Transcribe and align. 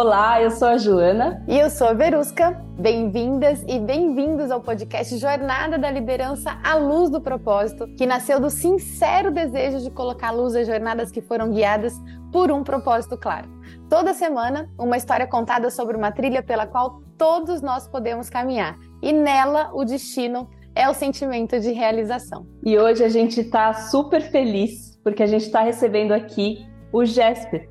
Olá, 0.00 0.40
eu 0.40 0.52
sou 0.52 0.68
a 0.68 0.78
Joana. 0.78 1.44
E 1.48 1.58
eu 1.58 1.68
sou 1.68 1.88
a 1.88 1.92
Verusca. 1.92 2.52
Bem-vindas 2.78 3.64
e 3.66 3.80
bem-vindos 3.80 4.48
ao 4.48 4.60
podcast 4.60 5.18
Jornada 5.18 5.76
da 5.76 5.90
Liderança 5.90 6.56
à 6.62 6.76
Luz 6.76 7.10
do 7.10 7.20
Propósito, 7.20 7.84
que 7.96 8.06
nasceu 8.06 8.40
do 8.40 8.48
sincero 8.48 9.32
desejo 9.32 9.80
de 9.80 9.90
colocar 9.90 10.30
luz 10.30 10.54
às 10.54 10.68
jornadas 10.68 11.10
que 11.10 11.20
foram 11.20 11.50
guiadas 11.50 11.94
por 12.30 12.52
um 12.52 12.62
propósito 12.62 13.18
claro. 13.18 13.48
Toda 13.90 14.14
semana, 14.14 14.70
uma 14.78 14.96
história 14.96 15.26
contada 15.26 15.68
sobre 15.68 15.96
uma 15.96 16.12
trilha 16.12 16.44
pela 16.44 16.64
qual 16.64 17.02
todos 17.18 17.60
nós 17.60 17.88
podemos 17.88 18.30
caminhar. 18.30 18.78
E 19.02 19.12
nela, 19.12 19.72
o 19.74 19.84
destino 19.84 20.48
é 20.76 20.88
o 20.88 20.94
sentimento 20.94 21.58
de 21.58 21.72
realização. 21.72 22.46
E 22.64 22.78
hoje 22.78 23.02
a 23.02 23.08
gente 23.08 23.40
está 23.40 23.74
super 23.74 24.22
feliz 24.22 24.96
porque 25.02 25.24
a 25.24 25.26
gente 25.26 25.46
está 25.46 25.62
recebendo 25.62 26.12
aqui 26.12 26.64
o 26.92 27.04
Jesper. 27.04 27.68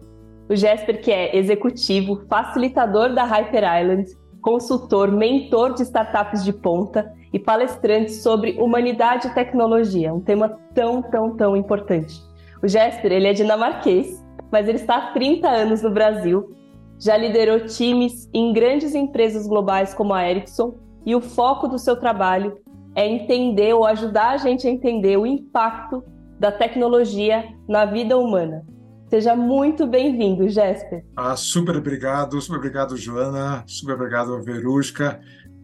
O 0.50 0.56
Jesper, 0.56 1.02
que 1.02 1.12
é 1.12 1.36
executivo, 1.36 2.24
facilitador 2.30 3.14
da 3.14 3.24
Hyper 3.24 3.64
Island, 3.82 4.06
consultor, 4.42 5.12
mentor 5.12 5.74
de 5.74 5.84
startups 5.84 6.44
de 6.46 6.54
ponta 6.54 7.12
e 7.34 7.40
palestrante 7.40 8.14
sobre 8.14 8.58
humanidade 8.58 9.28
e 9.28 9.34
tecnologia, 9.34 10.14
um 10.14 10.22
tema 10.22 10.58
tão, 10.74 11.02
tão, 11.02 11.36
tão 11.36 11.58
importante. 11.58 12.16
O 12.64 12.68
Jesper, 12.68 13.12
ele 13.12 13.28
é 13.28 13.34
dinamarquês, 13.34 14.24
mas 14.50 14.70
ele 14.70 14.78
está 14.78 14.98
há 14.98 15.12
30 15.12 15.50
anos 15.50 15.82
no 15.82 15.92
Brasil, 15.92 16.56
já 16.98 17.18
liderou 17.18 17.66
times 17.66 18.30
em 18.34 18.54
grandes 18.54 18.96
empresas 18.96 19.46
globais 19.48 19.94
como 19.94 20.14
a 20.14 20.28
Ericsson 20.28 20.76
e 21.06 21.14
o 21.14 21.22
foco 21.22 21.68
do 21.68 21.78
seu 21.78 21.98
trabalho 21.98 22.58
é 22.96 23.06
entender 23.06 23.74
ou 23.74 23.86
ajudar 23.86 24.30
a 24.30 24.38
gente 24.38 24.66
a 24.66 24.72
entender 24.72 25.18
o 25.18 25.28
impacto 25.28 26.04
da 26.40 26.52
tecnologia 26.52 27.46
na 27.68 27.86
vida 27.86 28.18
humana. 28.18 28.66
Seja 29.10 29.36
muito 29.36 29.88
bem-vindo, 29.88 30.50
Jéssica. 30.50 31.02
Ah, 31.16 31.36
super 31.36 31.78
obrigado, 31.78 32.40
super 32.42 32.58
obrigado, 32.58 32.98
Joana, 32.98 33.64
super 33.66 33.94
obrigado, 33.94 34.42
Verusca. 34.44 35.20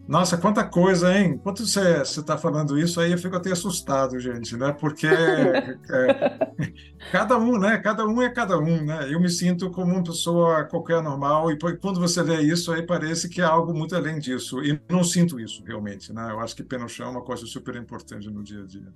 Nossa, 0.06 0.36
quanta 0.36 0.62
coisa, 0.64 1.16
hein? 1.16 1.32
Enquanto 1.36 1.66
você 1.66 2.02
está 2.02 2.36
falando 2.36 2.78
isso 2.78 3.00
aí, 3.00 3.12
eu 3.12 3.18
fico 3.18 3.36
até 3.36 3.50
assustado, 3.50 4.20
gente, 4.20 4.54
né? 4.54 4.70
Porque 4.72 5.06
é, 5.06 6.38
cada 7.10 7.38
um, 7.38 7.58
né? 7.58 7.78
Cada 7.78 8.06
um 8.06 8.20
é 8.20 8.28
cada 8.28 8.58
um, 8.58 8.84
né? 8.84 9.12
Eu 9.12 9.18
me 9.18 9.30
sinto 9.30 9.70
como 9.70 9.92
uma 9.92 10.02
pessoa 10.02 10.64
qualquer 10.64 11.02
normal 11.02 11.50
e 11.50 11.58
quando 11.58 12.00
você 12.00 12.22
vê 12.22 12.42
isso 12.42 12.70
aí 12.70 12.82
parece 12.82 13.30
que 13.30 13.40
é 13.40 13.44
algo 13.44 13.72
muito 13.72 13.96
além 13.96 14.18
disso 14.18 14.62
e 14.62 14.78
não 14.90 15.02
sinto 15.02 15.40
isso 15.40 15.62
realmente, 15.66 16.12
né? 16.12 16.30
Eu 16.30 16.40
acho 16.40 16.54
que 16.54 16.62
pé 16.62 16.76
no 16.76 16.88
chão 16.88 17.06
é 17.06 17.10
uma 17.10 17.22
coisa 17.22 17.46
super 17.46 17.74
importante 17.76 18.30
no 18.30 18.42
dia 18.42 18.62
a 18.62 18.66
dia. 18.66 18.92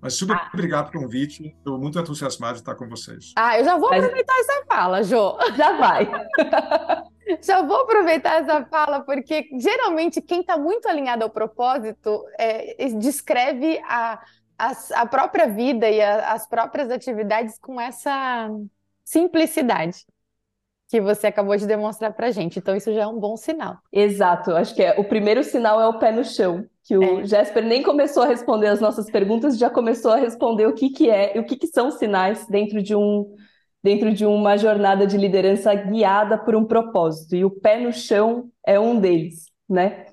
Mas 0.00 0.14
super 0.14 0.36
ah. 0.36 0.50
obrigado 0.52 0.90
pelo 0.90 1.04
convite. 1.04 1.54
Estou 1.58 1.78
muito 1.78 1.98
entusiasmado 1.98 2.54
de 2.54 2.60
estar 2.60 2.74
com 2.74 2.88
vocês. 2.88 3.32
Ah, 3.36 3.58
eu 3.58 3.64
já 3.64 3.76
vou 3.76 3.88
aproveitar 3.88 4.32
Mas... 4.32 4.48
essa 4.48 4.64
fala, 4.66 5.02
Jô. 5.02 5.38
Já 5.56 5.76
vai. 5.76 6.08
já 7.42 7.62
vou 7.62 7.82
aproveitar 7.82 8.40
essa 8.40 8.64
fala, 8.66 9.00
porque 9.00 9.50
geralmente 9.58 10.20
quem 10.22 10.40
está 10.40 10.56
muito 10.56 10.88
alinhado 10.88 11.24
ao 11.24 11.30
propósito 11.30 12.24
é, 12.38 12.88
descreve 12.96 13.78
a, 13.86 14.22
a, 14.58 14.72
a, 14.94 15.06
própria 15.06 15.46
vida 15.46 15.90
e 15.90 16.00
a, 16.00 16.32
as 16.32 16.46
próprias 16.48 16.90
atividades 16.90 17.58
com 17.58 17.78
essa 17.78 18.48
simplicidade 19.04 20.06
que 20.88 21.00
você 21.00 21.26
acabou 21.26 21.56
de 21.56 21.66
demonstrar 21.66 22.12
para 22.14 22.30
gente. 22.30 22.58
Então, 22.58 22.74
isso 22.74 22.92
já 22.92 23.02
é 23.02 23.06
um 23.06 23.18
bom 23.18 23.36
sinal. 23.36 23.76
Exato. 23.92 24.52
Acho 24.52 24.74
que 24.74 24.82
é, 24.82 24.98
o 24.98 25.04
primeiro 25.04 25.44
sinal 25.44 25.80
é 25.80 25.86
o 25.86 25.98
pé 25.98 26.10
no 26.10 26.24
chão 26.24 26.64
que 26.88 26.96
o 26.96 27.20
é. 27.20 27.24
Jesper 27.26 27.62
nem 27.62 27.82
começou 27.82 28.22
a 28.22 28.26
responder 28.26 28.68
as 28.68 28.80
nossas 28.80 29.10
perguntas, 29.10 29.58
já 29.58 29.68
começou 29.68 30.10
a 30.10 30.16
responder 30.16 30.66
o 30.66 30.72
que, 30.72 30.88
que 30.88 31.10
é 31.10 31.36
e 31.36 31.38
o 31.38 31.44
que, 31.44 31.54
que 31.54 31.66
são 31.66 31.90
sinais 31.90 32.46
dentro 32.46 32.82
de 32.82 32.96
um 32.96 33.30
dentro 33.80 34.12
de 34.12 34.26
uma 34.26 34.56
jornada 34.56 35.06
de 35.06 35.16
liderança 35.16 35.72
guiada 35.72 36.36
por 36.36 36.56
um 36.56 36.64
propósito. 36.64 37.36
E 37.36 37.44
o 37.44 37.50
pé 37.50 37.78
no 37.78 37.92
chão 37.92 38.50
é 38.66 38.80
um 38.80 38.98
deles, 38.98 39.46
né? 39.68 40.06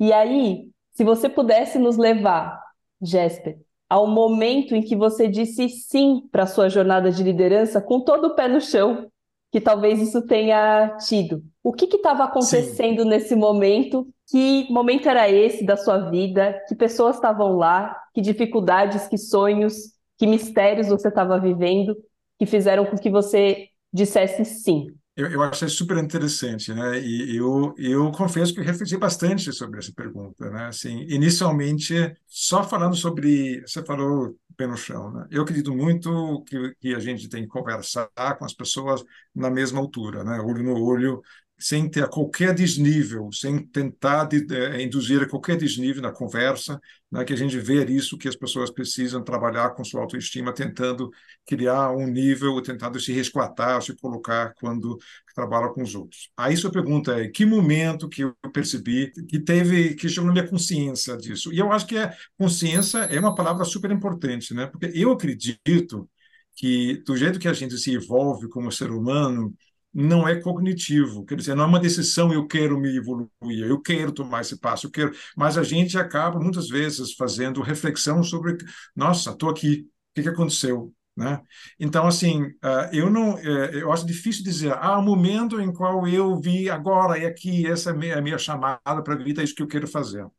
E 0.00 0.12
aí, 0.12 0.68
se 0.92 1.04
você 1.04 1.28
pudesse 1.28 1.78
nos 1.78 1.96
levar, 1.96 2.60
Jesper, 3.00 3.56
ao 3.88 4.06
momento 4.06 4.74
em 4.74 4.82
que 4.82 4.96
você 4.96 5.28
disse 5.28 5.68
sim 5.68 6.22
para 6.32 6.42
a 6.42 6.46
sua 6.46 6.68
jornada 6.68 7.10
de 7.10 7.22
liderança, 7.22 7.80
com 7.80 8.00
todo 8.00 8.28
o 8.28 8.34
pé 8.34 8.48
no 8.48 8.60
chão, 8.60 9.08
que 9.54 9.60
talvez 9.60 10.00
isso 10.00 10.20
tenha 10.26 10.96
tido. 11.06 11.40
O 11.62 11.72
que 11.72 11.84
estava 11.84 12.24
acontecendo 12.24 13.04
Sim. 13.04 13.08
nesse 13.08 13.36
momento? 13.36 14.04
Que 14.28 14.66
momento 14.68 15.08
era 15.08 15.30
esse 15.30 15.64
da 15.64 15.76
sua 15.76 16.10
vida? 16.10 16.60
Que 16.66 16.74
pessoas 16.74 17.14
estavam 17.14 17.54
lá? 17.54 17.96
Que 18.12 18.20
dificuldades, 18.20 19.06
que 19.06 19.16
sonhos, 19.16 19.74
que 20.18 20.26
mistérios 20.26 20.88
você 20.88 21.06
estava 21.06 21.38
vivendo 21.38 21.94
que 22.36 22.46
fizeram 22.46 22.84
com 22.84 22.96
que 22.96 23.08
você 23.08 23.68
dissesse 23.92 24.44
sim? 24.44 24.88
Eu, 25.16 25.30
eu 25.30 25.40
achei 25.40 25.68
super 25.68 25.98
interessante, 25.98 26.74
né? 26.74 26.98
E 26.98 27.36
eu, 27.36 27.72
eu 27.78 28.10
confesso 28.10 28.52
que 28.52 28.58
eu 28.58 28.64
refleti 28.64 28.96
bastante 28.96 29.52
sobre 29.52 29.78
essa 29.78 29.92
pergunta, 29.94 30.50
né? 30.50 30.64
Assim, 30.66 31.06
inicialmente, 31.08 31.94
só 32.26 32.64
falando 32.64 32.96
sobre, 32.96 33.60
você 33.60 33.84
falou 33.84 34.34
pé 34.54 34.66
no 34.66 34.76
chão, 34.76 35.12
né? 35.12 35.26
Eu 35.30 35.42
acredito 35.42 35.74
muito 35.74 36.42
que, 36.44 36.74
que 36.80 36.94
a 36.94 37.00
gente 37.00 37.28
tem 37.28 37.42
que 37.42 37.48
conversar 37.48 38.08
com 38.38 38.44
as 38.44 38.54
pessoas 38.54 39.04
na 39.34 39.50
mesma 39.50 39.80
altura, 39.80 40.24
né? 40.24 40.40
Olho 40.40 40.62
no 40.62 40.80
olho, 40.82 41.22
sem 41.58 41.88
ter 41.88 42.08
qualquer 42.08 42.52
desnível, 42.52 43.30
sem 43.32 43.64
tentar 43.66 44.24
de, 44.24 44.44
de, 44.44 44.82
induzir 44.82 45.22
a 45.22 45.28
qualquer 45.28 45.56
desnível 45.56 46.02
na 46.02 46.12
conversa, 46.12 46.80
né, 47.10 47.24
que 47.24 47.32
a 47.32 47.36
gente 47.36 47.58
vê 47.58 47.84
isso 47.86 48.18
que 48.18 48.28
as 48.28 48.36
pessoas 48.36 48.70
precisam 48.70 49.22
trabalhar 49.22 49.70
com 49.70 49.84
sua 49.84 50.00
autoestima, 50.00 50.52
tentando 50.52 51.10
criar 51.46 51.92
um 51.92 52.06
nível, 52.06 52.60
tentando 52.60 52.98
se 52.98 53.12
resguardar, 53.12 53.80
se 53.82 53.94
colocar 53.96 54.52
quando 54.54 54.98
trabalha 55.34 55.68
com 55.68 55.82
os 55.82 55.94
outros. 55.94 56.30
Aí 56.36 56.56
sua 56.56 56.72
pergunta 56.72 57.18
é, 57.20 57.28
que 57.28 57.46
momento 57.46 58.08
que 58.08 58.22
eu 58.22 58.34
percebi 58.52 59.12
que 59.28 59.38
teve, 59.38 59.94
que 59.94 60.08
chegou 60.08 60.26
na 60.26 60.32
minha 60.32 60.48
consciência 60.48 61.16
disso? 61.16 61.52
E 61.52 61.58
eu 61.58 61.72
acho 61.72 61.86
que 61.86 61.96
a 61.96 62.12
consciência 62.36 62.98
é 62.98 63.18
uma 63.18 63.34
palavra 63.34 63.64
super 63.64 63.90
importante, 63.90 64.52
né? 64.54 64.66
Porque 64.66 64.90
eu 64.94 65.12
acredito 65.12 66.08
que 66.56 67.02
do 67.04 67.16
jeito 67.16 67.38
que 67.38 67.48
a 67.48 67.52
gente 67.52 67.76
se 67.78 67.92
evolve 67.94 68.48
como 68.48 68.70
ser 68.70 68.90
humano, 68.90 69.54
não 69.94 70.26
é 70.26 70.40
cognitivo, 70.40 71.24
quer 71.24 71.36
dizer, 71.36 71.54
não 71.54 71.64
é 71.64 71.66
uma 71.66 71.80
decisão 71.80 72.32
eu 72.32 72.46
quero 72.46 72.78
me 72.78 72.96
evoluir, 72.96 73.28
eu 73.42 73.80
quero 73.80 74.12
tomar 74.12 74.40
esse 74.40 74.58
passo, 74.58 74.86
eu 74.86 74.90
quero, 74.90 75.12
mas 75.36 75.56
a 75.56 75.62
gente 75.62 75.96
acaba 75.96 76.40
muitas 76.40 76.68
vezes 76.68 77.14
fazendo 77.14 77.62
reflexão 77.62 78.22
sobre, 78.22 78.56
nossa, 78.96 79.30
estou 79.30 79.50
aqui, 79.50 79.86
o 79.86 80.14
que, 80.14 80.22
que 80.22 80.28
aconteceu? 80.28 80.92
Né? 81.16 81.40
Então, 81.78 82.06
assim, 82.08 82.42
uh, 82.42 82.90
eu 82.92 83.08
não, 83.08 83.34
uh, 83.34 83.38
eu 83.38 83.92
acho 83.92 84.04
difícil 84.04 84.42
dizer, 84.42 84.72
ah, 84.72 84.98
o 84.98 85.02
momento 85.02 85.60
em 85.60 85.72
qual 85.72 86.06
eu 86.08 86.40
vi 86.40 86.68
agora 86.68 87.16
e 87.16 87.24
aqui, 87.24 87.66
essa 87.66 87.90
é 87.90 88.12
a 88.14 88.20
minha, 88.20 88.36
chamada 88.36 89.02
para 89.02 89.14
a 89.14 89.16
vida, 89.16 89.40
é 89.40 89.44
isso 89.44 89.54
que 89.54 89.62
eu 89.62 89.68
quero 89.68 89.86
fazer. 89.86 90.24
Uh, 90.24 90.30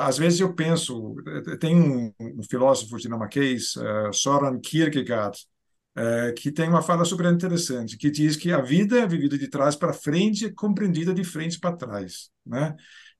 às 0.00 0.16
vezes 0.18 0.40
eu 0.40 0.54
penso, 0.54 1.14
eh, 1.26 1.56
tem 1.56 1.74
um, 1.74 2.12
um 2.18 2.42
filósofo 2.42 2.98
dinamarquês, 2.98 3.76
uh, 3.76 4.12
Soren 4.12 4.60
Kierkegaard, 4.60 5.38
é, 5.96 6.32
que 6.32 6.50
tem 6.52 6.68
uma 6.68 6.82
fala 6.82 7.04
super 7.04 7.26
interessante, 7.26 7.96
que 7.96 8.10
diz 8.10 8.36
que 8.36 8.52
a 8.52 8.60
vida 8.60 8.98
é 9.00 9.06
vivida 9.06 9.36
de 9.36 9.48
trás 9.48 9.74
para 9.74 9.92
frente 9.92 10.46
e 10.46 10.52
compreendida 10.52 11.12
de 11.12 11.24
frente 11.24 11.58
para 11.58 11.76
trás. 11.76 12.30
Né? 12.46 12.74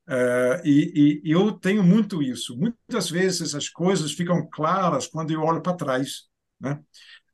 É, 0.08 0.62
e, 0.64 1.20
e, 1.25 1.31
eu 1.31 1.53
tenho 1.53 1.82
muito 1.82 2.22
isso. 2.22 2.56
Muitas 2.56 3.10
vezes 3.10 3.54
as 3.54 3.69
coisas 3.69 4.12
ficam 4.12 4.48
claras 4.50 5.06
quando 5.06 5.31
eu 5.31 5.42
olho 5.42 5.62
para 5.62 5.76
trás. 5.76 6.25
Né? 6.60 6.78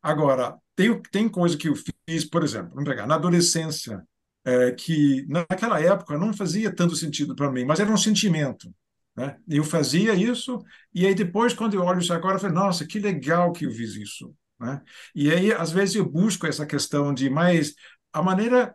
Agora, 0.03 0.57
tem, 0.75 1.01
tem 1.11 1.29
coisa 1.29 1.57
que 1.57 1.69
eu 1.69 1.75
fiz, 1.75 2.25
por 2.25 2.43
exemplo, 2.43 2.71
vamos 2.75 2.89
pegar, 2.89 3.07
na 3.07 3.17
adolescência, 3.17 4.03
é, 4.45 4.73
que 4.73 5.27
naquela 5.29 5.81
época 5.81 6.19
não 6.19 6.33
fazia 6.33 6.75
tanto 6.75 6.95
sentido 6.95 7.35
para 7.35 7.51
mim, 7.51 7.65
mas 7.65 7.81
era 7.81 7.91
um 7.91 7.97
sentimento. 7.97 8.73
Né? 9.17 9.37
Eu 9.49 9.65
fazia 9.65 10.15
isso, 10.15 10.63
e 10.95 11.07
aí 11.07 11.15
depois, 11.15 11.55
quando 11.55 11.75
eu 11.75 11.83
olho 11.83 12.01
isso 12.01 12.13
agora, 12.13 12.37
eu 12.37 12.41
falei, 12.41 12.55
nossa, 12.55 12.87
que 12.87 12.99
legal 12.99 13.53
que 13.53 13.65
eu 13.65 13.71
fiz 13.71 13.97
isso. 13.97 14.35
Né? 14.59 14.81
E 15.15 15.31
aí, 15.31 15.53
às 15.53 15.71
vezes, 15.71 15.97
eu 15.97 16.09
busco 16.09 16.47
essa 16.47 16.67
questão 16.67 17.13
de, 17.13 17.29
mas 17.29 17.75
a 18.13 18.23
maneira 18.23 18.75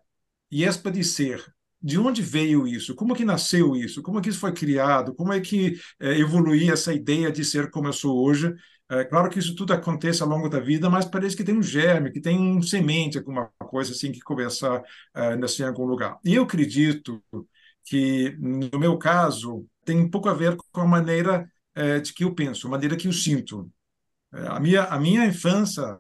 IESPA 0.52 0.92
de 0.92 1.04
ser, 1.04 1.44
de 1.82 1.98
onde 1.98 2.22
veio 2.22 2.68
isso? 2.68 2.94
Como 2.96 3.16
que 3.16 3.26
nasceu 3.26 3.76
isso? 3.76 4.02
Como 4.04 4.22
que 4.22 4.30
isso 4.30 4.40
foi 4.40 4.54
criado? 4.54 5.16
Como 5.16 5.34
é 5.34 5.40
que 5.42 5.76
é, 6.00 6.18
evoluiu 6.20 6.72
essa 6.72 6.94
ideia 6.94 7.32
de 7.32 7.44
ser 7.44 7.72
como 7.72 7.88
eu 7.88 7.94
sou 7.94 8.24
hoje? 8.24 8.54
É, 8.90 9.04
claro 9.06 9.30
que 9.30 9.40
isso 9.40 9.56
tudo 9.56 9.74
acontece 9.74 10.22
ao 10.22 10.28
longo 10.30 10.50
da 10.50 10.60
vida, 10.60 10.90
mas 10.90 11.06
parece 11.06 11.36
que 11.36 11.44
tem 11.44 11.58
um 11.58 11.64
germe, 11.64 12.12
que 12.12 12.20
tem 12.22 12.38
um 12.38 12.62
semente, 12.62 13.18
alguma 13.18 13.48
coisa 13.60 13.94
assim 13.94 14.12
que 14.12 14.20
começa 14.20 14.84
nascer 15.40 15.64
em 15.64 15.68
algum 15.68 15.86
lugar. 15.86 16.18
E 16.26 16.36
eu 16.36 16.44
acredito 16.44 17.24
que, 17.86 18.36
no 18.40 18.78
meu 18.80 18.98
caso, 18.98 19.66
tem 19.86 20.00
um 20.00 20.10
pouco 20.10 20.30
a 20.30 20.34
ver 20.34 20.56
com 20.72 20.82
a 20.82 20.88
maneira 20.88 21.50
é, 21.74 22.00
de 22.00 22.14
que 22.14 22.24
eu 22.24 22.34
penso, 22.36 22.68
a 22.68 22.70
maneira 22.72 22.96
que 22.98 23.08
eu 23.08 23.14
sinto. 23.14 23.72
A 24.34 24.60
minha, 24.60 24.84
a 24.86 25.00
minha 25.00 25.26
infância, 25.26 26.00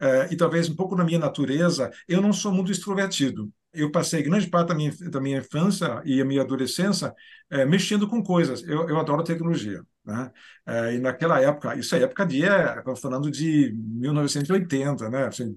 é, 0.00 0.32
e 0.32 0.36
talvez 0.36 0.68
um 0.68 0.76
pouco 0.76 0.96
na 0.96 1.04
minha 1.04 1.18
natureza, 1.18 1.90
eu 2.08 2.20
não 2.20 2.32
sou 2.32 2.52
muito 2.52 2.72
extrovertido. 2.72 3.50
Eu 3.72 3.90
passei 3.90 4.22
grande 4.22 4.48
parte 4.48 4.68
da 4.68 4.74
minha, 4.74 4.92
da 5.10 5.20
minha 5.20 5.38
infância 5.38 6.02
e 6.04 6.20
a 6.20 6.24
minha 6.24 6.42
adolescência 6.42 7.14
é, 7.50 7.64
mexendo 7.64 8.08
com 8.08 8.22
coisas. 8.22 8.62
Eu, 8.62 8.88
eu 8.88 8.98
adoro 8.98 9.24
tecnologia. 9.24 9.82
Né? 10.04 10.32
É, 10.66 10.94
e 10.96 10.98
naquela 10.98 11.40
época, 11.40 11.76
isso 11.76 11.94
é 11.94 12.02
época 12.02 12.26
de, 12.26 12.42
estamos 12.42 12.98
falando 12.98 13.30
de 13.30 13.72
1980, 13.72 15.08
né? 15.08 15.26
Assim, 15.26 15.54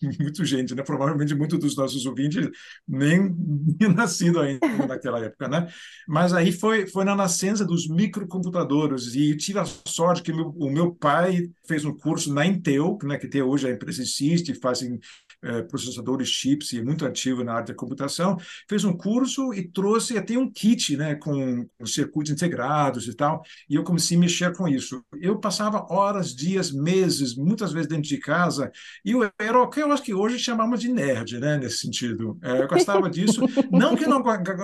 muito 0.18 0.44
gente, 0.46 0.74
né? 0.74 0.82
Provavelmente 0.82 1.34
muitos 1.34 1.58
dos 1.58 1.76
nossos 1.76 2.06
ouvintes 2.06 2.48
nem, 2.88 3.28
nem 3.78 3.94
nascido 3.94 4.40
ainda 4.40 4.66
naquela 4.86 5.20
época, 5.20 5.46
né? 5.46 5.68
Mas 6.08 6.32
aí 6.32 6.52
foi, 6.52 6.86
foi 6.86 7.04
na 7.04 7.14
nascença 7.14 7.66
dos 7.66 7.86
microcomputadores 7.86 9.14
e 9.14 9.36
tive 9.36 9.58
a 9.58 9.66
sorte 9.86 10.22
que 10.22 10.32
meu, 10.32 10.48
o 10.48 10.70
meu 10.70 10.94
pai 10.94 11.50
fez 11.68 11.84
um 11.84 11.94
curso 11.94 12.32
na 12.32 12.46
Intel, 12.46 12.98
né? 13.02 13.18
Que 13.18 13.26
até 13.26 13.44
hoje 13.44 13.68
a 13.68 13.72
empresa 13.72 14.00
existe, 14.00 14.54
fazem 14.54 14.98
é, 15.42 15.62
processadores 15.62 16.28
chips 16.28 16.72
e 16.72 16.82
muito 16.82 17.04
ativo 17.04 17.42
na 17.42 17.54
área 17.54 17.66
da 17.66 17.74
computação, 17.74 18.36
fez 18.68 18.84
um 18.84 18.96
curso 18.96 19.52
e 19.52 19.68
trouxe 19.68 20.16
até 20.16 20.36
um 20.36 20.50
kit, 20.50 20.96
né, 20.96 21.14
com, 21.14 21.66
com 21.78 21.86
circuitos 21.86 22.32
integrados 22.32 23.06
e 23.08 23.14
tal, 23.14 23.42
e 23.68 23.74
eu 23.74 23.84
comecei 23.84 24.16
a 24.16 24.20
mexer 24.20 24.56
com 24.56 24.68
isso. 24.68 25.04
Eu 25.20 25.38
passava 25.38 25.86
horas, 25.90 26.34
dias, 26.34 26.70
meses, 26.70 27.36
muitas 27.36 27.72
vezes 27.72 27.88
dentro 27.88 28.08
de 28.08 28.18
casa, 28.18 28.70
e 29.04 29.12
eu 29.12 29.30
era 29.38 29.60
o 29.60 29.68
que 29.68 29.82
eu 29.82 29.90
acho 29.92 30.02
que 30.02 30.14
hoje 30.14 30.38
chamamos 30.38 30.80
de 30.80 30.88
nerd, 30.88 31.38
né, 31.38 31.58
nesse 31.58 31.78
sentido. 31.78 32.38
É, 32.42 32.62
eu 32.62 32.68
gostava 32.68 33.10
disso, 33.10 33.42
não 33.70 33.96
que 33.96 34.04
eu 34.04 34.08
não 34.08 34.22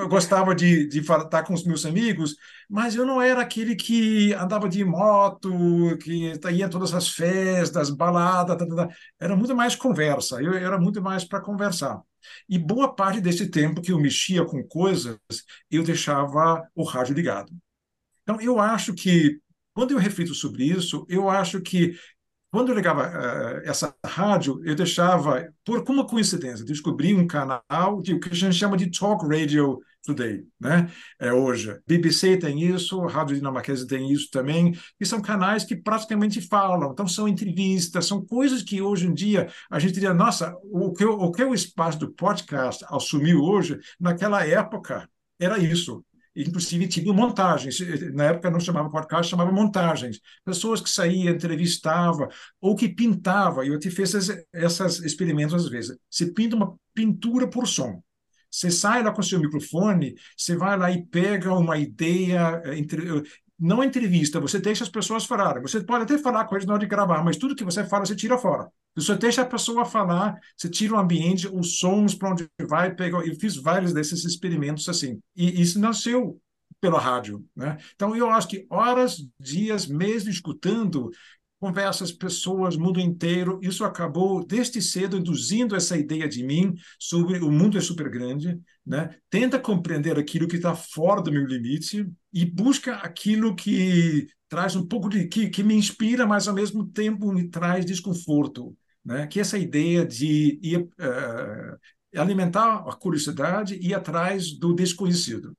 gostava 0.09 0.55
de, 0.55 0.87
de 0.89 1.01
estar 1.01 1.43
com 1.43 1.55
os 1.55 1.65
meus 1.65 1.85
amigos, 1.85 2.37
mas 2.69 2.95
eu 2.95 3.07
não 3.07 3.21
era 3.21 3.41
aquele 3.41 3.75
que 3.75 4.33
andava 4.35 4.69
de 4.69 4.85
moto, 4.85 5.51
que 6.03 6.33
ia 6.53 6.69
todas 6.69 6.93
as 6.93 7.09
festas, 7.09 7.91
baladas, 7.91 8.57
tá, 8.57 8.67
tá, 8.67 8.75
tá. 8.87 8.89
era 9.19 9.35
muito 9.35 9.55
mais 9.57 9.75
conversa. 9.75 10.43
Eu, 10.43 10.53
era 10.69 10.79
muito 10.79 11.03
mais 11.03 11.25
para 11.25 11.41
conversar. 11.41 12.01
E 12.49 12.59
boa 12.59 12.95
parte 12.95 13.21
desse 13.21 13.51
tempo 13.51 13.81
que 13.81 13.93
eu 13.93 14.01
mexia 14.01 14.45
com 14.45 14.63
coisas, 14.63 15.19
eu 15.71 15.83
deixava 15.83 16.69
o 16.75 16.85
rádio 16.85 17.15
ligado. 17.15 17.53
Então, 18.23 18.41
eu 18.41 18.59
acho 18.61 18.95
que, 18.95 19.41
quando 19.73 19.93
eu 19.93 19.99
reflito 19.99 20.35
sobre 20.35 20.65
isso, 20.65 21.07
eu 21.09 21.31
acho 21.31 21.61
que 21.61 21.97
quando 22.51 22.71
eu 22.71 22.75
ligava 22.75 23.07
uh, 23.07 23.69
essa 23.69 23.95
rádio, 24.05 24.61
eu 24.65 24.75
deixava, 24.75 25.53
por 25.65 25.85
como 25.85 26.07
coincidência, 26.07 26.65
descobri 26.65 27.15
um 27.15 27.27
canal 27.27 27.63
o 27.99 28.03
que 28.03 28.19
a 28.31 28.35
gente 28.35 28.55
chama 28.55 28.77
de 28.77 28.91
talk 28.91 29.27
radio 29.27 29.79
today, 30.05 30.45
né? 30.61 30.91
É 31.19 31.33
hoje. 31.33 31.79
BBC 31.87 32.37
tem 32.37 32.63
isso, 32.63 33.01
Rádio 33.07 33.37
Dinamarquesa 33.37 33.87
tem 33.87 34.11
isso 34.11 34.31
também, 34.31 34.77
e 34.99 35.07
são 35.07 35.21
canais 35.21 35.65
que 35.65 35.77
praticamente 35.77 36.41
falam, 36.41 36.93
então 36.93 37.07
são 37.07 37.29
entrevistas, 37.29 38.07
são 38.07 38.25
coisas 38.25 38.63
que 38.63 38.81
hoje 38.81 39.07
em 39.07 39.15
dia 39.15 39.49
a 39.71 39.79
gente 39.79 39.95
diria, 39.95 40.15
nossa, 40.15 40.55
o 40.65 40.93
que, 40.93 41.05
o 41.05 41.31
que 41.31 41.45
o 41.45 41.55
espaço 41.55 41.99
do 41.99 42.13
podcast 42.13 42.85
assumiu 42.89 43.41
hoje, 43.43 43.79
naquela 44.01 44.47
época 44.47 45.09
era 45.39 45.59
isso. 45.59 46.05
Inclusive, 46.35 46.87
tinha 46.87 47.13
montagens. 47.13 47.79
Na 48.15 48.27
época 48.27 48.49
não 48.49 48.61
chamava 48.61 48.89
podcast, 48.89 49.29
chamava 49.29 49.51
montagens. 49.51 50.21
Pessoas 50.45 50.81
que 50.81 50.89
saíam, 50.89 51.35
entrevistavam, 51.35 52.29
ou 52.61 52.77
que 52.77 52.89
pintavam. 52.89 53.65
Eu 53.65 53.77
te 53.77 53.91
fiz 53.91 54.15
esses, 54.15 54.45
esses 54.53 55.01
experimentos 55.01 55.55
às 55.55 55.69
vezes. 55.69 55.97
Você 56.09 56.33
pinta 56.33 56.55
uma 56.55 56.77
pintura 56.95 57.49
por 57.49 57.67
som. 57.67 58.01
Você 58.51 58.71
sai 58.71 59.03
lá 59.03 59.13
com 59.13 59.23
seu 59.23 59.41
microfone, 59.41 60.15
você 60.37 60.57
vai 60.57 60.77
lá 60.79 60.91
e 60.91 61.05
pega 61.05 61.53
uma 61.55 61.79
ideia, 61.79 62.63
eh, 62.65 62.79
entre, 62.79 63.23
não 63.59 63.83
entrevista, 63.83 64.41
você 64.41 64.59
deixa 64.61 64.85
as 64.85 64.91
pessoas 64.91 65.25
falarem. 65.25 65.63
Você 65.63 65.83
pode 65.83 66.05
até 66.05 66.17
falar 66.17 66.45
com 66.45 66.55
eles 66.55 66.67
na 66.67 66.75
hora 66.75 66.81
de 66.81 66.87
gravar, 66.87 67.25
mas 67.25 67.37
tudo 67.37 67.57
que 67.57 67.65
você 67.65 67.85
fala, 67.85 68.07
você 68.07 68.15
tira 68.15 68.39
fora. 68.39 68.71
Você 68.95 69.15
deixa 69.17 69.43
a 69.43 69.47
pessoa 69.47 69.85
falar, 69.85 70.37
você 70.57 70.69
tira 70.69 70.95
o 70.95 70.99
ambiente, 70.99 71.49
os 71.49 71.79
sons 71.79 72.15
para 72.15 72.31
onde 72.31 72.49
vai, 72.69 72.95
pega. 72.95 73.19
Eu 73.19 73.35
fiz 73.37 73.57
vários 73.57 73.93
desses 73.93 74.25
experimentos 74.25 74.89
assim. 74.89 75.21
E 75.37 75.61
isso 75.61 75.79
nasceu 75.81 76.41
pela 76.81 77.01
rádio, 77.01 77.45
né? 77.57 77.77
Então 77.95 78.15
eu 78.15 78.31
acho 78.31 78.49
que 78.49 78.67
horas, 78.71 79.19
dias, 79.41 79.87
meses 79.87 80.37
escutando 80.37 81.11
conversas, 81.61 82.13
pessoas, 82.13 82.77
mundo 82.77 83.01
inteiro. 83.01 83.59
Isso 83.63 83.85
acabou 83.85 84.45
desde 84.45 84.81
cedo 84.81 85.17
induzindo 85.17 85.75
essa 85.75 85.97
ideia 85.97 86.29
de 86.29 86.43
mim 86.43 86.75
sobre 86.99 87.39
o 87.39 87.51
mundo 87.51 87.77
é 87.77 87.81
super 87.81 88.09
grande, 88.09 88.59
né? 88.87 89.11
Tenta 89.29 89.59
compreender 89.59 90.19
aquilo 90.19 90.49
que 90.49 90.57
está 90.57 90.75
fora 90.75 91.21
do 91.21 91.33
meu 91.33 91.45
limite 91.45 92.09
e 92.33 92.45
busca 92.45 92.97
aquilo 92.97 93.55
que 93.55 94.29
traz 94.49 94.77
um 94.77 94.87
pouco 94.87 95.09
de 95.09 95.27
que, 95.27 95.49
que 95.51 95.63
me 95.63 95.75
inspira, 95.75 96.27
mas 96.27 96.49
ao 96.49 96.55
mesmo 96.55 96.87
tempo 96.87 97.33
me 97.33 97.49
traz 97.49 97.85
desconforto, 97.85 98.77
né? 99.05 99.27
Que 99.27 99.41
essa 99.41 99.59
ideia 99.59 100.07
de 100.07 100.59
ir, 100.63 100.81
uh, 100.81 102.19
alimentar 102.21 102.85
a 102.89 102.95
curiosidade 102.95 103.75
e 103.75 103.89
ir 103.89 103.95
atrás 103.95 104.53
do 104.53 104.75
desconhecido. 104.75 105.57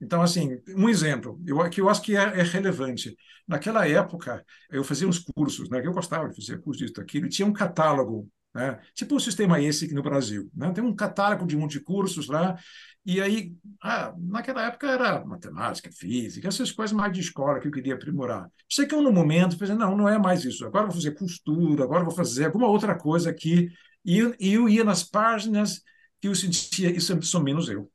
Então, 0.00 0.22
assim, 0.22 0.58
um 0.76 0.88
exemplo, 0.88 1.40
eu, 1.46 1.68
que 1.68 1.80
eu 1.80 1.88
acho 1.88 2.02
que 2.02 2.16
é, 2.16 2.22
é, 2.40 2.42
relevante. 2.42 3.16
Naquela 3.46 3.86
época, 3.86 4.44
eu 4.70 4.82
fazia 4.82 5.06
uns 5.06 5.18
cursos, 5.18 5.68
né? 5.68 5.82
Eu 5.84 5.92
gostava 5.92 6.28
de 6.28 6.36
fazer 6.36 6.60
cursos 6.60 6.80
disso, 6.82 6.94
daquilo, 6.94 7.26
e 7.26 7.28
tinha 7.28 7.46
um 7.46 7.52
catálogo, 7.52 8.28
né? 8.54 8.80
Tipo 8.94 9.16
o 9.16 9.20
sistema 9.20 9.60
esse 9.60 9.84
aqui 9.84 9.94
no 9.94 10.02
Brasil, 10.02 10.50
né? 10.54 10.72
Tem 10.72 10.82
um 10.82 10.94
catálogo 10.94 11.46
de 11.46 11.56
um 11.56 11.60
monte 11.60 11.72
de 11.72 11.80
cursos 11.80 12.28
lá, 12.28 12.58
e 13.04 13.20
aí, 13.20 13.54
ah, 13.82 14.14
naquela 14.18 14.66
época 14.66 14.86
era 14.86 15.24
matemática, 15.24 15.90
física, 15.90 16.48
essas 16.48 16.70
coisas 16.70 16.94
mais 16.94 17.12
de 17.12 17.20
escola 17.20 17.58
que 17.58 17.66
eu 17.66 17.72
queria 17.72 17.94
aprimorar. 17.94 18.50
Sei 18.68 18.86
que 18.86 18.94
eu, 18.94 19.00
no 19.02 19.12
momento, 19.12 19.58
falei, 19.58 19.74
não, 19.74 19.96
não 19.96 20.08
é 20.08 20.18
mais 20.18 20.44
isso. 20.44 20.66
Agora 20.66 20.86
vou 20.86 20.94
fazer 20.94 21.12
costura, 21.12 21.84
agora 21.84 22.04
vou 22.04 22.14
fazer 22.14 22.46
alguma 22.46 22.68
outra 22.68 22.94
coisa 22.94 23.30
aqui. 23.30 23.70
E 24.04 24.18
eu, 24.18 24.34
eu 24.38 24.68
ia 24.68 24.84
nas 24.84 25.02
páginas 25.02 25.82
que 26.20 26.28
eu 26.28 26.34
sentia, 26.34 26.90
isso 26.90 27.20
sou 27.22 27.42
menos 27.42 27.68
eu. 27.68 27.90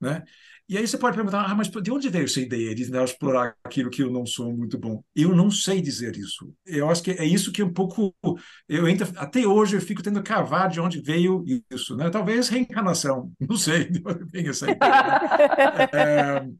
Né? 0.00 0.24
E 0.68 0.76
aí 0.76 0.86
você 0.86 0.98
pode 0.98 1.16
perguntar, 1.16 1.46
ah, 1.46 1.54
mas 1.54 1.68
de 1.68 1.90
onde 1.90 2.10
veio 2.10 2.26
essa 2.26 2.40
ideia 2.40 2.74
de 2.74 2.90
né, 2.90 3.02
explorar 3.02 3.54
aquilo 3.64 3.88
que 3.88 4.02
eu 4.02 4.10
não 4.10 4.26
sou 4.26 4.54
muito 4.54 4.76
bom? 4.78 5.02
Eu 5.16 5.34
não 5.34 5.50
sei 5.50 5.80
dizer 5.80 6.14
isso. 6.14 6.52
Eu 6.66 6.90
acho 6.90 7.02
que 7.02 7.12
é 7.12 7.24
isso 7.24 7.50
que 7.50 7.62
é 7.62 7.64
um 7.64 7.72
pouco. 7.72 8.14
Eu 8.68 8.84
ainda, 8.84 9.08
até 9.16 9.46
hoje 9.46 9.76
eu 9.76 9.80
fico 9.80 10.02
tendo 10.02 10.22
cavar 10.22 10.68
de 10.68 10.78
onde 10.78 11.00
veio 11.00 11.42
isso, 11.70 11.96
né? 11.96 12.10
Talvez 12.10 12.50
reencarnação, 12.50 13.32
não 13.40 13.56
sei 13.56 13.88
de 13.88 14.02
onde 14.04 14.24
vem 14.30 14.46
essa 14.46 14.66
ideia. 14.70 15.02
Né? 15.72 16.58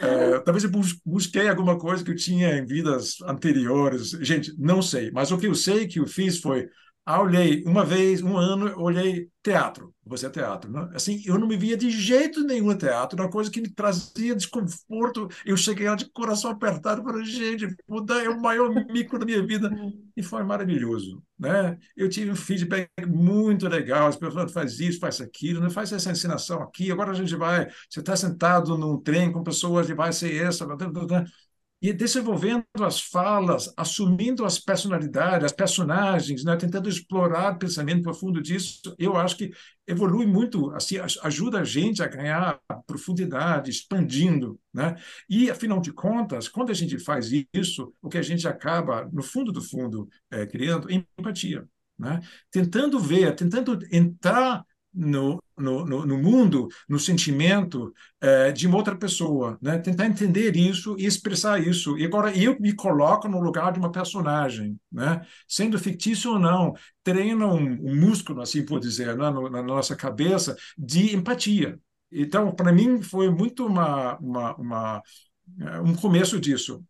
É, 0.00 0.06
é, 0.06 0.38
talvez 0.40 0.62
eu 0.62 0.70
busquei 1.04 1.48
alguma 1.48 1.76
coisa 1.76 2.04
que 2.04 2.12
eu 2.12 2.16
tinha 2.16 2.56
em 2.56 2.64
vidas 2.64 3.20
anteriores. 3.22 4.10
Gente, 4.20 4.54
não 4.56 4.80
sei. 4.80 5.10
Mas 5.10 5.32
o 5.32 5.38
que 5.38 5.48
eu 5.48 5.54
sei 5.54 5.88
que 5.88 5.98
eu 5.98 6.06
fiz 6.06 6.38
foi 6.38 6.68
ah, 7.10 7.22
olhei 7.22 7.64
uma 7.64 7.86
vez, 7.86 8.22
um 8.22 8.36
ano, 8.36 8.78
olhei 8.78 9.30
teatro, 9.42 9.94
você 10.04 10.26
é 10.26 10.30
teatro, 10.30 10.70
né? 10.70 10.90
Assim, 10.92 11.22
eu 11.24 11.38
não 11.38 11.48
me 11.48 11.56
via 11.56 11.74
de 11.74 11.88
jeito 11.88 12.44
nenhum 12.44 12.76
teatro, 12.76 13.18
uma 13.18 13.30
coisa 13.30 13.50
que 13.50 13.62
me 13.62 13.70
trazia 13.70 14.36
desconforto. 14.36 15.26
Eu 15.42 15.56
cheguei 15.56 15.88
lá 15.88 15.94
de 15.94 16.10
coração 16.10 16.50
apertado, 16.50 17.02
falei, 17.02 17.24
gente, 17.24 17.66
mudar 17.88 18.22
é 18.22 18.28
o 18.28 18.38
maior 18.38 18.68
mico 18.92 19.18
da 19.18 19.24
minha 19.24 19.42
vida. 19.46 19.70
E 20.18 20.22
foi 20.22 20.42
maravilhoso, 20.42 21.22
né? 21.38 21.78
Eu 21.96 22.08
tive 22.08 22.32
um 22.32 22.34
feedback 22.34 22.90
muito 23.06 23.68
legal, 23.68 24.08
as 24.08 24.16
pessoas 24.16 24.50
faz 24.50 24.80
isso, 24.80 24.98
faz 24.98 25.20
aquilo, 25.20 25.60
né? 25.60 25.70
faz 25.70 25.92
essa 25.92 26.10
ensinação 26.10 26.60
aqui, 26.60 26.90
agora 26.90 27.12
a 27.12 27.14
gente 27.14 27.36
vai, 27.36 27.68
você 27.88 28.00
está 28.00 28.16
sentado 28.16 28.76
num 28.76 29.00
trem 29.00 29.30
com 29.30 29.44
pessoas 29.44 29.88
e 29.88 29.94
vai 29.94 30.12
ser 30.12 30.34
essa, 30.34 30.66
e 31.80 31.92
desenvolvendo 31.92 32.64
as 32.80 33.00
falas, 33.00 33.72
assumindo 33.76 34.44
as 34.44 34.58
personalidades, 34.58 35.44
as 35.44 35.52
personagens, 35.52 36.42
né? 36.42 36.56
tentando 36.56 36.88
explorar 36.88 37.54
o 37.54 37.58
pensamento 37.58 38.02
profundo 38.02 38.42
disso, 38.42 38.94
eu 38.98 39.16
acho 39.16 39.36
que 39.36 39.52
evolui 39.86 40.26
muito, 40.26 40.70
assim, 40.72 40.96
ajuda 41.22 41.60
a 41.60 41.64
gente 41.64 42.02
a 42.02 42.08
ganhar 42.08 42.60
profundidade, 42.86 43.70
expandindo. 43.70 44.60
Né? 44.74 44.96
E, 45.28 45.48
afinal 45.50 45.80
de 45.80 45.92
contas, 45.92 46.48
quando 46.48 46.70
a 46.70 46.74
gente 46.74 46.98
faz 46.98 47.30
isso, 47.54 47.92
o 48.02 48.08
que 48.08 48.18
a 48.18 48.22
gente 48.22 48.48
acaba, 48.48 49.08
no 49.12 49.22
fundo 49.22 49.52
do 49.52 49.62
fundo, 49.62 50.08
é, 50.30 50.46
criando 50.46 50.88
empatia. 50.90 51.66
Né? 51.96 52.20
Tentando 52.50 52.98
ver, 52.98 53.34
tentando 53.34 53.78
entrar 53.90 54.64
no, 54.92 55.42
no, 55.56 55.84
no, 55.84 56.18
mundo, 56.18 56.68
no 56.88 56.98
sentimento 56.98 57.92
é, 58.20 58.50
de 58.52 58.66
uma 58.66 58.76
outra 58.76 58.96
pessoa, 58.96 59.58
né? 59.60 59.78
Tentar 59.78 60.06
entender 60.06 60.56
isso 60.56 60.96
e 60.98 61.06
expressar 61.06 61.60
isso. 61.60 61.96
E 61.98 62.04
agora 62.04 62.36
eu 62.36 62.58
me 62.58 62.72
coloco 62.74 63.28
no 63.28 63.40
lugar 63.40 63.72
de 63.72 63.78
uma 63.78 63.92
personagem, 63.92 64.78
né? 64.90 65.20
Sendo 65.46 65.78
fictício 65.78 66.32
ou 66.32 66.38
não, 66.38 66.74
treina 67.04 67.46
um, 67.46 67.90
um 67.90 67.96
músculo, 67.96 68.40
assim 68.40 68.64
por 68.64 68.80
dizer, 68.80 69.16
né? 69.16 69.30
no, 69.30 69.48
na 69.48 69.62
nossa 69.62 69.94
cabeça 69.94 70.56
de 70.76 71.14
empatia. 71.14 71.78
Então, 72.10 72.54
para 72.54 72.72
mim, 72.72 73.02
foi 73.02 73.30
muito 73.30 73.66
uma, 73.66 74.16
uma, 74.18 74.54
uma, 74.56 75.02
é, 75.60 75.80
um 75.80 75.94
começo 75.94 76.40
disso. 76.40 76.84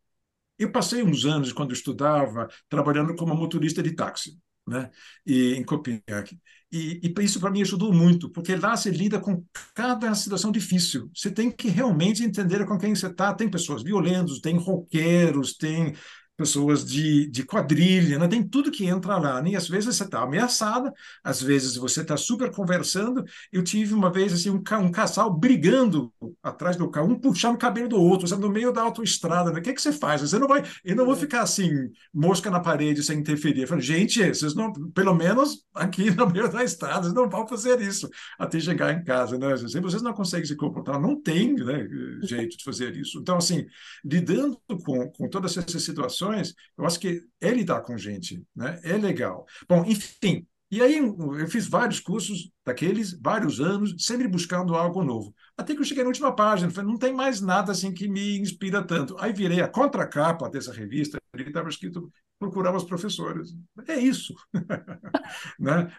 Eu 0.59 0.73
passei 0.73 1.03
uns 1.03 1.25
anos, 1.25 1.53
quando 1.53 1.73
estudava, 1.73 2.49
trabalhando 2.69 3.15
como 3.15 3.35
motorista 3.35 3.83
de 3.83 3.93
táxi, 3.95 4.39
né? 4.67 4.91
E, 5.27 5.55
em 5.55 5.65
Copenhague. 5.65 6.41
E, 6.71 7.01
e 7.03 7.23
isso 7.23 7.41
para 7.41 7.51
mim 7.51 7.63
ajudou 7.63 7.93
muito, 7.93 8.29
porque 8.31 8.55
lá 8.55 8.77
você 8.77 8.91
lida 8.91 9.19
com 9.19 9.43
cada 9.75 10.15
situação 10.15 10.53
difícil. 10.53 11.11
Você 11.15 11.31
tem 11.31 11.51
que 11.51 11.69
realmente 11.69 12.23
entender 12.23 12.67
com 12.67 12.79
quem 12.79 12.95
você 12.95 13.07
está. 13.07 13.33
Tem 13.33 13.49
pessoas 13.51 13.83
violentas, 13.83 14.41
tem 14.41 14.57
roqueiros, 14.57 15.57
tem 15.57 15.95
pessoas 16.39 16.85
de, 16.85 17.27
de 17.27 17.43
quadrilha, 17.43 18.17
né? 18.17 18.29
tem 18.29 18.47
tudo 18.47 18.71
que 18.71 18.87
entra 18.87 19.19
lá. 19.19 19.43
Né? 19.43 19.51
E 19.51 19.57
às 19.57 19.69
vezes 19.69 19.97
você 19.97 20.05
está 20.05 20.23
ameaçada, 20.23 20.95
às 21.23 21.43
vezes 21.43 21.75
você 21.75 22.01
está 22.01 22.17
super 22.17 22.53
conversando. 22.53 23.25
Eu 23.53 23.65
tive 23.65 23.93
uma 23.93 24.11
vez 24.11 24.33
assim, 24.33 24.49
um, 24.49 24.63
um 24.81 24.93
casal 24.93 25.37
brigando 25.37 26.13
atrás 26.41 26.77
do 26.77 26.89
carro, 26.89 27.11
um 27.11 27.19
puxando 27.19 27.57
o 27.57 27.59
cabelo 27.59 27.89
do 27.89 28.01
outro, 28.01 28.29
sabe? 28.29 28.41
no 28.41 28.51
meio 28.51 28.73
da 28.73 28.83
autoestrada. 28.83 29.51
Né? 29.51 29.59
O 29.59 29.63
que, 29.63 29.71
é 29.71 29.73
que 29.73 29.83
você 29.83 29.91
faz? 29.91 30.21
Você 30.21 30.39
não 30.39 30.47
vai, 30.47 30.63
eu 30.85 30.95
não 30.95 31.05
vou 31.05 31.15
é. 31.15 31.19
ficar 31.19 31.43
assim, 31.43 31.71
mosca 32.15 32.49
na 32.51 32.61
parede 32.61 33.03
sem 33.03 33.19
interferir. 33.19 33.63
Eu 33.63 33.69
falei, 33.69 33.83
gente, 33.83 34.25
vocês 34.29 34.55
não, 34.55 34.73
pelo 34.73 35.15
menos 35.15 35.65
aqui 35.75 36.09
no 36.13 36.31
meio 36.31 36.49
da 36.49 36.63
estrada, 36.63 37.03
vocês 37.03 37.15
não 37.15 37.29
vão 37.29 37.49
fazer 37.49 37.81
isso 37.81 38.09
até 38.39 38.61
chegar 38.61 38.93
em 38.93 39.03
casa. 39.03 39.37
Né? 39.37 39.57
Se 39.57 39.81
vocês 39.81 40.03
não 40.03 40.13
conseguem 40.13 40.47
se 40.47 40.55
comportar, 40.55 41.01
não 41.01 41.21
tem 41.21 41.53
né, 41.55 41.85
jeito 42.23 42.57
de 42.57 42.63
fazer 42.63 42.97
isso. 42.97 43.19
Então, 43.19 43.39
assim, 43.39 43.67
lidando 44.05 44.57
com, 44.85 45.11
com 45.11 45.29
todas 45.29 45.57
essas 45.57 45.83
situações, 45.83 46.28
eu 46.77 46.87
acho 46.87 46.99
que 47.01 47.23
é 47.41 47.51
lidar 47.51 47.83
com 47.83 47.97
gente, 47.97 48.43
né? 48.55 48.81
É 48.83 48.97
legal. 48.97 49.47
Bom, 49.69 49.85
enfim, 49.85 50.47
e 50.71 50.83
aí 50.83 50.99
eu 50.99 51.49
fiz 51.49 51.67
vários 51.67 51.99
cursos 51.99 52.51
daqueles, 52.65 53.19
vários 53.19 53.59
anos, 53.59 53.95
sempre 53.99 54.29
buscando 54.29 54.75
algo 54.75 55.03
novo. 55.03 55.35
Até 55.57 55.75
que 55.75 55.81
eu 55.81 55.85
cheguei 55.85 56.03
na 56.05 56.09
última 56.09 56.35
página, 56.35 56.71
falei, 56.71 56.91
não 56.91 56.99
tem 56.99 57.13
mais 57.13 57.41
nada 57.41 57.73
assim 57.73 57.93
que 57.93 58.07
me 58.07 58.39
inspira 58.39 58.83
tanto. 58.83 59.17
Aí 59.19 59.33
virei 59.33 59.63
a 59.63 59.69
contracapa 59.69 60.51
dessa 60.51 60.71
revista, 60.71 61.19
ali 61.33 61.45
estava 61.45 61.71
escrito 61.71 62.13
procurar 62.39 62.77
os 62.77 62.85
professores. 62.85 63.55
É 63.87 63.99
isso. 63.99 64.35
né? 65.59 65.91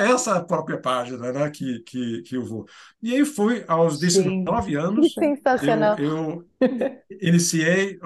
É 0.00 0.10
essa 0.10 0.42
própria 0.44 0.78
página 0.78 1.32
né, 1.32 1.48
que, 1.50 1.80
que, 1.80 2.22
que 2.22 2.36
eu 2.36 2.44
vou. 2.44 2.66
E 3.00 3.14
aí 3.14 3.24
foi 3.24 3.64
aos 3.68 4.00
19 4.00 4.70
Sim. 4.70 4.76
anos. 4.76 5.14
Sensacional. 5.14 5.96
Eu, 6.00 6.44
eu 6.60 7.02
iniciei, 7.22 7.98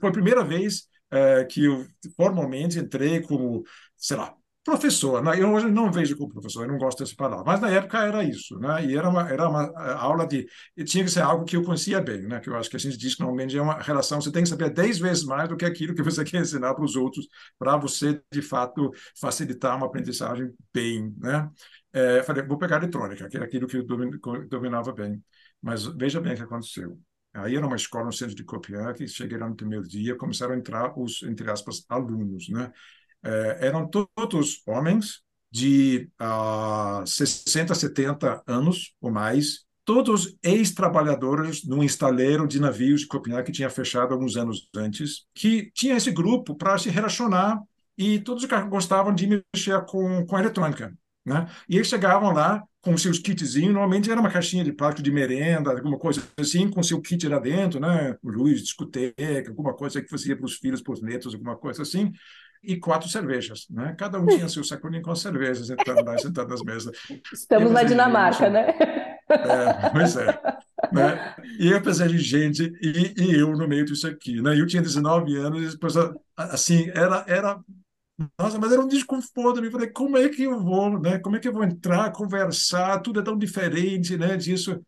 foi 0.00 0.08
a 0.08 0.12
primeira 0.12 0.44
vez 0.44 0.88
é, 1.10 1.44
que 1.44 1.64
eu 1.64 1.86
formalmente 2.16 2.78
entrei 2.78 3.20
como, 3.22 3.64
sei 3.96 4.16
lá, 4.16 4.34
professor. 4.64 5.22
Né? 5.22 5.40
Eu 5.40 5.50
hoje 5.52 5.70
não 5.70 5.90
vejo 5.90 6.16
como 6.16 6.30
professor, 6.30 6.64
eu 6.64 6.68
não 6.68 6.78
gosto 6.78 6.98
dessa 6.98 7.14
palavra, 7.16 7.44
mas 7.44 7.60
na 7.60 7.70
época 7.70 7.98
era 8.04 8.22
isso, 8.22 8.58
né? 8.58 8.84
E 8.84 8.96
era 8.96 9.08
uma, 9.08 9.28
era 9.30 9.48
uma 9.48 9.62
aula 9.94 10.26
de. 10.26 10.46
tinha 10.84 11.04
que 11.04 11.10
ser 11.10 11.22
algo 11.22 11.44
que 11.44 11.56
eu 11.56 11.62
conhecia 11.64 12.00
bem, 12.00 12.22
né? 12.22 12.38
Que 12.40 12.50
eu 12.50 12.56
acho 12.56 12.68
que 12.68 12.76
a 12.76 12.78
gente 12.80 12.96
diz 12.98 13.14
que 13.14 13.20
normalmente 13.20 13.56
é 13.56 13.62
uma 13.62 13.80
relação, 13.80 14.20
você 14.20 14.30
tem 14.30 14.42
que 14.42 14.48
saber 14.48 14.70
dez 14.70 14.98
vezes 14.98 15.24
mais 15.24 15.48
do 15.48 15.56
que 15.56 15.64
aquilo 15.64 15.94
que 15.94 16.02
você 16.02 16.22
quer 16.24 16.40
ensinar 16.42 16.74
para 16.74 16.84
os 16.84 16.96
outros, 16.96 17.26
para 17.58 17.76
você, 17.76 18.20
de 18.32 18.42
fato, 18.42 18.90
facilitar 19.18 19.76
uma 19.76 19.86
aprendizagem 19.86 20.52
bem, 20.72 21.14
né? 21.18 21.50
É, 21.92 22.22
falei, 22.22 22.42
vou 22.44 22.58
pegar 22.58 22.76
eletrônica, 22.76 23.28
que 23.28 23.36
era 23.36 23.46
aquilo 23.46 23.66
que 23.66 23.76
eu 23.76 23.84
dominava 24.48 24.92
bem. 24.92 25.22
Mas 25.62 25.84
veja 25.86 26.20
bem 26.20 26.34
o 26.34 26.36
que 26.36 26.42
aconteceu. 26.42 26.98
Aí 27.42 27.56
era 27.56 27.66
uma 27.66 27.76
escola 27.76 28.06
no 28.06 28.12
centro 28.12 28.34
de 28.34 28.44
Copenhague, 28.44 29.08
cheguei 29.08 29.38
lá 29.38 29.48
no 29.48 29.56
primeiro 29.56 29.86
dia, 29.86 30.16
começaram 30.16 30.54
a 30.54 30.58
entrar 30.58 30.98
os, 30.98 31.22
entre 31.22 31.50
aspas, 31.50 31.84
alunos, 31.88 32.48
né? 32.48 32.72
É, 33.22 33.66
eram 33.66 33.88
todos 33.88 34.62
homens 34.66 35.22
de 35.50 36.08
uh, 36.20 37.06
60, 37.06 37.74
70 37.74 38.42
anos 38.46 38.94
ou 39.00 39.10
mais, 39.10 39.66
todos 39.84 40.36
ex-trabalhadores 40.42 41.64
num 41.64 41.82
estaleiro 41.82 42.46
de 42.46 42.60
navios 42.60 43.00
de 43.00 43.06
Copenhague 43.06 43.46
que 43.46 43.52
tinha 43.52 43.70
fechado 43.70 44.12
alguns 44.12 44.36
anos 44.36 44.68
antes, 44.76 45.26
que 45.34 45.70
tinha 45.72 45.96
esse 45.96 46.10
grupo 46.10 46.54
para 46.54 46.76
se 46.76 46.90
relacionar 46.90 47.58
e 47.96 48.18
todos 48.20 48.44
gostavam 48.68 49.14
de 49.14 49.42
mexer 49.54 49.84
com, 49.86 50.26
com 50.26 50.38
eletrônica. 50.38 50.94
Né? 51.28 51.46
E 51.68 51.76
eles 51.76 51.88
chegavam 51.88 52.32
lá 52.32 52.62
com 52.80 52.96
seus 52.96 53.18
kitzinhos, 53.18 53.74
normalmente 53.74 54.10
era 54.10 54.20
uma 54.20 54.30
caixinha 54.30 54.64
de 54.64 54.72
plástico 54.72 55.02
de 55.02 55.10
merenda, 55.10 55.70
alguma 55.70 55.98
coisa 55.98 56.22
assim, 56.40 56.70
com 56.70 56.82
seu 56.82 57.00
kit 57.00 57.28
lá 57.28 57.38
dentro, 57.38 57.78
né? 57.78 58.16
luz, 58.24 58.62
discoteca, 58.62 59.50
alguma 59.50 59.74
coisa 59.74 60.00
que 60.00 60.08
fazia 60.08 60.36
para 60.36 60.46
os 60.46 60.54
filhos, 60.54 60.80
para 60.80 60.94
os 60.94 61.02
netos, 61.02 61.34
alguma 61.34 61.56
coisa 61.56 61.82
assim, 61.82 62.12
e 62.62 62.76
quatro 62.76 63.08
cervejas. 63.08 63.66
Né? 63.68 63.94
Cada 63.98 64.18
um 64.18 64.26
tinha 64.26 64.48
seu 64.48 64.64
sacolinho 64.64 65.02
com 65.02 65.14
cervejas, 65.14 65.66
sentado 65.66 66.04
lá, 66.04 66.16
sentado 66.18 66.48
nas 66.48 66.62
mesas. 66.62 66.96
Estamos 67.32 67.72
na 67.72 67.82
Dinamarca, 67.82 68.48
né? 68.48 68.74
É, 69.28 69.90
pois 69.90 70.16
é. 70.16 70.40
Né? 70.92 71.34
E 71.58 71.74
apesar 71.74 72.08
de 72.08 72.18
gente, 72.18 72.72
e, 72.80 73.14
e, 73.18 73.38
eu 73.38 73.52
no 73.52 73.68
meio 73.68 73.84
disso 73.84 74.06
aqui. 74.06 74.40
Né? 74.40 74.58
Eu 74.58 74.66
tinha 74.66 74.80
19 74.80 75.36
anos, 75.36 75.62
e 75.62 75.70
depois, 75.72 75.94
assim, 76.36 76.90
era, 76.94 77.24
era 77.28 77.60
nossa, 78.38 78.58
mas 78.58 78.72
era 78.72 78.80
um 78.80 78.88
desconforto. 78.88 79.62
Eu 79.62 79.70
falei, 79.70 79.90
como 79.90 80.16
é 80.16 80.28
que 80.28 80.42
eu 80.42 80.60
vou, 80.60 80.98
né? 81.00 81.18
Como 81.18 81.36
é 81.36 81.38
que 81.38 81.46
eu 81.48 81.52
vou 81.52 81.62
entrar, 81.64 82.10
conversar? 82.12 83.00
Tudo 83.00 83.20
é 83.20 83.22
tão 83.22 83.38
diferente, 83.38 84.16
né? 84.16 84.36
Disso. 84.36 84.80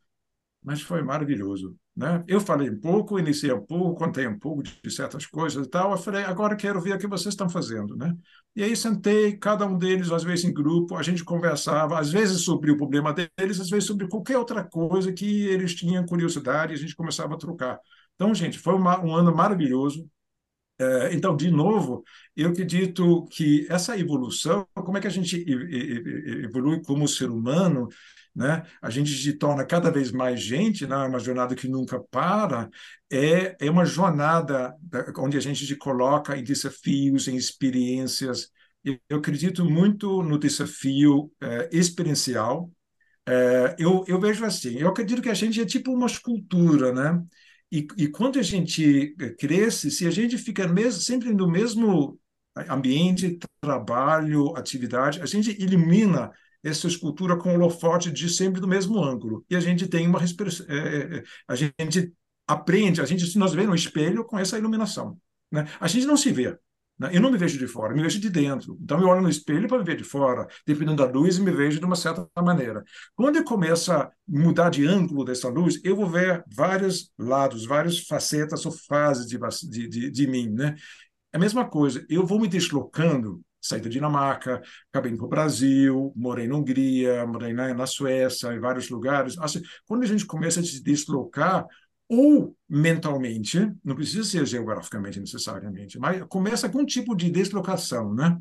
Mas 0.62 0.82
foi 0.82 1.02
maravilhoso, 1.02 1.74
né? 1.96 2.22
Eu 2.28 2.40
falei 2.40 2.68
um 2.70 2.78
pouco, 2.80 3.18
iniciei 3.18 3.52
um 3.52 3.64
pouco, 3.64 3.94
contei 4.04 4.26
um 4.26 4.38
pouco 4.38 4.62
de 4.62 4.90
certas 4.90 5.26
coisas 5.26 5.66
e 5.66 5.70
tal. 5.70 5.92
Eu 5.92 5.98
falei, 5.98 6.22
agora 6.24 6.56
quero 6.56 6.80
ver 6.80 6.94
o 6.94 6.98
que 6.98 7.06
vocês 7.06 7.32
estão 7.32 7.48
fazendo, 7.48 7.96
né? 7.96 8.14
E 8.54 8.62
aí 8.62 8.76
sentei, 8.76 9.36
cada 9.38 9.64
um 9.66 9.78
deles, 9.78 10.10
às 10.10 10.22
vezes 10.22 10.44
em 10.44 10.52
grupo, 10.52 10.96
a 10.96 11.02
gente 11.02 11.24
conversava, 11.24 11.98
às 11.98 12.10
vezes 12.12 12.42
sobre 12.42 12.70
o 12.70 12.76
problema 12.76 13.14
deles, 13.14 13.60
às 13.60 13.70
vezes 13.70 13.86
sobre 13.86 14.08
qualquer 14.08 14.36
outra 14.36 14.62
coisa 14.64 15.12
que 15.12 15.46
eles 15.46 15.74
tinham 15.74 16.04
curiosidade, 16.04 16.72
e 16.72 16.76
a 16.76 16.78
gente 16.78 16.96
começava 16.96 17.34
a 17.34 17.38
trocar. 17.38 17.78
Então, 18.16 18.34
gente, 18.34 18.58
foi 18.58 18.74
uma, 18.74 19.00
um 19.02 19.14
ano 19.14 19.34
maravilhoso. 19.34 20.06
É, 20.80 21.12
então, 21.14 21.36
de 21.36 21.50
novo, 21.50 22.02
eu 22.34 22.48
acredito 22.50 23.26
que 23.26 23.66
essa 23.68 23.98
evolução, 23.98 24.66
como 24.74 24.96
é 24.96 25.00
que 25.00 25.06
a 25.06 25.10
gente 25.10 25.44
evolui 26.42 26.82
como 26.82 27.06
ser 27.06 27.30
humano, 27.30 27.86
né? 28.34 28.62
A 28.80 28.88
gente 28.88 29.10
se 29.10 29.34
torna 29.34 29.66
cada 29.66 29.90
vez 29.90 30.10
mais 30.10 30.40
gente, 30.42 30.86
né? 30.86 30.96
uma 30.96 31.18
jornada 31.18 31.54
que 31.54 31.68
nunca 31.68 32.00
para, 32.00 32.70
é, 33.12 33.56
é 33.60 33.70
uma 33.70 33.84
jornada 33.84 34.74
onde 35.18 35.36
a 35.36 35.40
gente 35.40 35.66
se 35.66 35.76
coloca 35.76 36.36
em 36.36 36.42
desafios, 36.44 37.28
em 37.28 37.36
experiências. 37.36 38.50
Eu 39.08 39.18
acredito 39.18 39.64
muito 39.68 40.22
no 40.22 40.38
desafio 40.38 41.30
é, 41.42 41.68
experiencial. 41.72 42.70
É, 43.26 43.76
eu, 43.78 44.04
eu 44.08 44.20
vejo 44.20 44.44
assim, 44.44 44.78
eu 44.78 44.88
acredito 44.88 45.22
que 45.22 45.28
a 45.28 45.34
gente 45.34 45.60
é 45.60 45.66
tipo 45.66 45.92
uma 45.92 46.06
escultura, 46.06 46.92
né? 46.92 47.22
E, 47.72 47.86
e 47.96 48.08
quando 48.08 48.38
a 48.38 48.42
gente 48.42 49.14
cresce, 49.38 49.90
se 49.90 50.06
a 50.06 50.10
gente 50.10 50.36
fica 50.36 50.66
mesmo, 50.66 51.00
sempre 51.00 51.32
no 51.32 51.48
mesmo 51.48 52.18
ambiente, 52.68 53.38
trabalho, 53.60 54.56
atividade, 54.56 55.20
a 55.20 55.26
gente 55.26 55.50
elimina 55.50 56.32
essa 56.62 56.86
escultura 56.86 57.36
com 57.36 57.50
o 57.50 57.54
holofote 57.54 58.10
de 58.10 58.28
sempre 58.28 58.60
do 58.60 58.68
mesmo 58.68 59.02
ângulo. 59.02 59.44
E 59.48 59.56
a 59.56 59.60
gente 59.60 59.88
tem 59.88 60.06
uma 60.06 60.20
é, 60.22 61.22
a 61.48 61.54
gente 61.54 62.12
aprende, 62.46 63.00
a 63.00 63.04
gente 63.04 63.38
nós 63.38 63.54
vê 63.54 63.66
no 63.66 63.74
espelho 63.74 64.24
com 64.24 64.38
essa 64.38 64.58
iluminação, 64.58 65.16
né? 65.50 65.68
A 65.78 65.86
gente 65.86 66.06
não 66.06 66.16
se 66.16 66.32
vê? 66.32 66.58
Eu 67.12 67.20
não 67.20 67.30
me 67.30 67.38
vejo 67.38 67.58
de 67.58 67.66
fora, 67.66 67.94
me 67.94 68.02
vejo 68.02 68.20
de 68.20 68.28
dentro. 68.28 68.76
Então 68.82 69.00
eu 69.00 69.08
olho 69.08 69.22
no 69.22 69.28
espelho 69.28 69.66
para 69.66 69.78
me 69.78 69.84
ver 69.84 69.96
de 69.96 70.04
fora, 70.04 70.46
dependendo 70.66 71.04
da 71.04 71.10
luz, 71.10 71.38
e 71.38 71.42
me 71.42 71.50
vejo 71.50 71.78
de 71.78 71.86
uma 71.86 71.96
certa 71.96 72.28
maneira. 72.42 72.84
Quando 73.14 73.36
eu 73.36 73.44
começo 73.44 73.92
a 73.92 74.10
mudar 74.28 74.70
de 74.70 74.86
ângulo 74.86 75.24
dessa 75.24 75.48
luz, 75.48 75.80
eu 75.82 75.96
vou 75.96 76.06
ver 76.06 76.44
vários 76.46 77.10
lados, 77.18 77.64
várias 77.64 78.00
facetas 78.00 78.66
ou 78.66 78.72
fases 78.72 79.26
de, 79.26 79.38
de, 79.68 79.88
de, 79.88 80.10
de 80.10 80.26
mim, 80.26 80.50
né? 80.50 80.74
É 81.32 81.36
a 81.36 81.40
mesma 81.40 81.68
coisa, 81.68 82.04
eu 82.08 82.26
vou 82.26 82.40
me 82.40 82.48
deslocando, 82.48 83.40
saí 83.60 83.80
da 83.80 83.88
Dinamarca, 83.88 84.60
acabei 84.92 85.12
indo 85.12 85.18
para 85.18 85.26
o 85.26 85.28
Brasil, 85.28 86.12
morei 86.16 86.48
na 86.48 86.56
Hungria, 86.56 87.24
morei 87.26 87.52
na, 87.52 87.72
na 87.72 87.86
Suécia, 87.86 88.52
em 88.52 88.58
vários 88.58 88.90
lugares. 88.90 89.38
Assim, 89.38 89.62
quando 89.86 90.02
a 90.02 90.06
gente 90.06 90.26
começa 90.26 90.60
a 90.60 90.64
se 90.64 90.82
deslocar, 90.82 91.66
ou 92.10 92.56
mentalmente, 92.68 93.72
não 93.84 93.94
precisa 93.94 94.24
ser 94.24 94.44
geograficamente 94.44 95.20
necessariamente, 95.20 95.96
mas 95.96 96.20
começa 96.28 96.68
com 96.68 96.80
um 96.80 96.84
tipo 96.84 97.14
de 97.14 97.30
deslocação, 97.30 98.12
né? 98.12 98.36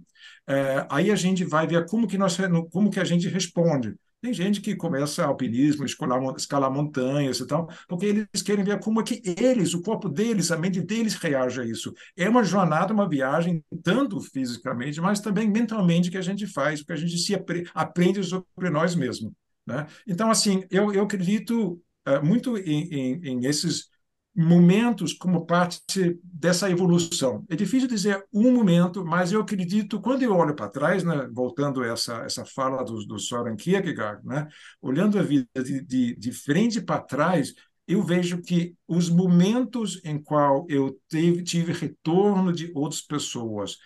É, 0.47 0.87
aí 0.89 1.11
a 1.11 1.15
gente 1.15 1.45
vai 1.45 1.67
ver 1.67 1.85
como 1.85 2.07
que 2.07 2.17
nós, 2.17 2.35
como 2.71 2.89
que 2.89 2.99
a 2.99 3.03
gente 3.03 3.27
responde. 3.27 3.93
Tem 4.21 4.33
gente 4.33 4.59
que 4.59 4.75
começa 4.75 5.23
alpinismo, 5.23 5.85
escalar, 5.85 6.19
escalar 6.35 6.71
montanhas 6.71 7.39
e 7.39 7.45
tal, 7.45 7.69
porque 7.87 8.07
eles 8.07 8.41
querem 8.43 8.65
ver 8.65 8.79
como 8.79 9.01
é 9.01 9.03
que 9.03 9.21
eles, 9.39 9.75
o 9.75 9.83
corpo 9.83 10.09
deles, 10.09 10.51
a 10.51 10.57
mente 10.57 10.81
deles 10.81 11.13
reage 11.13 11.61
a 11.61 11.65
isso. 11.65 11.93
É 12.17 12.27
uma 12.27 12.43
jornada, 12.43 12.91
uma 12.91 13.07
viagem, 13.07 13.63
tanto 13.83 14.19
fisicamente, 14.19 14.99
mas 14.99 15.19
também 15.19 15.47
mentalmente 15.47 16.09
que 16.09 16.17
a 16.17 16.21
gente 16.23 16.47
faz, 16.47 16.79
porque 16.81 16.93
a 16.93 16.97
gente 16.97 17.17
se 17.19 17.35
aprende 17.75 18.23
sobre 18.23 18.71
nós 18.71 18.95
mesmos. 18.95 19.31
Né? 19.65 19.85
Então, 20.07 20.31
assim, 20.31 20.63
eu, 20.71 20.91
eu 20.91 21.03
acredito 21.03 21.79
muito 22.23 22.57
em, 22.57 22.89
em, 22.93 23.21
em 23.23 23.45
esses 23.45 23.87
momentos 24.35 25.13
como 25.13 25.45
parte 25.45 26.17
dessa 26.23 26.69
evolução. 26.69 27.43
É 27.49 27.55
difícil 27.55 27.87
dizer 27.87 28.23
um 28.31 28.53
momento, 28.53 29.03
mas 29.03 29.31
eu 29.31 29.41
acredito, 29.41 29.99
quando 29.99 30.23
eu 30.23 30.33
olho 30.35 30.55
para 30.55 30.69
trás, 30.69 31.03
né, 31.03 31.27
voltando 31.33 31.83
essa, 31.83 32.17
essa 32.23 32.45
fala 32.45 32.83
do, 32.83 33.05
do 33.05 33.19
Soren 33.19 33.55
Kierkegaard, 33.55 34.25
né, 34.25 34.47
olhando 34.81 35.19
a 35.19 35.23
vida 35.23 35.47
de, 35.55 35.81
de, 35.83 36.15
de 36.15 36.31
frente 36.31 36.79
para 36.79 37.01
trás, 37.01 37.53
eu 37.87 38.03
vejo 38.03 38.41
que 38.41 38.75
os 38.87 39.09
momentos 39.09 39.99
em 40.05 40.21
qual 40.21 40.65
eu 40.69 40.97
teve, 41.09 41.43
tive 41.43 41.73
retorno 41.73 42.53
de 42.53 42.71
outras 42.75 43.01
pessoas, 43.01 43.77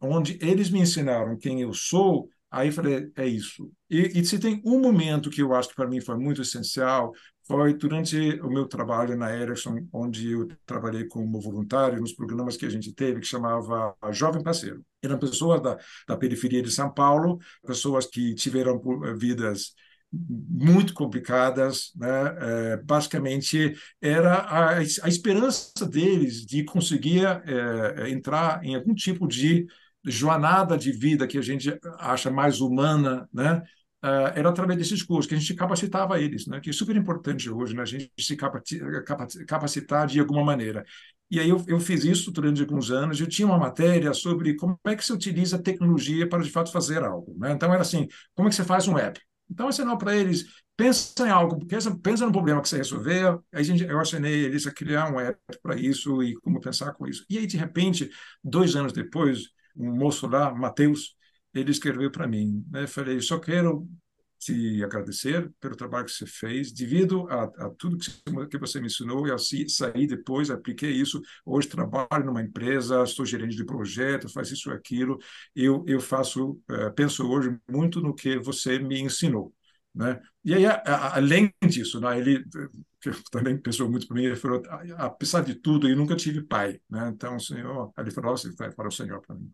onde 0.00 0.38
eles 0.40 0.70
me 0.70 0.80
ensinaram 0.80 1.36
quem 1.36 1.60
eu 1.60 1.74
sou, 1.74 2.28
aí 2.50 2.70
falei, 2.70 3.10
é 3.16 3.26
isso. 3.26 3.70
E, 3.90 4.20
e 4.20 4.24
se 4.24 4.38
tem 4.38 4.62
um 4.64 4.80
momento 4.80 5.28
que 5.28 5.42
eu 5.42 5.52
acho 5.54 5.68
que 5.70 5.74
para 5.74 5.88
mim 5.88 6.00
foi 6.00 6.16
muito 6.16 6.40
essencial, 6.40 7.12
foi 7.48 7.72
durante 7.72 8.38
o 8.42 8.50
meu 8.50 8.66
trabalho 8.66 9.16
na 9.16 9.34
Ericsson, 9.34 9.88
onde 9.90 10.32
eu 10.32 10.48
trabalhei 10.66 11.04
como 11.04 11.40
voluntário 11.40 11.98
nos 11.98 12.12
programas 12.12 12.58
que 12.58 12.66
a 12.66 12.68
gente 12.68 12.92
teve, 12.92 13.20
que 13.20 13.26
chamava 13.26 13.96
Jovem 14.12 14.42
Parceiro. 14.42 14.84
Eram 15.02 15.18
pessoas 15.18 15.62
da, 15.62 15.78
da 16.06 16.16
periferia 16.16 16.62
de 16.62 16.70
São 16.70 16.92
Paulo, 16.92 17.38
pessoas 17.66 18.06
que 18.06 18.34
tiveram 18.34 18.80
vidas 19.16 19.72
muito 20.12 20.94
complicadas, 20.94 21.92
né? 21.96 22.08
É, 22.40 22.76
basicamente 22.78 23.74
era 24.00 24.34
a, 24.34 24.78
a, 24.78 24.82
esperança 24.82 25.86
deles 25.86 26.46
de 26.46 26.64
conseguir 26.64 27.26
é, 27.26 28.10
entrar 28.10 28.64
em 28.64 28.74
algum 28.74 28.94
tipo 28.94 29.26
de 29.26 29.66
jornada 30.04 30.78
de 30.78 30.92
vida 30.92 31.26
que 31.26 31.36
a 31.36 31.42
gente 31.42 31.78
acha 31.98 32.30
mais 32.30 32.60
humana, 32.60 33.28
né? 33.32 33.62
Uh, 34.02 34.30
era 34.36 34.48
através 34.48 34.78
desses 34.78 35.02
cursos 35.02 35.26
que 35.26 35.34
a 35.34 35.38
gente 35.38 35.54
capacitava 35.54 36.20
eles, 36.20 36.46
né? 36.46 36.60
que 36.60 36.70
é 36.70 36.72
super 36.72 36.94
importante 36.94 37.50
hoje, 37.50 37.74
né? 37.74 37.82
a 37.82 37.84
gente 37.84 38.12
se 38.16 38.36
capacitar 38.36 40.06
de 40.06 40.20
alguma 40.20 40.44
maneira. 40.44 40.84
E 41.30 41.38
aí 41.38 41.48
eu, 41.48 41.62
eu 41.66 41.78
fiz 41.78 42.04
isso 42.04 42.30
durante 42.30 42.60
alguns 42.62 42.90
anos, 42.90 43.20
eu 43.20 43.26
tinha 43.26 43.46
uma 43.46 43.58
matéria 43.58 44.14
sobre 44.14 44.54
como 44.54 44.78
é 44.86 44.96
que 44.96 45.04
se 45.04 45.12
utiliza 45.12 45.58
tecnologia 45.58 46.28
para, 46.28 46.42
de 46.42 46.50
fato, 46.50 46.72
fazer 46.72 47.02
algo. 47.02 47.36
Né? 47.38 47.52
Então, 47.52 47.72
era 47.72 47.82
assim, 47.82 48.08
como 48.34 48.48
é 48.48 48.50
que 48.50 48.56
você 48.56 48.64
faz 48.64 48.88
um 48.88 48.96
app? 48.96 49.20
Então, 49.50 49.66
eu 49.66 49.70
ensinava 49.70 49.98
para 49.98 50.16
eles, 50.16 50.46
pensa 50.76 51.26
em 51.26 51.30
algo, 51.30 51.66
pensa, 51.66 51.94
pensa 51.98 52.24
no 52.24 52.32
problema 52.32 52.62
que 52.62 52.68
você 52.68 52.78
resolver, 52.78 53.38
aí 53.52 53.64
gente, 53.64 53.82
eu 53.84 54.00
ensinei 54.00 54.44
eles 54.44 54.66
a 54.66 54.72
criar 54.72 55.12
um 55.12 55.20
app 55.20 55.38
para 55.62 55.76
isso 55.76 56.22
e 56.22 56.34
como 56.36 56.60
pensar 56.60 56.92
com 56.94 57.06
isso. 57.06 57.24
E 57.28 57.36
aí, 57.36 57.46
de 57.46 57.56
repente, 57.56 58.08
dois 58.42 58.74
anos 58.74 58.92
depois, 58.92 59.48
um 59.76 59.94
moço 59.96 60.26
lá, 60.26 60.54
Matheus, 60.54 61.14
ele 61.60 61.70
escreveu 61.70 62.10
para 62.10 62.26
mim. 62.26 62.64
Né? 62.70 62.86
Falei, 62.86 63.20
só 63.20 63.38
quero 63.38 63.88
te 64.38 64.82
agradecer 64.84 65.50
pelo 65.60 65.76
trabalho 65.76 66.06
que 66.06 66.12
você 66.12 66.26
fez, 66.26 66.72
devido 66.72 67.26
a, 67.28 67.44
a 67.44 67.70
tudo 67.70 67.98
que 68.48 68.58
você 68.58 68.80
me 68.80 68.86
ensinou, 68.86 69.26
eu 69.26 69.36
saí 69.38 70.06
depois, 70.06 70.50
apliquei 70.50 70.92
isso, 70.92 71.20
hoje 71.44 71.68
trabalho 71.68 72.24
numa 72.24 72.42
empresa, 72.42 73.02
estou 73.02 73.26
gerente 73.26 73.56
de 73.56 73.64
projeto, 73.64 74.28
faço 74.28 74.54
isso 74.54 74.70
aquilo, 74.70 75.18
eu, 75.54 75.84
eu 75.88 76.00
faço, 76.00 76.52
uh, 76.70 76.92
penso 76.94 77.28
hoje 77.28 77.58
muito 77.68 78.00
no 78.00 78.14
que 78.14 78.38
você 78.38 78.78
me 78.78 79.00
ensinou. 79.00 79.52
Né? 79.94 80.20
E 80.44 80.54
aí, 80.54 80.64
a, 80.66 80.74
a, 80.74 81.16
além 81.16 81.52
disso, 81.66 82.00
né, 82.00 82.18
ele 82.18 82.44
também 83.32 83.58
pensou 83.58 83.90
muito 83.90 84.06
para 84.06 84.16
mim, 84.16 84.24
ele 84.24 84.36
falou, 84.36 84.62
apesar 84.96 85.40
de 85.42 85.56
tudo, 85.56 85.88
eu 85.88 85.96
nunca 85.96 86.14
tive 86.14 86.42
pai, 86.42 86.80
né? 86.88 87.10
então 87.12 87.34
o 87.34 87.40
senhor, 87.40 87.92
ele 87.98 88.10
falou, 88.12 88.36
você 88.36 88.52
vai 88.54 88.70
para 88.72 88.86
o 88.86 88.92
senhor 88.92 89.20
para 89.20 89.34
mim, 89.34 89.50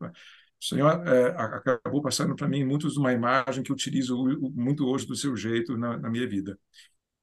o 0.64 0.66
Senhor 0.66 1.06
é, 1.06 1.28
acabou 1.28 2.00
passando 2.00 2.34
para 2.34 2.48
mim 2.48 2.64
muito 2.64 2.88
de 2.88 2.98
uma 2.98 3.12
imagem 3.12 3.62
que 3.62 3.72
utilizo 3.72 4.16
muito 4.54 4.86
hoje 4.86 5.06
do 5.06 5.14
seu 5.14 5.36
jeito 5.36 5.76
na, 5.76 5.98
na 5.98 6.08
minha 6.08 6.26
vida. 6.26 6.58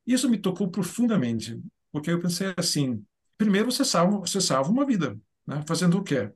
Isso 0.06 0.30
me 0.30 0.38
tocou 0.38 0.70
profundamente, 0.70 1.60
porque 1.92 2.12
eu 2.12 2.22
pensei 2.22 2.54
assim: 2.56 3.04
primeiro 3.40 3.72
você 3.72 3.84
salva, 3.84 4.20
você 4.20 4.40
salva 4.40 4.70
uma 4.70 4.86
vida, 4.86 5.20
né? 5.48 5.64
fazendo 5.68 5.98
o 5.98 6.04
quê? 6.04 6.32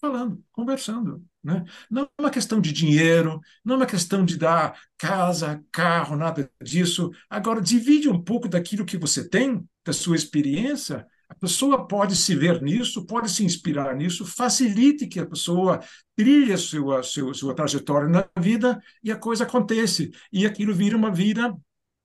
Falando, 0.00 0.44
conversando. 0.50 1.24
Né? 1.44 1.64
Não 1.88 2.02
é 2.02 2.22
uma 2.22 2.30
questão 2.30 2.60
de 2.60 2.72
dinheiro, 2.72 3.40
não 3.64 3.74
é 3.74 3.78
uma 3.78 3.86
questão 3.86 4.24
de 4.24 4.36
dar 4.36 4.80
casa, 4.96 5.64
carro, 5.70 6.16
nada 6.16 6.50
disso. 6.60 7.10
Agora, 7.30 7.60
divide 7.60 8.08
um 8.08 8.20
pouco 8.20 8.48
daquilo 8.48 8.84
que 8.84 8.98
você 8.98 9.28
tem, 9.28 9.64
da 9.84 9.92
sua 9.92 10.16
experiência, 10.16 11.06
a 11.28 11.34
pessoa 11.34 11.86
pode 11.86 12.16
se 12.16 12.34
ver 12.34 12.62
nisso, 12.62 13.04
pode 13.06 13.30
se 13.30 13.44
inspirar 13.44 13.94
nisso, 13.94 14.24
facilite 14.24 15.06
que 15.06 15.20
a 15.20 15.26
pessoa 15.26 15.80
trilhe 16.16 16.56
sua, 16.56 17.02
sua, 17.02 17.34
sua 17.34 17.54
trajetória 17.54 18.08
na 18.08 18.26
vida 18.40 18.82
e 19.04 19.12
a 19.12 19.16
coisa 19.16 19.44
acontece. 19.44 20.10
E 20.32 20.46
aquilo 20.46 20.74
vira 20.74 20.96
uma 20.96 21.12
vida 21.12 21.54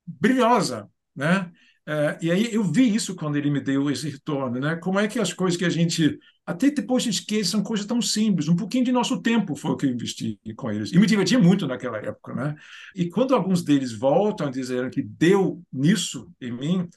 brilhosa, 0.05 0.89
né? 1.15 1.51
É, 1.85 2.17
e 2.21 2.31
aí 2.31 2.53
eu 2.53 2.63
vi 2.63 2.95
isso 2.95 3.13
quando 3.13 3.35
ele 3.35 3.51
me 3.51 3.59
deu 3.59 3.91
esse 3.91 4.09
retorno, 4.09 4.59
né? 4.59 4.75
Como 4.77 4.99
é 4.99 5.07
que 5.07 5.19
as 5.19 5.33
coisas 5.33 5.57
que 5.57 5.65
a 5.65 5.69
gente 5.69 6.17
até 6.45 6.69
depois 6.69 7.05
esquece 7.05 7.49
são 7.51 7.61
coisas 7.61 7.85
tão 7.85 8.01
simples. 8.01 8.47
Um 8.47 8.55
pouquinho 8.55 8.85
de 8.85 8.91
nosso 8.91 9.21
tempo 9.21 9.55
foi 9.55 9.71
o 9.71 9.77
que 9.77 9.85
eu 9.85 9.89
investi 9.89 10.39
com 10.55 10.71
eles 10.71 10.91
e 10.93 10.99
me 10.99 11.05
divertia 11.05 11.39
muito 11.39 11.67
naquela 11.67 11.97
época, 11.97 12.33
né? 12.33 12.55
E 12.95 13.09
quando 13.09 13.35
alguns 13.35 13.63
deles 13.63 13.91
voltam 13.93 14.49
dizer 14.49 14.89
que 14.91 15.01
deu 15.01 15.61
nisso 15.71 16.29
em 16.39 16.51
mim, 16.51 16.89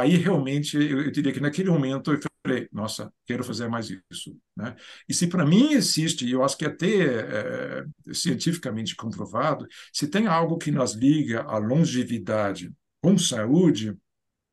aí 0.00 0.16
realmente 0.16 0.76
eu, 0.76 1.02
eu, 1.02 1.10
diria 1.10 1.32
que 1.32 1.40
naquele 1.40 1.70
momento 1.70 2.12
eu 2.12 2.20
falei, 2.46 2.68
nossa, 2.72 3.12
quero 3.26 3.44
fazer 3.44 3.68
mais 3.68 3.88
isso. 3.90 4.36
Né? 4.56 4.74
E 5.08 5.14
se 5.14 5.26
para 5.26 5.46
mim 5.46 5.72
existe, 5.72 6.28
eu 6.28 6.44
acho 6.44 6.56
que 6.56 6.64
até 6.64 6.86
é, 6.86 7.84
cientificamente 8.12 8.94
comprovado, 8.96 9.66
se 9.92 10.08
tem 10.08 10.26
algo 10.26 10.58
que 10.58 10.70
nos 10.70 10.92
liga 10.94 11.42
à 11.42 11.58
longevidade 11.58 12.72
com 13.00 13.16
saúde, 13.18 13.96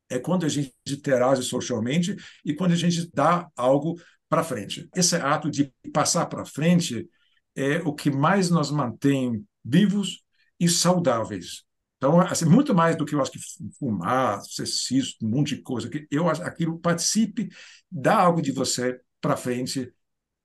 é 0.08 0.18
quando 0.18 0.44
a 0.44 0.48
gente 0.48 0.72
interage 0.88 1.42
socialmente 1.42 2.16
e 2.44 2.54
quando 2.54 2.72
a 2.72 2.76
gente 2.76 3.10
dá 3.12 3.48
algo 3.56 3.98
para 4.28 4.44
frente. 4.44 4.88
Esse 4.94 5.16
ato 5.16 5.50
de 5.50 5.72
passar 5.92 6.26
para 6.26 6.44
frente 6.44 7.08
é 7.54 7.78
o 7.78 7.94
que 7.94 8.10
mais 8.10 8.50
nos 8.50 8.70
mantém 8.70 9.44
vivos 9.64 10.22
e 10.58 10.68
saudáveis. 10.68 11.64
Então, 12.02 12.18
assim, 12.18 12.46
muito 12.46 12.74
mais 12.74 12.96
do 12.96 13.04
que 13.04 13.14
eu 13.14 13.22
acho 13.22 13.30
que 13.30 13.38
fumar, 13.78 14.42
ser 14.42 14.66
cisto, 14.66 15.24
um 15.24 15.28
monte 15.28 15.54
de 15.54 15.62
coisa, 15.62 15.88
que 15.88 16.04
eu 16.10 16.28
acho 16.28 16.42
aquilo 16.42 16.76
participe, 16.76 17.48
dá 17.88 18.16
algo 18.16 18.42
de 18.42 18.50
você 18.50 19.00
para 19.20 19.36
frente. 19.36 19.94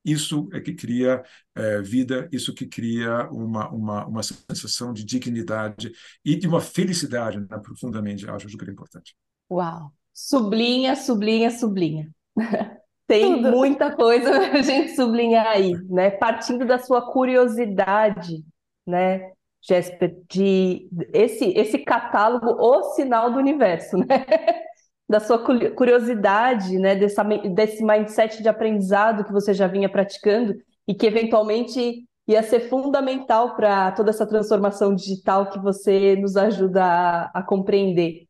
Isso 0.05 0.47
é 0.53 0.61
que 0.61 0.75
cria 0.75 1.23
é, 1.55 1.81
vida, 1.81 2.29
isso 2.31 2.53
que 2.53 2.67
cria 2.67 3.27
uma, 3.31 3.71
uma, 3.71 4.05
uma 4.05 4.21
sensação 4.21 4.93
de 4.93 5.03
dignidade 5.03 5.91
e 6.23 6.35
de 6.35 6.47
uma 6.47 6.61
felicidade 6.61 7.39
né, 7.39 7.57
profundamente, 7.57 8.29
acho 8.29 8.47
super 8.51 8.69
importante. 8.69 9.15
Uau! 9.49 9.91
Sublinha, 10.13 10.95
sublinha, 10.95 11.49
sublinha. 11.49 12.11
Tem 13.07 13.41
Tudo. 13.41 13.49
muita 13.49 13.95
coisa 13.95 14.29
a 14.53 14.61
gente 14.61 14.95
sublinhar 14.95 15.47
aí, 15.47 15.73
né? 15.89 16.11
Partindo 16.11 16.67
da 16.67 16.77
sua 16.77 17.11
curiosidade, 17.11 18.45
né? 18.85 19.31
Jéssica, 19.61 20.11
de 20.29 20.87
esse, 21.13 21.45
esse 21.57 21.79
catálogo, 21.79 22.47
o 22.47 22.83
sinal 22.95 23.31
do 23.31 23.39
universo, 23.39 23.97
né? 23.97 24.05
da 25.09 25.19
sua 25.19 25.39
curiosidade, 25.39 26.77
né? 26.77 26.95
Dessa, 26.95 27.23
desse 27.23 27.83
mindset 27.83 28.41
de 28.41 28.49
aprendizado 28.49 29.23
que 29.23 29.31
você 29.31 29.53
já 29.53 29.67
vinha 29.67 29.89
praticando 29.89 30.55
e 30.87 30.93
que 30.93 31.05
eventualmente 31.05 32.05
ia 32.27 32.43
ser 32.43 32.61
fundamental 32.69 33.55
para 33.55 33.91
toda 33.93 34.09
essa 34.09 34.27
transformação 34.27 34.93
digital 34.93 35.49
que 35.49 35.59
você 35.59 36.15
nos 36.15 36.35
ajuda 36.35 36.83
a, 36.83 37.31
a 37.33 37.41
compreender. 37.41 38.27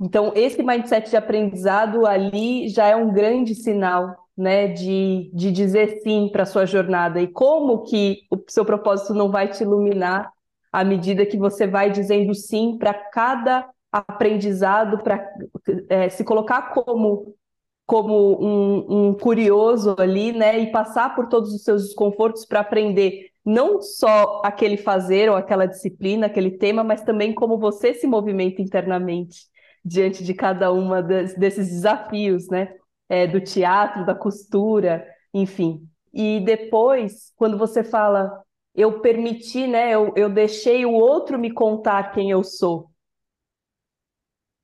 Então, 0.00 0.32
esse 0.34 0.62
mindset 0.62 1.10
de 1.10 1.16
aprendizado 1.16 2.06
ali 2.06 2.68
já 2.68 2.86
é 2.86 2.96
um 2.96 3.12
grande 3.12 3.54
sinal 3.54 4.16
né, 4.36 4.68
de, 4.68 5.30
de 5.34 5.52
dizer 5.52 6.00
sim 6.02 6.30
para 6.32 6.44
a 6.44 6.46
sua 6.46 6.64
jornada 6.64 7.20
e 7.20 7.26
como 7.26 7.82
que 7.82 8.22
o 8.30 8.38
seu 8.48 8.64
propósito 8.64 9.12
não 9.12 9.30
vai 9.30 9.48
te 9.48 9.62
iluminar 9.62 10.32
à 10.72 10.84
medida 10.84 11.26
que 11.26 11.36
você 11.36 11.66
vai 11.66 11.90
dizendo 11.90 12.34
sim 12.34 12.76
para 12.78 12.94
cada 12.94 13.68
aprendizado, 13.90 15.02
para 15.02 15.28
é, 15.88 16.08
se 16.08 16.24
colocar 16.24 16.72
como 16.72 17.34
como 17.86 18.40
um, 18.40 19.08
um, 19.08 19.14
curioso 19.14 19.96
ali, 19.98 20.30
né, 20.30 20.60
e 20.60 20.70
passar 20.70 21.12
por 21.16 21.26
todos 21.26 21.52
os 21.52 21.64
seus 21.64 21.86
desconfortos 21.86 22.46
para 22.46 22.60
aprender 22.60 23.30
não 23.44 23.82
só 23.82 24.42
aquele 24.44 24.76
fazer 24.76 25.28
ou 25.28 25.34
aquela 25.34 25.66
disciplina, 25.66 26.26
aquele 26.26 26.52
tema, 26.52 26.84
mas 26.84 27.02
também 27.02 27.34
como 27.34 27.58
você 27.58 27.92
se 27.92 28.06
movimenta 28.06 28.62
internamente 28.62 29.40
diante 29.84 30.22
de 30.22 30.32
cada 30.34 30.70
uma 30.70 31.02
desses 31.02 31.68
desafios, 31.68 32.48
né, 32.48 32.72
é, 33.08 33.26
do 33.26 33.40
teatro, 33.40 34.06
da 34.06 34.14
costura, 34.14 35.04
enfim. 35.34 35.84
E 36.14 36.38
depois, 36.44 37.32
quando 37.34 37.58
você 37.58 37.82
fala 37.82 38.40
eu 38.74 39.00
permiti, 39.00 39.66
né? 39.66 39.90
Eu, 39.94 40.12
eu 40.16 40.28
deixei 40.28 40.84
o 40.86 40.92
outro 40.92 41.38
me 41.38 41.52
contar 41.52 42.12
quem 42.12 42.30
eu 42.30 42.42
sou. 42.44 42.90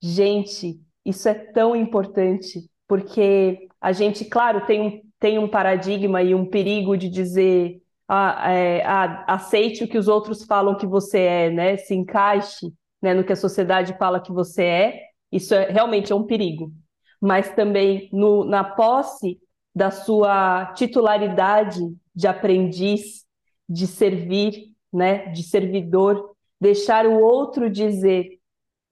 Gente, 0.01 0.81
isso 1.05 1.29
é 1.29 1.35
tão 1.35 1.75
importante, 1.75 2.71
porque 2.87 3.69
a 3.81 3.93
gente, 3.93 4.25
claro, 4.25 4.67
tem 4.67 4.81
um, 4.81 5.03
tem 5.19 5.39
um 5.39 5.49
paradigma 5.49 6.23
e 6.23 6.35
um 6.35 6.47
perigo 6.49 6.97
de 6.97 7.09
dizer 7.09 7.83
ah, 8.09 8.53
é, 8.53 8.85
ah, 8.85 9.25
aceite 9.27 9.85
o 9.85 9.89
que 9.89 9.99
os 9.99 10.09
outros 10.09 10.45
falam 10.45 10.77
que 10.77 10.87
você 10.87 11.19
é, 11.21 11.51
né? 11.51 11.77
Se 11.77 11.95
encaixe 11.95 12.73
né, 13.03 13.15
no 13.15 13.25
que 13.25 13.33
a 13.33 13.37
sociedade 13.37 13.97
fala 13.99 14.21
que 14.21 14.33
você 14.33 14.63
é. 14.65 15.01
Isso 15.31 15.55
é, 15.55 15.71
realmente 15.71 16.13
é 16.13 16.15
um 16.15 16.25
perigo. 16.25 16.73
Mas 17.21 17.53
também 17.55 18.09
no, 18.13 18.45
na 18.45 18.63
posse 18.63 19.41
da 19.75 19.91
sua 19.91 20.73
titularidade 20.75 21.81
de 22.15 22.27
aprendiz, 22.27 23.26
de 23.69 23.87
servir, 23.87 24.73
né, 24.93 25.27
de 25.27 25.43
servidor, 25.43 26.35
deixar 26.61 27.07
o 27.07 27.21
outro 27.21 27.71
dizer 27.71 28.39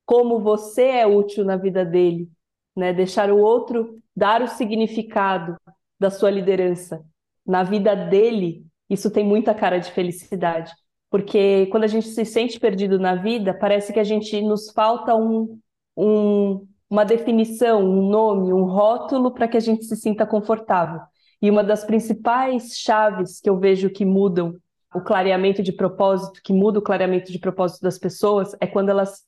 como 0.05 0.41
você 0.41 0.83
é 0.83 1.07
útil 1.07 1.45
na 1.45 1.57
vida 1.57 1.85
dele, 1.85 2.29
né, 2.77 2.93
deixar 2.93 3.31
o 3.31 3.39
outro 3.39 3.99
dar 4.15 4.43
o 4.43 4.49
significado 4.49 5.57
da 5.99 6.11
sua 6.11 6.31
liderança 6.31 7.05
na 7.47 7.63
vida 7.63 7.95
dele, 7.95 8.65
isso 8.89 9.11
tem 9.11 9.25
muita 9.25 9.55
cara 9.55 9.79
de 9.79 9.91
felicidade. 9.91 10.73
Porque 11.11 11.67
quando 11.67 11.85
a 11.85 11.89
gente 11.89 12.09
se 12.09 12.25
sente 12.25 12.59
perdido 12.59 12.99
na 12.99 13.15
vida, 13.15 13.55
parece 13.55 13.93
que 13.93 14.01
a 14.01 14.05
gente 14.05 14.41
nos 14.43 14.71
falta 14.71 15.15
um, 15.15 15.59
um 15.97 16.67
uma 16.89 17.05
definição, 17.05 17.83
um 17.83 18.09
nome, 18.09 18.53
um 18.53 18.65
rótulo 18.65 19.33
para 19.33 19.49
que 19.49 19.57
a 19.57 19.61
gente 19.61 19.85
se 19.85 19.97
sinta 19.97 20.25
confortável. 20.25 21.01
E 21.43 21.51
uma 21.51 21.65
das 21.65 21.85
principais 21.85 22.77
chaves 22.77 23.41
que 23.41 23.51
eu 23.51 23.59
vejo 23.59 23.91
que 23.91 24.05
mudam 24.05 24.55
o 24.95 25.01
clareamento 25.01 25.63
de 25.63 25.73
propósito, 25.73 26.41
que 26.43 26.53
muda 26.53 26.79
o 26.79 26.83
clareamento 26.83 27.33
de 27.33 27.39
propósito 27.39 27.83
das 27.83 27.99
pessoas, 27.99 28.55
é 28.61 28.67
quando 28.67 28.91
elas 28.91 29.23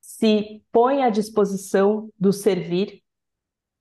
se 0.00 0.62
põem 0.70 1.02
à 1.02 1.10
disposição 1.10 2.10
do 2.18 2.32
servir 2.32 3.02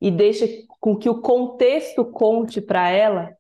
e 0.02 0.10
deixa 0.10 0.48
com 0.80 0.96
que 0.96 1.10
o 1.10 1.22
contexto 1.22 2.06
conte 2.06 2.62
para 2.62 2.90
ela 2.90 3.36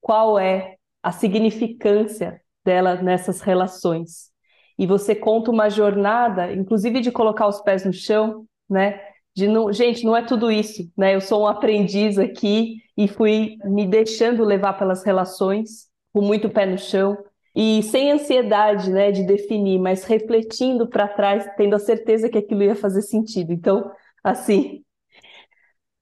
qual 0.00 0.38
é 0.38 0.76
a 1.02 1.10
significância 1.10 2.40
dela 2.64 3.00
nessas 3.02 3.40
relações. 3.40 4.30
E 4.78 4.86
você 4.86 5.14
conta 5.14 5.50
uma 5.50 5.68
jornada, 5.68 6.52
inclusive 6.52 7.00
de 7.00 7.10
colocar 7.10 7.48
os 7.48 7.60
pés 7.60 7.84
no 7.84 7.92
chão, 7.92 8.46
né? 8.68 9.00
De 9.34 9.48
não, 9.48 9.72
gente, 9.72 10.04
não 10.04 10.16
é 10.16 10.22
tudo 10.22 10.50
isso, 10.50 10.90
né? 10.96 11.14
Eu 11.14 11.20
sou 11.20 11.42
um 11.42 11.46
aprendiz 11.46 12.18
aqui 12.18 12.76
e 12.96 13.08
fui 13.08 13.56
me 13.64 13.86
deixando 13.86 14.44
levar 14.44 14.74
pelas 14.74 15.04
relações, 15.04 15.85
com 16.16 16.22
muito 16.22 16.48
pé 16.48 16.64
no 16.64 16.78
chão 16.78 17.14
e 17.54 17.82
sem 17.82 18.10
ansiedade, 18.10 18.90
né, 18.90 19.12
de 19.12 19.22
definir, 19.22 19.78
mas 19.78 20.04
refletindo 20.04 20.88
para 20.88 21.06
trás, 21.06 21.46
tendo 21.58 21.76
a 21.76 21.78
certeza 21.78 22.30
que 22.30 22.38
aquilo 22.38 22.62
ia 22.62 22.74
fazer 22.74 23.02
sentido. 23.02 23.52
Então, 23.52 23.92
assim, 24.24 24.82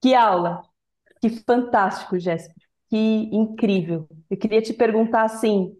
que 0.01 0.15
aula, 0.15 0.61
que 1.19 1.29
fantástico, 1.29 2.17
Jéssica, 2.17 2.55
que 2.89 3.29
incrível. 3.29 4.07
Eu 4.29 4.37
queria 4.37 4.61
te 4.61 4.71
perguntar 4.71 5.23
assim, 5.23 5.75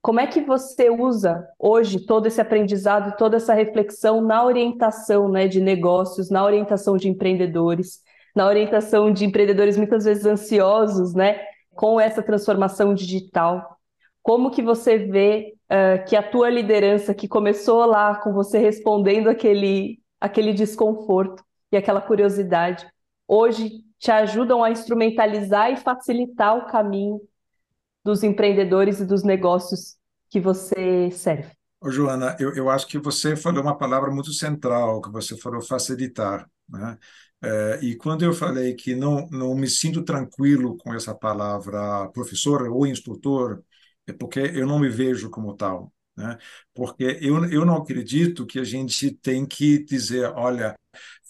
como 0.00 0.20
é 0.20 0.26
que 0.26 0.40
você 0.40 0.88
usa 0.88 1.46
hoje 1.58 2.06
todo 2.06 2.24
esse 2.24 2.40
aprendizado, 2.40 3.14
toda 3.18 3.36
essa 3.36 3.52
reflexão 3.52 4.22
na 4.22 4.42
orientação 4.42 5.28
né, 5.28 5.46
de 5.46 5.60
negócios, 5.60 6.30
na 6.30 6.42
orientação 6.42 6.96
de 6.96 7.10
empreendedores, 7.10 8.00
na 8.34 8.46
orientação 8.46 9.12
de 9.12 9.26
empreendedores 9.26 9.76
muitas 9.76 10.06
vezes 10.06 10.24
ansiosos 10.24 11.12
né, 11.12 11.38
com 11.76 12.00
essa 12.00 12.22
transformação 12.22 12.94
digital? 12.94 13.78
Como 14.22 14.50
que 14.50 14.62
você 14.62 14.98
vê 14.98 15.54
uh, 15.70 16.04
que 16.08 16.16
a 16.16 16.22
tua 16.22 16.50
liderança, 16.50 17.14
que 17.14 17.28
começou 17.28 17.84
lá 17.84 18.16
com 18.16 18.32
você 18.32 18.58
respondendo 18.58 19.28
aquele, 19.28 20.00
aquele 20.20 20.52
desconforto 20.52 21.44
e 21.70 21.76
aquela 21.76 22.00
curiosidade, 22.00 22.86
hoje 23.28 23.84
te 23.98 24.10
ajudam 24.10 24.64
a 24.64 24.70
instrumentalizar 24.70 25.70
e 25.70 25.76
facilitar 25.76 26.56
o 26.56 26.66
caminho 26.66 27.20
dos 28.04 28.22
empreendedores 28.22 29.00
e 29.00 29.06
dos 29.06 29.22
negócios 29.22 29.96
que 30.30 30.40
você 30.40 31.10
serve? 31.10 31.52
Ô, 31.80 31.90
Joana, 31.90 32.36
eu, 32.40 32.54
eu 32.54 32.70
acho 32.70 32.86
que 32.86 32.98
você 32.98 33.36
falou 33.36 33.62
uma 33.62 33.76
palavra 33.76 34.10
muito 34.10 34.32
central, 34.32 35.00
que 35.00 35.10
você 35.10 35.36
falou 35.36 35.60
facilitar. 35.60 36.48
Né? 36.68 36.98
É, 37.42 37.78
e 37.82 37.96
quando 37.96 38.24
eu 38.24 38.32
falei 38.32 38.74
que 38.74 38.94
não, 38.94 39.26
não 39.30 39.54
me 39.54 39.68
sinto 39.68 40.02
tranquilo 40.02 40.76
com 40.78 40.94
essa 40.94 41.14
palavra 41.14 42.08
professor 42.10 42.62
ou 42.68 42.86
instrutor, 42.86 43.62
é 44.06 44.12
porque 44.12 44.40
eu 44.40 44.66
não 44.66 44.78
me 44.78 44.88
vejo 44.88 45.30
como 45.30 45.54
tal. 45.54 45.92
Né? 46.16 46.38
Porque 46.74 47.18
eu, 47.20 47.44
eu 47.50 47.64
não 47.64 47.76
acredito 47.76 48.46
que 48.46 48.58
a 48.58 48.64
gente 48.64 49.10
tem 49.12 49.46
que 49.46 49.84
dizer, 49.84 50.32
olha, 50.34 50.74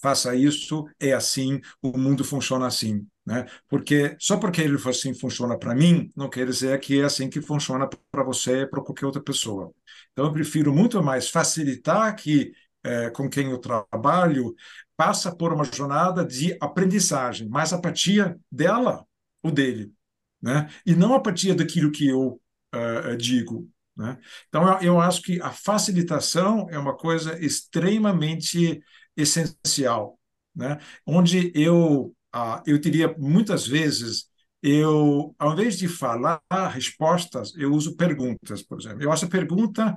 faça 0.00 0.34
isso, 0.34 0.84
é 1.00 1.12
assim, 1.12 1.60
o 1.82 1.98
mundo 1.98 2.24
funciona 2.24 2.66
assim. 2.66 3.06
Né? 3.24 3.44
Porque 3.68 4.16
só 4.20 4.36
porque 4.36 4.60
ele 4.62 4.76
assim 4.88 5.12
funciona 5.12 5.58
para 5.58 5.74
mim, 5.74 6.08
não 6.16 6.30
quer 6.30 6.46
dizer 6.46 6.78
que 6.80 7.00
é 7.00 7.04
assim 7.04 7.28
que 7.28 7.40
funciona 7.40 7.88
para 8.10 8.22
você, 8.22 8.66
para 8.66 8.80
qualquer 8.82 9.06
outra 9.06 9.20
pessoa. 9.22 9.72
Então, 10.12 10.26
eu 10.26 10.32
prefiro 10.32 10.72
muito 10.72 11.02
mais 11.02 11.28
facilitar 11.28 12.14
que 12.14 12.52
é, 12.84 13.10
com 13.10 13.28
quem 13.28 13.50
eu 13.50 13.58
trabalho 13.58 14.54
passa 14.96 15.34
por 15.34 15.52
uma 15.52 15.64
jornada 15.64 16.24
de 16.24 16.56
aprendizagem, 16.60 17.48
mais 17.48 17.72
a 17.72 17.80
partir 17.80 18.38
dela 18.50 19.04
ou 19.42 19.50
dele, 19.50 19.92
né? 20.40 20.68
E 20.84 20.94
não 20.94 21.14
a 21.14 21.20
partir 21.20 21.54
daquilo 21.54 21.92
que 21.92 22.08
eu 22.08 22.40
uh, 22.74 23.16
digo. 23.16 23.68
Né? 23.96 24.18
Então, 24.48 24.66
eu, 24.74 24.80
eu 24.82 25.00
acho 25.00 25.22
que 25.22 25.40
a 25.40 25.50
facilitação 25.50 26.66
é 26.70 26.78
uma 26.78 26.96
coisa 26.96 27.38
extremamente 27.44 28.80
essencial, 29.16 30.18
né? 30.54 30.78
Onde 31.06 31.52
eu 31.54 32.14
ah, 32.32 32.62
eu 32.66 32.78
diria 32.78 33.14
muitas 33.18 33.66
vezes 33.66 34.28
eu 34.62 35.34
ao 35.38 35.52
invés 35.52 35.78
de 35.78 35.88
falar 35.88 36.40
respostas 36.70 37.54
eu 37.56 37.72
uso 37.72 37.96
perguntas, 37.96 38.62
por 38.62 38.80
exemplo. 38.80 39.02
Eu 39.02 39.12
acho 39.12 39.24
a 39.26 39.28
pergunta 39.28 39.96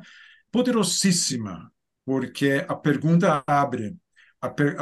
poderosíssima 0.52 1.72
porque 2.06 2.66
a 2.68 2.76
pergunta 2.76 3.44
abre 3.46 3.96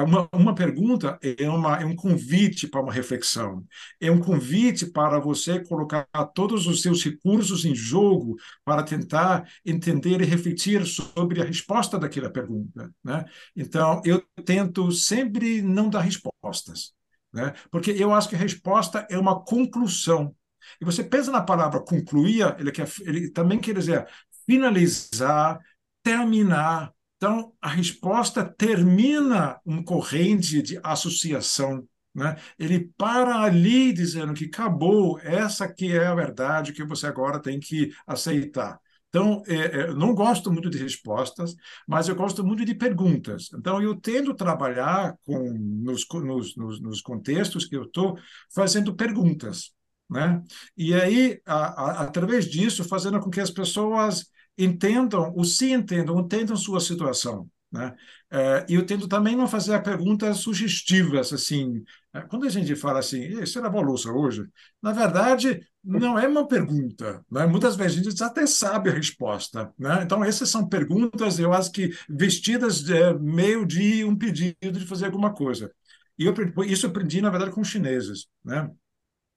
uma, 0.05 0.29
uma 0.31 0.53
pergunta 0.53 1.17
é, 1.21 1.49
uma, 1.49 1.77
é 1.81 1.85
um 1.85 1.95
convite 1.95 2.67
para 2.67 2.81
uma 2.81 2.93
reflexão, 2.93 3.65
é 3.99 4.11
um 4.11 4.19
convite 4.19 4.85
para 4.85 5.19
você 5.19 5.59
colocar 5.63 6.05
todos 6.35 6.67
os 6.67 6.81
seus 6.81 7.03
recursos 7.03 7.65
em 7.65 7.73
jogo 7.73 8.35
para 8.63 8.83
tentar 8.83 9.49
entender 9.65 10.21
e 10.21 10.25
refletir 10.25 10.85
sobre 10.85 11.41
a 11.41 11.45
resposta 11.45 11.97
daquela 11.97 12.29
pergunta. 12.29 12.91
Né? 13.03 13.25
Então, 13.55 14.01
eu 14.05 14.23
tento 14.45 14.91
sempre 14.91 15.61
não 15.61 15.89
dar 15.89 16.01
respostas, 16.01 16.93
né? 17.33 17.53
porque 17.71 17.91
eu 17.91 18.13
acho 18.13 18.29
que 18.29 18.35
a 18.35 18.39
resposta 18.39 19.07
é 19.09 19.17
uma 19.17 19.43
conclusão. 19.43 20.35
E 20.79 20.85
você 20.85 21.03
pensa 21.03 21.31
na 21.31 21.41
palavra 21.41 21.79
concluir, 21.79 22.55
ele, 22.59 22.71
quer, 22.71 22.87
ele 23.01 23.31
também 23.31 23.59
quer 23.59 23.73
dizer 23.73 24.07
finalizar, 24.45 25.59
terminar, 26.03 26.93
então, 27.17 27.51
a 27.59 27.69
resposta 27.69 28.45
termina 28.45 29.59
um 29.65 29.83
corrente 29.83 30.61
de 30.61 30.79
associação. 30.83 31.83
Né? 32.13 32.35
Ele 32.57 32.91
para 32.95 33.41
ali 33.41 33.91
dizendo 33.91 34.33
que 34.33 34.45
acabou, 34.45 35.19
essa 35.19 35.71
que 35.71 35.91
é 35.91 36.05
a 36.07 36.15
verdade 36.15 36.73
que 36.73 36.83
você 36.83 37.07
agora 37.07 37.41
tem 37.41 37.59
que 37.59 37.91
aceitar. 38.05 38.79
Então, 39.09 39.41
é, 39.47 39.55
é, 39.55 39.93
não 39.93 40.13
gosto 40.13 40.51
muito 40.51 40.69
de 40.69 40.77
respostas, 40.77 41.55
mas 41.87 42.07
eu 42.07 42.15
gosto 42.15 42.45
muito 42.45 42.63
de 42.63 42.75
perguntas. 42.75 43.49
Então, 43.53 43.81
eu 43.81 43.95
tendo 43.99 44.35
trabalhar 44.35 45.15
com 45.23 45.53
nos, 45.53 46.05
nos, 46.13 46.55
nos, 46.55 46.81
nos 46.81 47.01
contextos 47.01 47.65
que 47.65 47.75
eu 47.75 47.83
estou 47.83 48.17
fazendo 48.53 48.95
perguntas. 48.95 49.71
Né? 50.07 50.41
E 50.75 50.93
aí, 50.93 51.41
a, 51.45 51.55
a, 51.55 52.01
através 52.03 52.45
disso, 52.45 52.83
fazendo 52.83 53.19
com 53.19 53.29
que 53.29 53.39
as 53.41 53.49
pessoas 53.49 54.27
entendam, 54.57 55.33
ou 55.35 55.43
se 55.43 55.71
entendam, 55.71 56.19
entendam 56.19 56.55
sua 56.55 56.79
situação. 56.79 57.49
Né? 57.71 57.93
É, 58.31 58.65
e 58.69 58.75
eu 58.75 58.85
tento 58.85 59.07
também 59.07 59.35
não 59.35 59.47
fazer 59.47 59.81
perguntas 59.83 60.37
sugestivas, 60.37 61.33
assim, 61.33 61.83
é, 62.13 62.21
quando 62.21 62.45
a 62.45 62.49
gente 62.49 62.75
fala 62.75 62.99
assim, 62.99 63.35
você 63.35 63.59
lavou 63.59 63.81
a 63.81 63.83
louça 63.85 64.09
hoje? 64.09 64.45
Na 64.81 64.93
verdade, 64.93 65.59
não 65.83 66.17
é 66.17 66.27
uma 66.27 66.47
pergunta, 66.47 67.23
né? 67.29 67.45
muitas 67.45 67.75
vezes 67.75 67.99
a 67.99 68.09
gente 68.09 68.23
até 68.23 68.45
sabe 68.47 68.89
a 68.89 68.93
resposta, 68.93 69.73
né? 69.77 70.01
então 70.03 70.23
essas 70.23 70.49
são 70.49 70.67
perguntas, 70.67 71.39
eu 71.39 71.53
acho 71.53 71.71
que 71.71 71.91
vestidas 72.09 72.81
de, 72.81 73.13
meio 73.19 73.65
de 73.65 74.03
um 74.05 74.15
pedido 74.17 74.71
de 74.71 74.85
fazer 74.87 75.05
alguma 75.05 75.33
coisa. 75.33 75.69
E 76.17 76.25
eu, 76.25 76.33
isso 76.65 76.85
eu 76.85 76.89
aprendi, 76.89 77.21
na 77.21 77.29
verdade, 77.29 77.51
com 77.51 77.61
os 77.61 77.67
chineses, 77.67 78.27
né? 78.43 78.69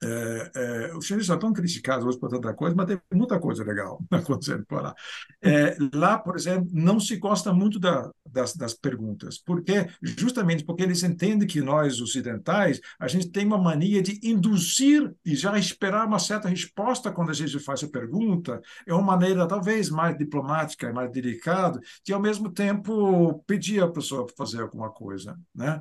É, 0.02 0.50
é, 0.54 0.96
os 0.96 1.04
chineses 1.06 1.26
já 1.26 1.34
estão 1.34 1.52
criticados 1.52 2.06
hoje 2.06 2.18
por 2.18 2.30
tanta 2.30 2.54
coisa, 2.54 2.74
mas 2.74 2.86
tem 2.86 3.00
muita 3.12 3.38
coisa 3.38 3.62
legal 3.62 4.02
acontecendo 4.10 4.64
por 4.66 4.82
lá. 4.82 4.94
É, 5.42 5.76
lá, 5.94 6.18
por 6.18 6.36
exemplo, 6.36 6.68
não 6.72 6.98
se 6.98 7.16
gosta 7.16 7.52
muito 7.52 7.78
da, 7.78 8.10
das, 8.30 8.54
das, 8.54 8.74
perguntas, 8.74 9.38
porque 9.38 9.86
justamente 10.02 10.64
porque 10.64 10.82
eles 10.82 11.02
entendem 11.02 11.46
que 11.46 11.60
nós, 11.60 12.00
ocidentais, 12.00 12.80
a 12.98 13.08
gente 13.08 13.30
tem 13.30 13.46
uma 13.46 13.58
mania 13.58 14.02
de 14.02 14.20
induzir 14.22 15.12
e 15.24 15.34
já 15.34 15.58
esperar 15.58 16.06
uma 16.06 16.18
certa 16.18 16.48
resposta 16.48 17.12
quando 17.12 17.30
a 17.30 17.34
gente 17.34 17.58
faz 17.58 17.82
a 17.82 17.88
pergunta. 17.88 18.60
É 18.86 18.94
uma 18.94 19.02
maneira 19.02 19.46
talvez 19.46 19.90
mais 19.90 20.16
diplomática, 20.16 20.92
mais 20.92 21.10
delicada, 21.10 21.78
de 22.04 22.12
ao 22.12 22.20
mesmo 22.20 22.50
tempo 22.50 23.42
pedir 23.46 23.82
a 23.82 23.90
pessoa 23.90 24.26
para 24.26 24.36
fazer 24.36 24.62
alguma 24.62 24.90
coisa. 24.90 25.36
Né? 25.54 25.80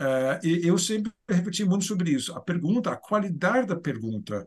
Uh, 0.00 0.46
e 0.46 0.66
eu 0.66 0.78
sempre 0.78 1.12
repeti 1.28 1.64
muito 1.64 1.84
sobre 1.84 2.10
isso. 2.10 2.32
A 2.34 2.40
pergunta, 2.40 2.90
a 2.90 2.96
qualidade 2.96 3.66
da 3.66 3.76
pergunta, 3.76 4.46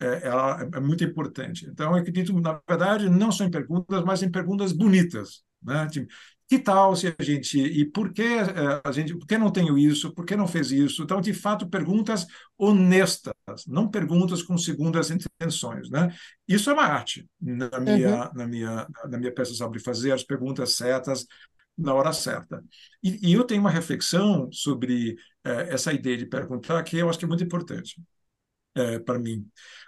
é, 0.00 0.26
ela 0.28 0.68
é 0.74 0.80
muito 0.80 1.04
importante. 1.04 1.66
Então, 1.66 1.92
eu 1.92 2.00
acredito, 2.00 2.32
na 2.40 2.60
verdade, 2.68 3.08
não 3.08 3.32
só 3.32 3.44
em 3.44 3.50
perguntas, 3.50 4.04
mas 4.04 4.22
em 4.22 4.30
perguntas 4.30 4.72
bonitas. 4.72 5.42
Né? 5.62 5.88
Que 6.48 6.58
tal 6.58 6.96
se 6.96 7.14
a 7.18 7.22
gente 7.22 7.58
e 7.58 7.84
por 7.84 8.10
que 8.10 8.22
é, 8.22 8.80
a 8.82 8.90
gente 8.90 9.14
por 9.14 9.26
que 9.26 9.36
não 9.36 9.50
tenho 9.50 9.76
isso 9.76 10.14
por 10.14 10.24
que 10.24 10.34
não 10.34 10.48
fez 10.48 10.70
isso 10.70 11.02
então 11.02 11.20
de 11.20 11.34
fato 11.34 11.68
perguntas 11.68 12.26
honestas 12.56 13.34
não 13.66 13.86
perguntas 13.86 14.42
com 14.42 14.56
segundas 14.56 15.10
intenções 15.10 15.90
né 15.90 16.08
isso 16.48 16.70
é 16.70 16.72
uma 16.72 16.84
arte 16.84 17.28
na 17.38 17.78
minha 17.78 18.24
uhum. 18.24 18.30
na 18.34 18.46
minha 18.46 18.88
na 19.10 19.18
minha 19.18 19.34
peça 19.34 19.52
sobre 19.52 19.78
fazer 19.78 20.10
as 20.12 20.24
perguntas 20.24 20.74
certas 20.74 21.26
na 21.78 21.94
hora 21.94 22.12
certa. 22.12 22.62
E, 23.02 23.30
e 23.30 23.32
eu 23.34 23.44
tenho 23.44 23.60
uma 23.60 23.70
reflexão 23.70 24.50
sobre 24.50 25.16
é, 25.44 25.72
essa 25.72 25.92
ideia 25.92 26.16
de 26.16 26.26
perguntar 26.26 26.82
que 26.82 26.96
eu 26.96 27.08
acho 27.08 27.18
que 27.18 27.24
é 27.24 27.28
muito 27.28 27.44
importante 27.44 28.02
é, 28.74 28.98
para 28.98 29.18
mim. 29.18 29.46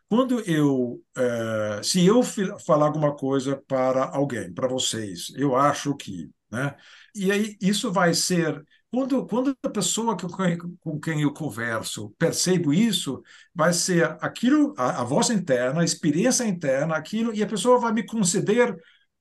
Quando 0.09 0.41
eu, 0.41 1.03
é, 1.17 1.83
se 1.83 2.05
eu 2.05 2.23
falar 2.65 2.87
alguma 2.87 3.15
coisa 3.15 3.57
para 3.69 4.09
alguém, 4.15 4.53
para 4.53 4.69
vocês, 4.69 5.33
eu 5.37 5.57
acho 5.57 5.95
que, 5.97 6.31
né? 6.51 6.77
E 7.15 7.31
aí 7.31 7.57
isso 7.61 7.93
vai 7.93 8.15
ser 8.15 8.65
quando, 8.91 9.25
quando 9.27 9.57
a 9.63 9.71
pessoa 9.71 10.17
quem, 10.17 10.59
com 10.81 11.01
quem 11.01 11.23
eu 11.23 11.33
converso 11.33 12.11
percebo 12.19 12.73
isso, 12.75 13.23
vai 13.55 13.73
ser 13.73 14.17
aquilo, 14.21 14.75
a, 14.77 15.03
a 15.03 15.05
voz 15.05 15.31
interna, 15.31 15.83
a 15.83 15.85
experiência 15.85 16.45
interna, 16.45 16.97
aquilo, 16.97 17.33
e 17.33 17.43
a 17.43 17.47
pessoa 17.47 17.79
vai 17.79 17.93
me 17.93 18.05
conceder 18.05 18.77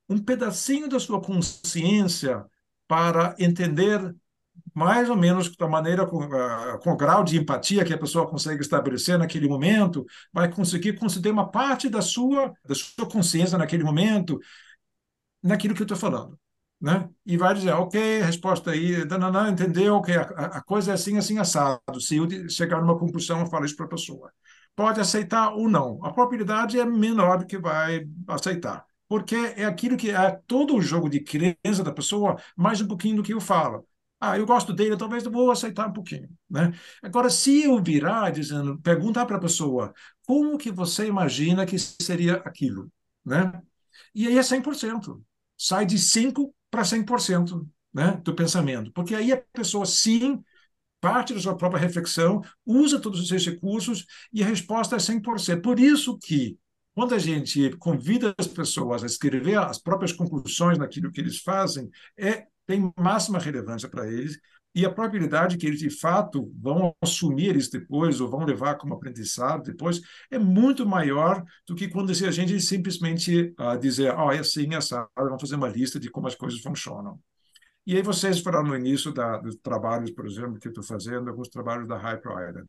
um 0.09 0.17
pedacinho 0.17 0.89
da 0.89 0.99
sua 0.99 1.21
consciência 1.21 2.43
para 2.87 3.35
entender 3.39 4.15
mais 4.73 5.09
ou 5.09 5.15
menos 5.15 5.55
da 5.55 5.67
maneira 5.67 6.05
com, 6.05 6.25
uh, 6.25 6.79
com 6.79 6.91
o 6.91 6.97
grau 6.97 7.23
de 7.23 7.37
empatia 7.37 7.83
que 7.85 7.93
a 7.93 7.97
pessoa 7.97 8.27
consegue 8.27 8.61
estabelecer 8.61 9.17
naquele 9.17 9.47
momento, 9.47 10.05
vai 10.33 10.51
conseguir 10.51 10.93
conceder 10.93 11.31
uma 11.31 11.49
parte 11.49 11.89
da 11.89 12.01
sua 12.01 12.53
da 12.65 12.73
sua 12.75 13.07
consciência 13.07 13.57
naquele 13.57 13.83
momento 13.83 14.39
naquilo 15.43 15.73
que 15.73 15.81
eu 15.81 15.85
estou 15.85 15.97
falando, 15.97 16.39
né? 16.81 17.09
E 17.25 17.37
vai 17.37 17.53
dizer, 17.53 17.73
ok, 17.73 18.21
resposta 18.21 18.71
aí, 18.71 19.05
não, 19.05 19.49
entendeu, 19.49 20.01
que 20.01 20.11
a, 20.13 20.21
a, 20.21 20.63
coisa 20.63 20.91
é 20.91 20.93
assim, 20.93 21.17
assim 21.17 21.37
assado. 21.37 21.99
Se 21.99 22.17
eu 22.17 22.27
chegar 22.49 22.81
numa 22.81 22.97
conclusão, 22.97 23.41
eu 23.41 23.47
falo 23.47 23.65
isso 23.65 23.75
para 23.75 23.85
a 23.85 23.89
pessoa. 23.89 24.31
Pode 24.75 24.99
aceitar 24.99 25.53
ou 25.53 25.69
não. 25.69 25.99
A 26.03 26.13
probabilidade 26.13 26.79
é 26.79 26.85
menor 26.85 27.39
do 27.39 27.45
que 27.45 27.57
vai 27.57 28.07
aceitar 28.27 28.85
porque 29.09 29.35
é 29.35 29.65
aquilo 29.65 29.97
que 29.97 30.11
é 30.11 30.39
todo 30.45 30.75
o 30.75 30.81
jogo 30.81 31.09
de 31.09 31.19
crença 31.19 31.83
da 31.83 31.91
pessoa, 31.91 32.39
mais 32.55 32.79
um 32.79 32.87
pouquinho 32.87 33.17
do 33.17 33.23
que 33.23 33.33
eu 33.33 33.41
falo. 33.41 33.85
Ah, 34.21 34.37
eu 34.37 34.45
gosto 34.45 34.71
dele, 34.71 34.95
talvez 34.97 35.23
eu 35.23 35.31
vou 35.31 35.49
aceitar 35.49 35.87
um 35.87 35.93
pouquinho, 35.93 36.29
né? 36.49 36.73
Agora, 37.01 37.29
se 37.29 37.63
eu 37.63 37.81
virar 37.81 38.29
dizendo, 38.31 38.77
perguntar 38.79 39.25
para 39.25 39.37
a 39.37 39.39
pessoa, 39.39 39.93
como 40.27 40.57
que 40.57 40.69
você 40.71 41.07
imagina 41.07 41.65
que 41.65 41.79
seria 41.79 42.35
aquilo, 42.45 42.91
né? 43.25 43.51
E 44.13 44.27
aí 44.27 44.37
é 44.37 44.43
100%. 44.43 45.23
Sai 45.57 45.85
de 45.85 45.97
5 45.97 46.53
para 46.69 46.83
100%, 46.83 47.67
né, 47.93 48.21
do 48.23 48.35
pensamento. 48.35 48.91
Porque 48.91 49.15
aí 49.15 49.31
a 49.31 49.43
pessoa 49.53 49.85
sim 49.85 50.43
parte 50.99 51.33
da 51.33 51.39
sua 51.39 51.55
própria 51.55 51.79
reflexão, 51.79 52.41
usa 52.65 52.99
todos 52.99 53.19
os 53.19 53.27
seus 53.27 53.45
recursos 53.45 54.05
e 54.33 54.43
a 54.43 54.45
resposta 54.45 54.95
é 54.95 54.99
100%. 54.99 55.61
Por 55.61 55.79
isso 55.79 56.17
que 56.17 56.57
quando 56.93 57.15
a 57.15 57.19
gente 57.19 57.71
convida 57.77 58.33
as 58.37 58.47
pessoas 58.47 59.03
a 59.03 59.05
escrever 59.05 59.57
as 59.57 59.79
próprias 59.79 60.11
conclusões 60.11 60.77
naquilo 60.77 61.11
que 61.11 61.21
eles 61.21 61.39
fazem, 61.39 61.89
é 62.17 62.47
tem 62.67 62.91
máxima 62.97 63.39
relevância 63.39 63.89
para 63.89 64.07
eles 64.11 64.39
e 64.73 64.85
a 64.85 64.91
probabilidade 64.91 65.57
que 65.57 65.65
eles 65.65 65.79
de 65.79 65.89
fato 65.89 66.51
vão 66.59 66.95
assumir 67.01 67.55
isso 67.55 67.71
depois 67.71 68.21
ou 68.21 68.29
vão 68.29 68.45
levar 68.45 68.75
como 68.75 68.93
aprendizado 68.93 69.63
depois 69.63 69.99
é 70.29 70.37
muito 70.37 70.85
maior 70.85 71.43
do 71.67 71.75
que 71.75 71.87
quando 71.87 72.11
a 72.11 72.31
gente 72.31 72.59
simplesmente 72.61 73.53
uh, 73.59 73.77
dizer, 73.79 74.15
oh, 74.17 74.31
é 74.31 74.39
assim, 74.39 74.73
é 74.73 74.77
assado, 74.77 75.09
vamos 75.17 75.41
fazer 75.41 75.55
uma 75.55 75.67
lista 75.67 75.99
de 75.99 76.09
como 76.09 76.27
as 76.27 76.35
coisas 76.35 76.61
funcionam. 76.61 77.19
E 77.85 77.95
aí 77.95 78.03
vocês 78.03 78.39
falaram 78.39 78.67
no 78.67 78.75
início 78.75 79.11
da, 79.11 79.37
dos 79.37 79.55
trabalhos, 79.55 80.11
por 80.11 80.27
exemplo, 80.27 80.59
que 80.59 80.67
eu 80.67 80.71
estou 80.71 80.83
fazendo, 80.83 81.29
alguns 81.29 81.49
trabalhos 81.49 81.87
da 81.87 81.97
Hyper 81.97 82.31
Island. 82.31 82.67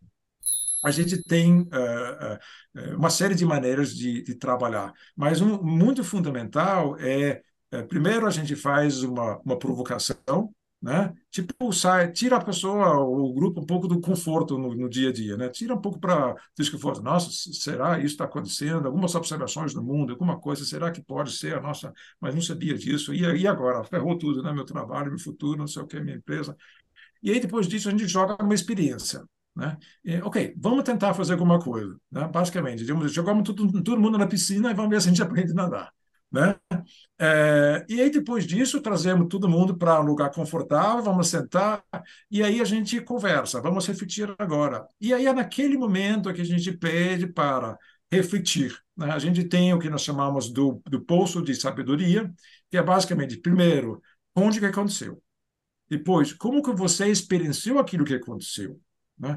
A 0.83 0.91
gente 0.91 1.23
tem 1.25 1.61
uh, 1.61 2.39
uh, 2.75 2.97
uma 2.97 3.11
série 3.11 3.35
de 3.35 3.45
maneiras 3.45 3.95
de, 3.95 4.23
de 4.23 4.35
trabalhar, 4.35 4.93
mas 5.15 5.43
um 5.43 5.63
muito 5.63 6.03
fundamental 6.03 6.97
é 6.99 7.43
é, 7.73 7.83
primeiro 7.83 8.27
a 8.27 8.31
gente 8.31 8.57
faz 8.57 9.03
uma, 9.03 9.39
uma 9.45 9.59
provocação, 9.59 10.53
né? 10.83 11.13
Tipo, 11.31 11.73
sai, 11.73 12.11
tira 12.11 12.37
a 12.37 12.45
pessoa, 12.45 12.99
o 13.01 13.33
grupo, 13.35 13.61
um 13.61 13.67
pouco 13.67 13.87
do 13.87 14.01
conforto 14.01 14.57
no, 14.59 14.75
no 14.75 14.89
dia 14.89 15.11
a 15.11 15.13
dia, 15.13 15.37
né? 15.37 15.49
Tira 15.51 15.75
um 15.75 15.81
pouco 15.81 16.01
para 16.01 16.35
desconforto. 16.57 17.03
Nossa, 17.03 17.31
será 17.53 17.99
isso 17.99 18.09
está 18.09 18.25
acontecendo? 18.25 18.87
Algumas 18.87 19.15
observações 19.15 19.75
do 19.75 19.83
mundo, 19.83 20.13
alguma 20.13 20.41
coisa, 20.41 20.65
será 20.65 20.91
que 20.91 21.03
pode 21.03 21.33
ser 21.33 21.57
a 21.57 21.61
nossa? 21.61 21.93
Mas 22.21 22.35
não 22.35 22.43
sabia 22.43 22.75
disso. 22.75 23.13
E, 23.13 23.21
e 23.21 23.47
agora? 23.47 23.85
Ferrou 23.85 24.17
tudo, 24.17 24.43
né? 24.43 24.53
Meu 24.53 24.65
trabalho, 24.65 25.11
meu 25.11 25.19
futuro, 25.19 25.59
não 25.59 25.67
sei 25.67 25.83
o 25.83 25.87
que, 25.87 26.01
minha 26.01 26.17
empresa. 26.17 26.57
E 27.23 27.31
aí, 27.31 27.41
depois 27.41 27.69
disso, 27.69 27.89
a 27.89 27.93
gente 27.93 28.07
joga 28.09 28.43
uma 28.43 28.55
experiência. 28.55 29.23
Né? 29.55 29.77
E, 30.05 30.17
ok, 30.23 30.55
vamos 30.57 30.85
tentar 30.85 31.13
fazer 31.15 31.35
alguma 31.35 31.59
coisa. 31.61 31.97
Né? 32.11 32.27
Basicamente, 32.29 32.85
jogamos 32.85 33.43
todo, 33.45 33.83
todo 33.83 34.01
mundo 34.01 34.17
na 34.17 34.27
piscina 34.27 34.71
e 34.71 34.75
vamos 34.75 34.91
ver 34.91 35.01
se 35.03 35.09
a 35.09 35.11
gente 35.11 35.23
aprende 35.23 35.53
a 35.53 35.55
nadar. 35.55 35.93
Né? 36.33 36.55
É, 37.19 37.85
e 37.89 38.01
aí, 38.01 38.11
depois 38.11 38.47
disso, 38.47 38.81
trazemos 38.81 39.29
todo 39.29 39.49
mundo 39.49 39.77
para 39.77 40.01
um 40.01 40.05
lugar 40.05 40.31
confortável, 40.31 41.03
vamos 41.03 41.29
sentar, 41.29 41.85
e 42.31 42.43
aí 42.43 42.61
a 42.61 42.65
gente 42.65 43.01
conversa, 43.01 43.61
vamos 43.61 43.87
refletir 43.87 44.33
agora. 44.39 44.87
E 45.01 45.13
aí 45.13 45.27
é 45.27 45.33
naquele 45.33 45.77
momento 45.77 46.33
que 46.33 46.41
a 46.41 46.45
gente 46.45 46.73
pede 46.73 47.27
para 47.27 47.77
refletir. 48.11 48.79
Né? 48.97 49.11
A 49.11 49.19
gente 49.19 49.45
tem 49.45 49.75
o 49.75 49.79
que 49.79 49.91
nós 49.91 50.03
chamamos 50.03 50.51
do, 50.53 50.81
do 50.87 51.01
poço 51.01 51.43
de 51.43 51.55
sabedoria, 51.55 52.33
que 52.71 52.77
é 52.77 52.83
basicamente, 52.83 53.37
primeiro, 53.37 54.01
onde 54.35 54.61
que 54.61 54.67
aconteceu? 54.67 55.23
Depois, 55.89 56.33
como 56.33 56.63
que 56.63 56.73
você 56.73 57.09
experienciou 57.09 57.79
aquilo 57.79 58.05
que 58.05 58.15
aconteceu? 58.15 58.81
Né? 59.19 59.37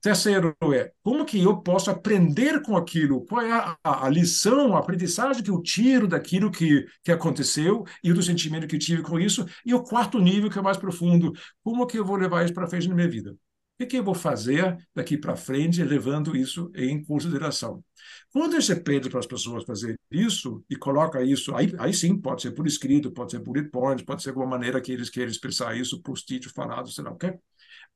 Terceiro 0.00 0.54
é, 0.74 0.92
como 1.02 1.24
que 1.24 1.42
eu 1.42 1.56
posso 1.62 1.90
aprender 1.90 2.60
com 2.62 2.76
aquilo? 2.76 3.24
Qual 3.24 3.40
é 3.40 3.50
a, 3.50 3.76
a, 3.82 4.08
lição, 4.08 4.76
a 4.76 4.78
aprendizagem 4.78 5.42
que 5.42 5.50
eu 5.50 5.62
tiro 5.62 6.06
daquilo 6.06 6.50
que, 6.50 6.86
que 7.02 7.10
aconteceu 7.10 7.84
e 8.04 8.12
do 8.12 8.22
sentimento 8.22 8.66
que 8.66 8.76
eu 8.76 8.80
tive 8.80 9.02
com 9.02 9.18
isso? 9.18 9.46
E 9.64 9.72
o 9.74 9.82
quarto 9.82 10.18
nível, 10.18 10.50
que 10.50 10.58
é 10.58 10.62
mais 10.62 10.76
profundo, 10.76 11.32
como 11.64 11.86
que 11.86 11.98
eu 11.98 12.04
vou 12.04 12.16
levar 12.16 12.44
isso 12.44 12.52
para 12.52 12.66
frente 12.66 12.88
na 12.88 12.94
minha 12.94 13.08
vida? 13.08 13.32
O 13.32 13.36
que, 13.78 13.86
que 13.86 13.96
eu 13.98 14.04
vou 14.04 14.14
fazer 14.14 14.76
daqui 14.94 15.18
para 15.18 15.36
frente, 15.36 15.82
levando 15.82 16.34
isso 16.36 16.70
em 16.74 17.02
consideração? 17.04 17.82
Quando 18.30 18.54
você 18.54 18.76
pede 18.76 19.10
para 19.10 19.20
as 19.20 19.26
pessoas 19.26 19.64
fazer 19.64 19.98
isso 20.10 20.64
e 20.68 20.76
coloca 20.76 21.22
isso, 21.22 21.54
aí, 21.54 21.74
aí 21.78 21.92
sim, 21.92 22.18
pode 22.18 22.42
ser 22.42 22.52
por 22.52 22.66
escrito, 22.66 23.10
pode 23.10 23.32
ser 23.32 23.40
por 23.40 23.54
bullet 23.70 24.04
pode 24.04 24.22
ser 24.22 24.30
alguma 24.30 24.46
maneira 24.46 24.80
que 24.80 24.92
eles 24.92 25.10
querem 25.10 25.30
expressar 25.30 25.76
isso, 25.76 26.00
post-it 26.02 26.48
falado, 26.50 26.90
sei 26.90 27.04
lá 27.04 27.12
o 27.12 27.16
quê 27.16 27.34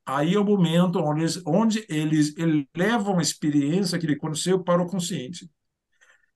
aí 0.05 0.33
é 0.33 0.39
o 0.39 0.43
momento 0.43 0.99
onde 0.99 1.21
eles, 1.21 1.41
onde 1.45 1.85
eles 1.89 2.35
elevam 2.37 3.19
a 3.19 3.21
experiência 3.21 3.97
que 3.99 4.07
lhe 4.07 4.13
aconteceu 4.13 4.63
para 4.63 4.81
o 4.81 4.87
consciente. 4.87 5.49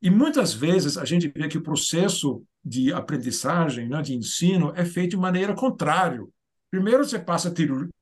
E 0.02 0.10
muitas 0.10 0.54
vezes 0.54 0.98
a 0.98 1.06
gente 1.06 1.28
vê 1.28 1.48
que 1.48 1.58
o 1.58 1.64
processo 1.64 2.44
de 2.64 2.94
aprendizagem, 2.94 3.88
né, 3.90 4.02
de 4.02 4.14
ensino, 4.16 4.72
é 4.76 4.86
feito 4.86 5.12
de 5.12 5.18
maneira 5.18 5.56
contrária. 5.56 6.24
Primeiro 6.70 7.04
você 7.04 7.18
passa 7.18 7.54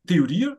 teoria, 0.06 0.58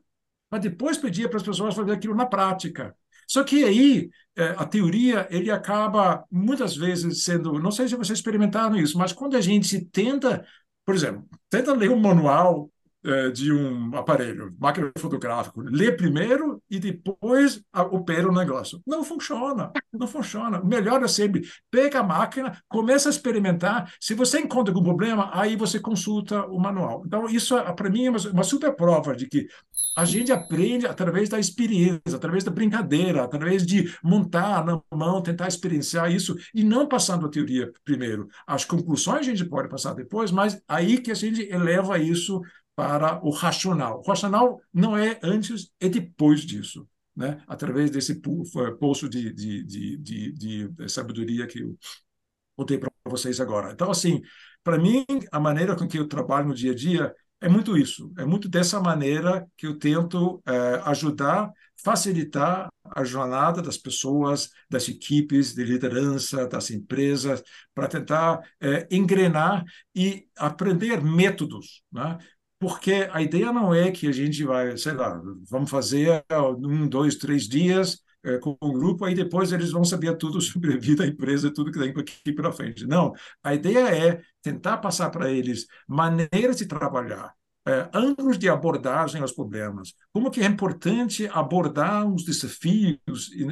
mas 0.51 0.61
depois 0.61 0.97
pedir 0.97 1.29
para 1.29 1.39
as 1.39 1.43
pessoas 1.43 1.75
fazer 1.75 1.93
aquilo 1.93 2.15
na 2.15 2.27
prática. 2.27 2.95
Só 3.27 3.43
que 3.43 3.65
aí 3.65 4.11
é, 4.37 4.55
a 4.57 4.65
teoria 4.65 5.27
ele 5.31 5.51
acaba 5.51 6.25
muitas 6.31 6.77
vezes 6.77 7.25
sendo, 7.25 7.59
não 7.59 7.71
sei 7.71 7.89
se 7.89 7.97
vocês 7.97 8.19
experimentaram 8.19 8.77
isso, 8.77 8.99
mas 8.99 9.13
quando 9.13 9.37
a 9.37 9.41
gente 9.41 9.85
tenta, 9.87 10.47
por 10.85 10.95
exemplo, 10.95 11.27
tenta 11.49 11.75
ler 11.75 11.91
um 11.91 11.99
manual 11.99 12.71
de 13.33 13.53
um 13.53 13.95
aparelho, 13.97 14.55
máquina 14.59 14.91
fotográfico, 14.99 15.61
lê 15.61 15.93
primeiro 15.93 16.63
e 16.71 16.79
depois 16.79 17.63
opera 17.91 18.29
o 18.29 18.35
negócio. 18.35 18.81
Não 18.87 19.05
funciona, 19.05 19.71
não 19.93 20.07
funciona. 20.07 20.63
Melhor 20.65 21.03
é 21.03 21.09
sempre 21.09 21.43
pega 21.71 22.01
a 22.01 22.03
máquina, 22.03 22.59
começa 22.69 23.09
a 23.09 23.11
experimentar. 23.11 23.93
Se 24.01 24.15
você 24.15 24.41
encontra 24.41 24.73
algum 24.73 24.83
problema, 24.83 25.31
aí 25.33 25.55
você 25.55 25.79
consulta 25.79 26.47
o 26.47 26.59
manual. 26.59 27.03
Então, 27.07 27.27
isso, 27.29 27.55
para 27.75 27.91
mim, 27.91 28.07
é 28.07 28.11
uma 28.11 28.43
super 28.43 28.75
prova 28.75 29.15
de 29.15 29.27
que 29.27 29.47
a 29.97 30.05
gente 30.05 30.33
aprende 30.33 30.87
através 30.87 31.29
da 31.29 31.39
experiência, 31.39 32.17
através 32.17 32.43
da 32.43 32.51
brincadeira, 32.51 33.23
através 33.23 33.65
de 33.65 33.95
montar 34.03 34.65
na 34.65 34.81
mão, 34.93 35.23
tentar 35.23 35.47
experienciar 35.47 36.11
isso 36.11 36.37
e 36.53 36.65
não 36.65 36.89
passando 36.89 37.27
a 37.27 37.31
teoria 37.31 37.71
primeiro. 37.85 38.29
As 38.45 38.65
conclusões 38.65 39.21
a 39.21 39.31
gente 39.31 39.45
pode 39.45 39.69
passar 39.69 39.95
depois, 39.95 40.33
mas 40.33 40.61
aí 40.67 40.99
que 40.99 41.13
a 41.13 41.15
gente 41.15 41.43
eleva 41.49 41.97
isso 41.97 42.41
para 42.75 43.25
o 43.25 43.31
racional. 43.31 44.01
O 44.01 44.09
racional 44.09 44.61
não 44.73 44.97
é 44.97 45.19
antes, 45.23 45.71
é 45.81 45.89
depois 45.89 46.41
disso, 46.41 46.89
né? 47.15 47.43
através 47.47 47.91
desse 47.91 48.21
poço 48.81 49.09
de, 49.09 49.33
de, 49.33 49.63
de, 49.65 49.97
de, 49.99 50.69
de 50.69 50.89
sabedoria 50.89 51.47
que 51.47 51.61
eu 51.61 51.79
botei 52.57 52.79
para 52.79 52.91
vocês 53.07 53.41
agora. 53.41 53.73
Então, 53.73 53.91
assim, 53.91 54.21
para 54.63 54.79
mim, 54.79 55.05
a 55.31 55.39
maneira 55.39 55.77
com 55.77 55.87
que 55.87 55.99
eu 55.99 56.09
trabalho 56.09 56.49
no 56.49 56.55
dia 56.55 56.73
a 56.73 56.75
dia 56.75 57.15
é 57.41 57.49
muito 57.49 57.77
isso, 57.77 58.11
é 58.17 58.25
muito 58.25 58.49
dessa 58.49 58.81
maneira 58.81 59.47
que 59.57 59.67
eu 59.67 59.79
tento 59.79 60.43
é, 60.47 60.81
ajudar, 60.87 61.53
facilitar 61.77 62.71
a 62.83 63.05
jornada 63.05 63.61
das 63.61 63.77
pessoas, 63.77 64.49
das 64.71 64.89
equipes 64.89 65.53
de 65.53 65.63
liderança, 65.63 66.47
das 66.49 66.71
empresas, 66.71 67.43
para 67.75 67.89
tentar 67.89 68.41
engrenar 68.91 69.63
e 69.95 70.27
aprender 70.39 71.03
métodos. 71.03 71.83
Né? 71.93 72.17
Porque 72.65 73.07
a 73.13 73.21
ideia 73.21 73.53
não 73.53 73.75
é 73.75 73.91
que 73.91 74.09
a 74.09 74.13
gente 74.13 74.43
vai, 74.43 74.75
sei 74.79 74.93
lá, 74.93 75.21
vamos 75.51 75.69
fazer 75.69 76.25
um, 76.59 76.89
dois, 76.89 77.17
três 77.17 77.47
dias 77.47 78.01
é, 78.25 78.39
com 78.39 78.57
o 78.59 78.73
grupo, 78.73 79.05
aí 79.05 79.15
depois 79.15 79.53
eles 79.53 79.71
vão 79.71 79.85
saber 79.85 80.17
tudo 80.17 80.41
sobre 80.41 80.73
a 80.73 80.79
vida 80.79 81.05
da 81.05 81.07
empresa, 81.07 81.53
tudo 81.53 81.71
que 81.71 81.79
tem 81.79 81.91
aqui 81.91 82.33
para 82.33 82.51
frente. 82.51 82.87
Não, 82.87 83.13
a 83.43 83.55
ideia 83.55 83.81
é 83.95 84.23
tentar 84.41 84.79
passar 84.79 85.11
para 85.11 85.31
eles 85.31 85.67
maneiras 85.87 86.57
de 86.57 86.65
trabalhar, 86.65 87.35
é, 87.67 87.89
ângulos 87.95 88.39
de 88.39 88.49
abordagem 88.49 89.21
aos 89.21 89.33
problemas. 89.33 89.95
Como 90.13 90.31
que 90.31 90.41
é 90.41 90.47
importante 90.47 91.27
abordar 91.33 92.07
os 92.07 92.25
desafios 92.25 92.99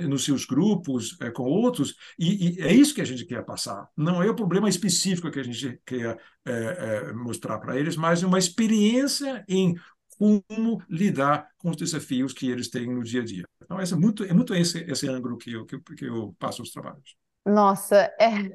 nos 0.09 0.25
seus 0.25 0.45
grupos 0.45 1.17
é, 1.21 1.31
com 1.31 1.45
outros, 1.45 1.95
e, 2.19 2.59
e, 2.59 2.61
é 2.61 2.73
isso 2.73 2.95
que 2.95 3.01
a 3.01 3.07
gente 3.07 3.25
quer 3.25 3.45
passar. 3.45 3.89
Não 3.97 4.23
é 4.23 4.31
o 4.31 4.35
problema 4.35 4.69
específico 4.69 5.31
que 5.31 5.41
a 5.41 5.45
gente 5.45 5.81
quer 5.87 6.19
é, 6.45 7.13
mostrar 7.13 7.59
para 7.59 7.79
eles, 7.79 7.97
mas 7.97 8.23
uma 8.23 8.39
experiência 8.39 9.45
em 9.49 9.75
como 10.19 10.83
lidar 10.89 11.49
com 11.59 11.71
os 11.71 11.77
desafios 11.77 12.33
que 12.33 12.49
eles 12.49 12.69
têm 12.69 12.87
no 12.87 13.03
dia 13.03 13.23
a 13.23 13.25
dia. 13.25 13.45
Então, 13.63 13.81
é 13.81 13.95
muito, 13.97 14.25
é 14.25 14.33
muito 14.33 14.55
esse, 14.55 14.79
esse 14.85 15.09
ângulo 15.09 15.37
que 15.37 15.53
eu, 15.53 15.65
que, 15.65 15.79
que 15.81 16.05
eu 16.05 16.35
passo 16.39 16.63
os 16.63 16.71
trabalhos. 16.71 17.17
Nossa, 17.45 17.97
é, 18.21 18.53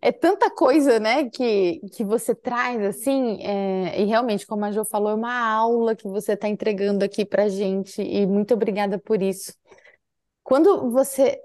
é 0.00 0.12
tanta 0.12 0.50
coisa, 0.50 0.98
né, 0.98 1.28
que, 1.30 1.80
que 1.92 2.04
você 2.04 2.34
traz, 2.34 2.82
assim, 2.82 3.42
é, 3.42 4.00
e 4.00 4.04
realmente, 4.04 4.46
como 4.46 4.64
a 4.64 4.72
Jo 4.72 4.84
falou, 4.84 5.10
é 5.10 5.14
uma 5.14 5.46
aula 5.48 5.96
que 5.96 6.08
você 6.08 6.32
está 6.32 6.48
entregando 6.48 7.04
aqui 7.04 7.24
para 7.24 7.48
gente, 7.48 8.00
e 8.02 8.26
muito 8.26 8.54
obrigada 8.54 8.98
por 8.98 9.20
isso. 9.22 9.54
Quando 10.42 10.90
você, 10.90 11.40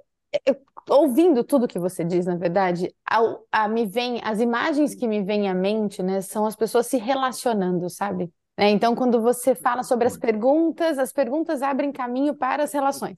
ouvindo 0.89 1.43
tudo 1.43 1.67
que 1.67 1.79
você 1.79 2.03
diz, 2.03 2.25
na 2.25 2.35
verdade, 2.35 2.93
a, 3.09 3.19
a, 3.51 3.67
me 3.67 3.85
vem, 3.85 4.19
as 4.23 4.39
imagens 4.39 4.95
que 4.95 5.07
me 5.07 5.23
vêm 5.23 5.49
à 5.49 5.53
mente, 5.53 6.01
né, 6.03 6.21
são 6.21 6.45
as 6.45 6.55
pessoas 6.55 6.87
se 6.87 6.97
relacionando, 6.97 7.89
sabe? 7.89 8.31
Né? 8.57 8.71
Então, 8.71 8.95
quando 8.95 9.21
você 9.21 9.53
fala 9.53 9.83
sobre 9.83 10.07
as 10.07 10.17
perguntas, 10.17 10.97
as 10.97 11.13
perguntas 11.13 11.61
abrem 11.61 11.91
caminho 11.91 12.33
para 12.33 12.63
as 12.63 12.73
relações. 12.73 13.17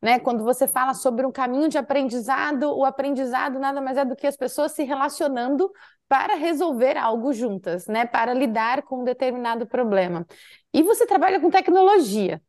Né? 0.00 0.18
Quando 0.20 0.44
você 0.44 0.68
fala 0.68 0.94
sobre 0.94 1.26
um 1.26 1.32
caminho 1.32 1.68
de 1.68 1.76
aprendizado, 1.76 2.72
o 2.76 2.84
aprendizado 2.84 3.58
nada 3.58 3.80
mais 3.80 3.96
é 3.96 4.04
do 4.04 4.14
que 4.14 4.26
as 4.26 4.36
pessoas 4.36 4.72
se 4.72 4.84
relacionando 4.84 5.70
para 6.08 6.34
resolver 6.34 6.96
algo 6.96 7.32
juntas, 7.32 7.86
né? 7.88 8.06
para 8.06 8.32
lidar 8.32 8.82
com 8.82 9.00
um 9.00 9.04
determinado 9.04 9.66
problema. 9.66 10.24
E 10.72 10.82
você 10.82 11.04
trabalha 11.04 11.40
com 11.40 11.50
tecnologia, 11.50 12.40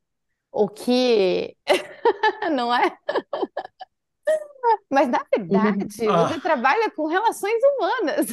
o 0.51 0.67
que 0.69 1.55
não 2.51 2.73
é? 2.73 2.95
Mas, 4.89 5.07
na 5.09 5.21
verdade, 5.35 5.85
ah. 6.09 6.27
você 6.27 6.39
trabalha 6.39 6.89
com 6.91 7.07
relações 7.07 7.59
humanas. 7.63 8.27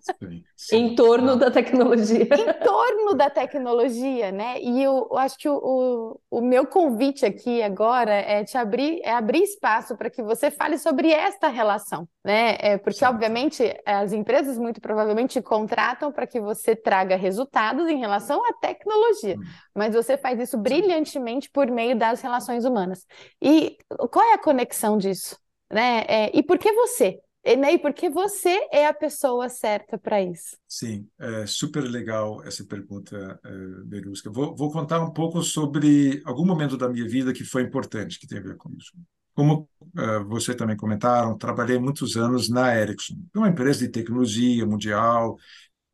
Sim, 0.00 0.44
sim. 0.56 0.76
Em 0.76 0.94
torno 0.94 1.32
ah. 1.32 1.36
da 1.36 1.50
tecnologia. 1.50 2.22
Em 2.22 2.64
torno 2.64 3.14
da 3.14 3.28
tecnologia, 3.28 4.30
né? 4.30 4.60
E 4.60 4.82
eu, 4.82 5.08
eu 5.10 5.18
acho 5.18 5.36
que 5.38 5.48
o, 5.48 5.56
o, 5.56 6.38
o, 6.38 6.40
meu 6.40 6.66
convite 6.66 7.26
aqui 7.26 7.62
agora 7.62 8.12
é 8.12 8.44
te 8.44 8.56
abrir, 8.56 9.00
é 9.02 9.12
abrir 9.12 9.42
espaço 9.42 9.96
para 9.96 10.10
que 10.10 10.22
você 10.22 10.50
fale 10.50 10.78
sobre 10.78 11.10
esta 11.10 11.48
relação, 11.48 12.08
né? 12.24 12.56
É, 12.60 12.78
porque, 12.78 13.04
obviamente, 13.04 13.62
as 13.84 14.12
empresas 14.12 14.58
muito 14.58 14.80
provavelmente 14.80 15.32
te 15.32 15.42
contratam 15.42 16.12
para 16.12 16.26
que 16.26 16.40
você 16.40 16.74
traga 16.74 17.16
resultados 17.16 17.88
em 17.88 17.98
relação 17.98 18.44
à 18.44 18.52
tecnologia. 18.54 19.36
Hum. 19.36 19.42
Mas 19.74 19.94
você 19.94 20.16
faz 20.16 20.38
isso 20.40 20.56
brilhantemente 20.58 21.50
por 21.50 21.70
meio 21.70 21.96
das 21.96 22.20
relações 22.20 22.64
humanas. 22.64 23.06
E 23.40 23.76
qual 24.10 24.24
é 24.24 24.34
a 24.34 24.38
conexão 24.38 24.96
disso? 24.98 25.27
Né? 25.70 26.04
É, 26.08 26.36
e 26.36 26.42
por 26.42 26.58
que 26.58 26.72
você? 26.72 27.20
E, 27.44 27.56
né, 27.56 27.72
e 27.72 27.78
por 27.78 27.94
que 27.94 28.10
você 28.10 28.68
é 28.72 28.86
a 28.86 28.92
pessoa 28.92 29.48
certa 29.48 29.96
para 29.96 30.20
isso? 30.20 30.56
Sim, 30.66 31.08
é 31.18 31.46
super 31.46 31.82
legal 31.82 32.42
essa 32.44 32.64
pergunta, 32.64 33.40
é, 33.44 33.50
Berusca. 33.84 34.30
Vou, 34.30 34.54
vou 34.54 34.70
contar 34.70 35.00
um 35.00 35.12
pouco 35.12 35.42
sobre 35.42 36.20
algum 36.26 36.44
momento 36.44 36.76
da 36.76 36.88
minha 36.88 37.08
vida 37.08 37.32
que 37.32 37.44
foi 37.44 37.62
importante, 37.62 38.18
que 38.18 38.26
tem 38.26 38.38
a 38.38 38.42
ver 38.42 38.56
com 38.56 38.70
isso. 38.76 38.92
Como 39.34 39.68
uh, 39.80 40.24
você 40.28 40.52
também 40.52 40.76
comentaram, 40.76 41.38
trabalhei 41.38 41.78
muitos 41.78 42.16
anos 42.16 42.48
na 42.48 42.76
Ericsson, 42.76 43.14
uma 43.34 43.48
empresa 43.48 43.78
de 43.78 43.88
tecnologia 43.88 44.66
mundial, 44.66 45.36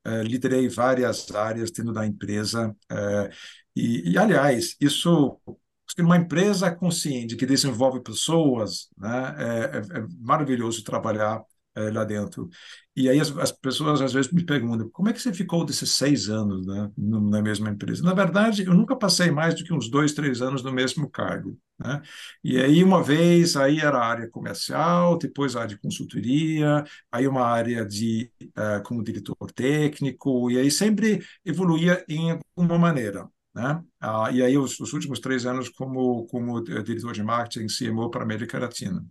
uh, 0.07 0.23
liderei 0.23 0.67
várias 0.67 1.31
áreas 1.31 1.71
dentro 1.71 1.93
da 1.93 2.07
empresa. 2.07 2.75
Uh, 2.91 3.29
e, 3.77 4.13
e, 4.13 4.19
aliás, 4.19 4.75
isso 4.81 5.39
porque 5.87 6.03
numa 6.03 6.17
empresa 6.17 6.75
consciente 6.75 7.37
que 7.37 7.47
desenvolve 7.47 8.01
pessoas, 8.03 8.89
né, 8.97 9.35
é, 9.39 9.79
é, 9.79 9.99
é 10.01 10.07
maravilhoso 10.21 10.83
trabalhar 10.85 11.43
é, 11.75 11.91
lá 11.91 12.05
dentro. 12.05 12.49
E 12.97 13.09
aí 13.09 13.19
as, 13.21 13.37
as, 13.37 13.51
pessoas 13.51 14.01
às 14.01 14.13
vezes 14.13 14.31
me 14.31 14.45
perguntam, 14.45 14.89
como 14.91 15.09
é 15.09 15.13
que 15.13 15.21
você 15.21 15.33
ficou 15.33 15.65
desses 15.65 15.93
seis 15.93 16.29
anos 16.29 16.65
né, 16.67 16.91
na 16.97 17.43
mesma 17.43 17.71
empresa? 17.71 18.03
Na 18.03 18.15
verdade, 18.15 18.65
eu 18.65 18.75
nunca 18.75 18.97
passei 18.97 19.31
mais 19.31 19.55
do 19.55 19.65
que 19.65 19.73
uns 19.73 19.91
dois, 19.91 20.13
três 20.13 20.41
anos 20.41 20.63
no 20.63 20.73
mesmo 20.73 21.11
cargo. 21.11 21.59
Né? 21.79 22.01
E 22.45 22.59
aí 22.61 22.85
uma 22.85 23.03
vez, 23.03 23.57
aí 23.57 23.81
era 23.81 23.99
a 23.99 24.07
área 24.07 24.29
comercial, 24.31 25.19
depois 25.19 25.57
a 25.57 25.63
área 25.63 25.75
de 25.75 25.81
consultoria, 25.81 26.85
aí 27.11 27.27
uma 27.27 27.45
área 27.45 27.85
de 27.85 28.31
uh, 28.43 28.83
como 28.85 29.03
diretor 29.03 29.37
técnico, 29.53 30.51
e 30.51 30.59
aí 30.59 30.71
sempre 30.71 31.25
evoluía 31.45 32.05
em 32.09 32.39
alguma 32.57 32.79
maneira. 32.79 33.29
Né? 33.55 33.83
Ah, 34.01 34.31
e 34.33 34.43
aí 34.43 34.59
os, 34.59 34.81
os, 34.81 34.93
últimos 34.93 35.21
três 35.21 35.47
anos 35.47 35.69
como 35.69 36.27
como 36.27 36.61
diretor 36.63 37.13
de 37.13 37.23
marketing 37.23 37.69
CMO 37.69 38.11
para 38.11 38.23
a 38.23 38.25
América 38.25 38.59
Latina. 38.59 39.05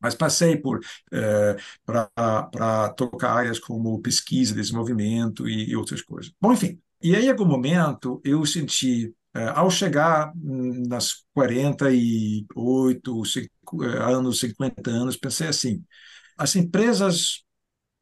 Mas 0.00 0.14
passei 0.14 0.56
por 0.56 0.80
eh, 1.12 1.56
para 1.84 2.88
tocar 2.90 3.32
áreas 3.32 3.58
como 3.58 4.00
pesquisa, 4.00 4.54
desenvolvimento 4.54 5.48
e, 5.48 5.70
e, 5.70 5.76
outras 5.76 6.02
coisas. 6.02 6.32
Bom, 6.40 6.52
enfim. 6.52 6.80
E 7.02 7.14
aí, 7.14 7.26
em 7.26 7.30
algum 7.30 7.46
momento, 7.46 8.20
eu 8.24 8.44
senti, 8.46 9.14
eh, 9.34 9.48
ao 9.54 9.70
chegar 9.70 10.32
nas 10.36 11.24
48 11.34 13.24
5, 13.24 13.84
eh, 13.84 14.02
anos, 14.02 14.40
50 14.40 14.90
anos, 14.90 15.16
pensei 15.16 15.48
assim: 15.48 15.84
as 16.36 16.54
empresas 16.56 17.44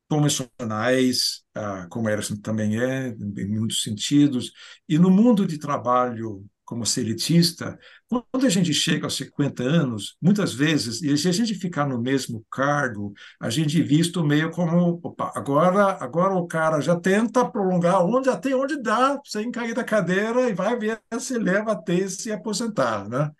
convencionais, 0.08 1.43
ah, 1.54 1.86
como 1.90 2.08
Emerson 2.08 2.36
também 2.36 2.80
é, 2.80 3.08
em 3.08 3.46
muitos 3.48 3.82
sentidos, 3.82 4.52
e 4.88 4.98
no 4.98 5.10
mundo 5.10 5.46
de 5.46 5.58
trabalho 5.58 6.44
como 6.64 6.86
seletista, 6.86 7.78
quando 8.08 8.46
a 8.46 8.48
gente 8.48 8.72
chega 8.72 9.04
aos 9.04 9.16
50 9.16 9.62
anos, 9.62 10.16
muitas 10.20 10.54
vezes, 10.54 11.02
e 11.02 11.16
se 11.18 11.28
a 11.28 11.32
gente 11.32 11.54
ficar 11.54 11.86
no 11.86 12.00
mesmo 12.00 12.44
cargo, 12.50 13.12
a 13.38 13.50
gente 13.50 13.80
é 13.80 13.84
visto 13.84 14.24
meio 14.24 14.50
como, 14.50 14.98
opa, 15.02 15.30
agora, 15.36 15.98
agora 16.02 16.34
o 16.34 16.46
cara 16.46 16.80
já 16.80 16.96
tenta 16.98 17.44
prolongar 17.48 18.02
onde 18.04 18.30
até 18.30 18.54
onde 18.56 18.80
dá, 18.80 19.20
sem 19.26 19.50
cair 19.50 19.74
da 19.74 19.84
cadeira 19.84 20.48
e 20.48 20.54
vai 20.54 20.78
ver 20.78 21.00
se 21.18 21.38
leva 21.38 21.72
até 21.72 22.08
se 22.08 22.32
aposentar, 22.32 23.08
né? 23.08 23.30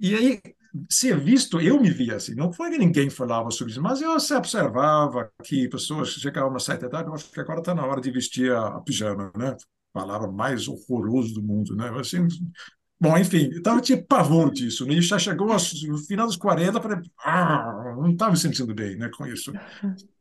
E 0.00 0.14
aí 0.14 0.40
ser 0.88 1.18
visto, 1.18 1.60
eu 1.60 1.80
me 1.80 1.90
via 1.90 2.16
assim, 2.16 2.34
não 2.34 2.52
foi 2.52 2.70
que 2.70 2.78
ninguém 2.78 3.10
falava 3.10 3.50
sobre 3.50 3.72
isso, 3.72 3.82
mas 3.82 4.00
eu 4.00 4.10
observava 4.12 5.30
que 5.44 5.68
pessoas 5.68 6.10
chegavam 6.10 6.50
uma 6.50 6.60
certa 6.60 6.86
idade, 6.86 7.08
eu 7.08 7.14
acho 7.14 7.30
que 7.30 7.40
agora 7.40 7.60
está 7.60 7.74
na 7.74 7.84
hora 7.84 8.00
de 8.00 8.10
vestir 8.10 8.52
a, 8.52 8.76
a 8.76 8.80
pijama, 8.80 9.32
né? 9.36 9.56
Palavra 9.92 10.30
mais 10.30 10.68
horroroso 10.68 11.34
do 11.34 11.42
mundo, 11.42 11.76
né? 11.76 11.90
Assim, 11.98 12.26
Bom, 13.02 13.18
enfim, 13.18 13.50
eu 13.66 13.80
tinha 13.80 14.00
pavor 14.00 14.52
disso. 14.52 14.86
Né? 14.86 14.94
E 14.94 15.02
já 15.02 15.18
chegou 15.18 15.48
no 15.48 15.98
final 16.06 16.24
dos 16.24 16.36
40, 16.36 16.80
falei, 16.80 16.98
ah, 17.24 17.96
não 17.96 18.12
estava 18.12 18.30
me 18.30 18.36
sentindo 18.36 18.72
bem 18.72 18.96
né, 18.96 19.10
com 19.12 19.26
isso. 19.26 19.52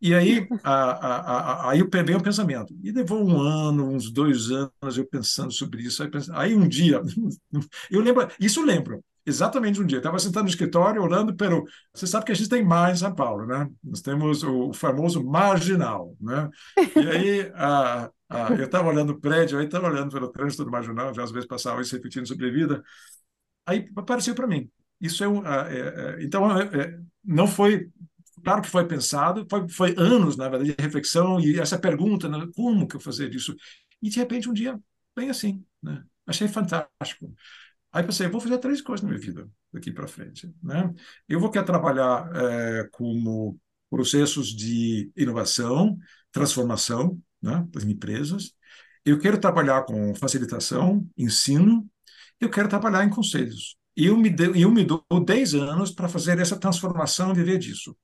E 0.02 0.16
aí, 0.16 0.48
a, 0.64 0.74
a, 0.74 1.18
a, 1.20 1.70
aí 1.70 1.80
eu 1.80 1.88
peguei 1.88 2.16
o 2.16 2.24
pensamento. 2.24 2.76
E 2.84 2.92
levou 2.92 3.24
um 3.24 3.40
ano, 3.40 3.88
uns 3.88 4.12
dois 4.12 4.50
anos 4.50 4.98
eu 4.98 5.06
pensando 5.06 5.52
sobre 5.52 5.84
isso. 5.84 6.02
Aí, 6.02 6.10
pensando, 6.10 6.36
aí 6.36 6.56
um 6.56 6.68
dia, 6.68 7.00
eu 7.92 8.02
lembro, 8.02 8.28
isso 8.40 8.62
eu 8.62 8.66
lembro, 8.66 9.00
exatamente 9.26 9.82
um 9.82 9.86
dia. 9.86 10.00
Estava 10.00 10.20
sentado 10.20 10.44
no 10.44 10.50
escritório, 10.50 11.02
orando 11.02 11.36
pelo. 11.36 11.66
Você 11.94 12.08
sabe 12.08 12.26
que 12.26 12.32
a 12.32 12.36
gente 12.36 12.50
tem 12.50 12.64
mar 12.64 12.92
em 12.92 12.96
São 12.96 13.14
Paulo, 13.14 13.46
né? 13.46 13.70
Nós 13.84 14.02
temos 14.02 14.44
o 14.44 14.74
famoso 14.74 15.24
marginal, 15.24 16.16
né? 16.20 16.50
E 16.96 17.08
aí 17.08 17.52
a, 17.56 18.12
a, 18.30 18.54
eu 18.54 18.66
estava 18.66 18.90
olhando 18.90 19.12
o 19.12 19.20
prédio, 19.20 19.60
aí 19.60 19.66
estava 19.66 19.88
olhando 19.88 20.12
pelo 20.12 20.32
trânsito 20.32 20.66
do 20.66 20.72
marginal, 20.72 21.14
já 21.14 21.24
às 21.24 21.32
vezes 21.32 21.48
passava 21.48 21.82
isso 21.82 21.96
repetindo 21.96 22.28
sobre 22.28 22.52
vida. 22.52 22.84
Aí 23.66 23.90
apareceu 23.96 24.36
para 24.36 24.48
mim. 24.48 24.70
Isso 25.00 25.24
é, 25.24 25.28
um, 25.28 25.46
é, 25.46 26.18
é 26.20 26.24
então 26.24 26.60
é, 26.60 26.64
é, 26.64 27.00
não 27.24 27.48
foi 27.48 27.90
claro 28.44 28.62
que 28.62 28.70
foi 28.70 28.88
pensado, 28.88 29.46
foi, 29.50 29.68
foi 29.70 29.96
anos 29.98 30.36
na 30.38 30.50
verdade 30.50 30.76
de 30.76 30.82
reflexão 30.82 31.40
e 31.40 31.60
essa 31.60 31.78
pergunta, 31.78 32.28
né? 32.28 32.48
como 32.56 32.88
que 32.88 32.96
eu 32.96 33.00
fazer 33.00 33.34
isso? 33.34 33.56
E 34.02 34.10
de 34.10 34.18
repente 34.18 34.50
um 34.50 34.54
dia 34.54 34.80
bem 35.16 35.30
assim, 35.30 35.64
né? 35.82 36.04
Achei 36.26 36.48
fantástico. 36.48 37.34
Aí 37.92 38.04
pensei, 38.04 38.28
vou 38.28 38.40
fazer 38.40 38.58
três 38.58 38.82
coisas 38.82 39.04
na 39.04 39.10
minha 39.10 39.20
vida 39.22 39.50
daqui 39.72 39.92
para 39.92 40.08
frente. 40.08 40.54
Né? 40.64 40.94
Eu 41.28 41.40
vou 41.40 41.52
querer 41.52 41.66
trabalhar 41.66 42.30
é, 42.36 42.88
como 42.92 43.60
processos 43.90 44.48
de 44.48 45.12
inovação, 45.16 45.98
transformação 46.32 47.20
né, 47.42 47.66
das 47.70 47.84
empresas. 47.84 48.54
Eu 49.04 49.20
quero 49.20 49.38
trabalhar 49.40 49.84
com 49.84 50.16
facilitação, 50.16 51.06
ensino. 51.18 51.90
Eu 52.40 52.50
quero 52.50 52.70
trabalhar 52.70 53.04
em 53.04 53.10
conselhos. 53.10 53.76
E 53.96 54.06
eu 54.06 54.16
eu 54.56 54.72
me 54.72 54.86
dou 54.86 55.04
10 55.26 55.54
anos 55.56 55.92
para 55.92 56.08
fazer 56.08 56.40
essa 56.40 56.58
transformação 56.58 57.32
e 57.32 57.36
viver 57.36 57.58
disso. 57.58 57.96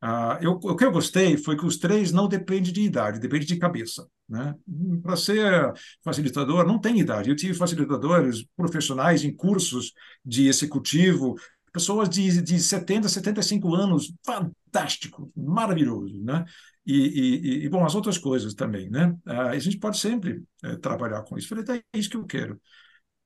Ah, 0.00 0.38
eu, 0.42 0.52
o 0.52 0.76
que 0.76 0.84
eu 0.84 0.92
gostei 0.92 1.36
foi 1.36 1.56
que 1.56 1.64
os 1.64 1.78
três 1.78 2.12
não 2.12 2.28
dependem 2.28 2.72
de 2.72 2.82
idade, 2.82 3.18
depende 3.18 3.46
de 3.46 3.56
cabeça. 3.56 4.06
Né? 4.28 4.54
Para 5.02 5.16
ser 5.16 5.72
facilitador, 6.04 6.66
não 6.66 6.78
tem 6.80 6.98
idade. 6.98 7.30
Eu 7.30 7.36
tive 7.36 7.54
facilitadores 7.54 8.44
profissionais 8.56 9.24
em 9.24 9.34
cursos 9.34 9.92
de 10.24 10.48
executivo, 10.48 11.36
pessoas 11.72 12.08
de, 12.08 12.42
de 12.42 12.58
70, 12.58 13.08
75 13.08 13.74
anos, 13.74 14.12
fantástico, 14.24 15.32
maravilhoso. 15.36 16.22
Né? 16.22 16.44
E, 16.84 17.62
e, 17.62 17.64
e, 17.64 17.68
bom, 17.68 17.84
as 17.84 17.94
outras 17.94 18.18
coisas 18.18 18.54
também. 18.54 18.90
Né? 18.90 19.16
Ah, 19.24 19.48
a 19.50 19.58
gente 19.58 19.78
pode 19.78 19.98
sempre 19.98 20.42
é, 20.62 20.76
trabalhar 20.76 21.22
com 21.22 21.38
isso. 21.38 21.48
Falei, 21.48 21.64
é 21.92 21.98
isso 21.98 22.10
que 22.10 22.16
eu 22.16 22.26
quero 22.26 22.60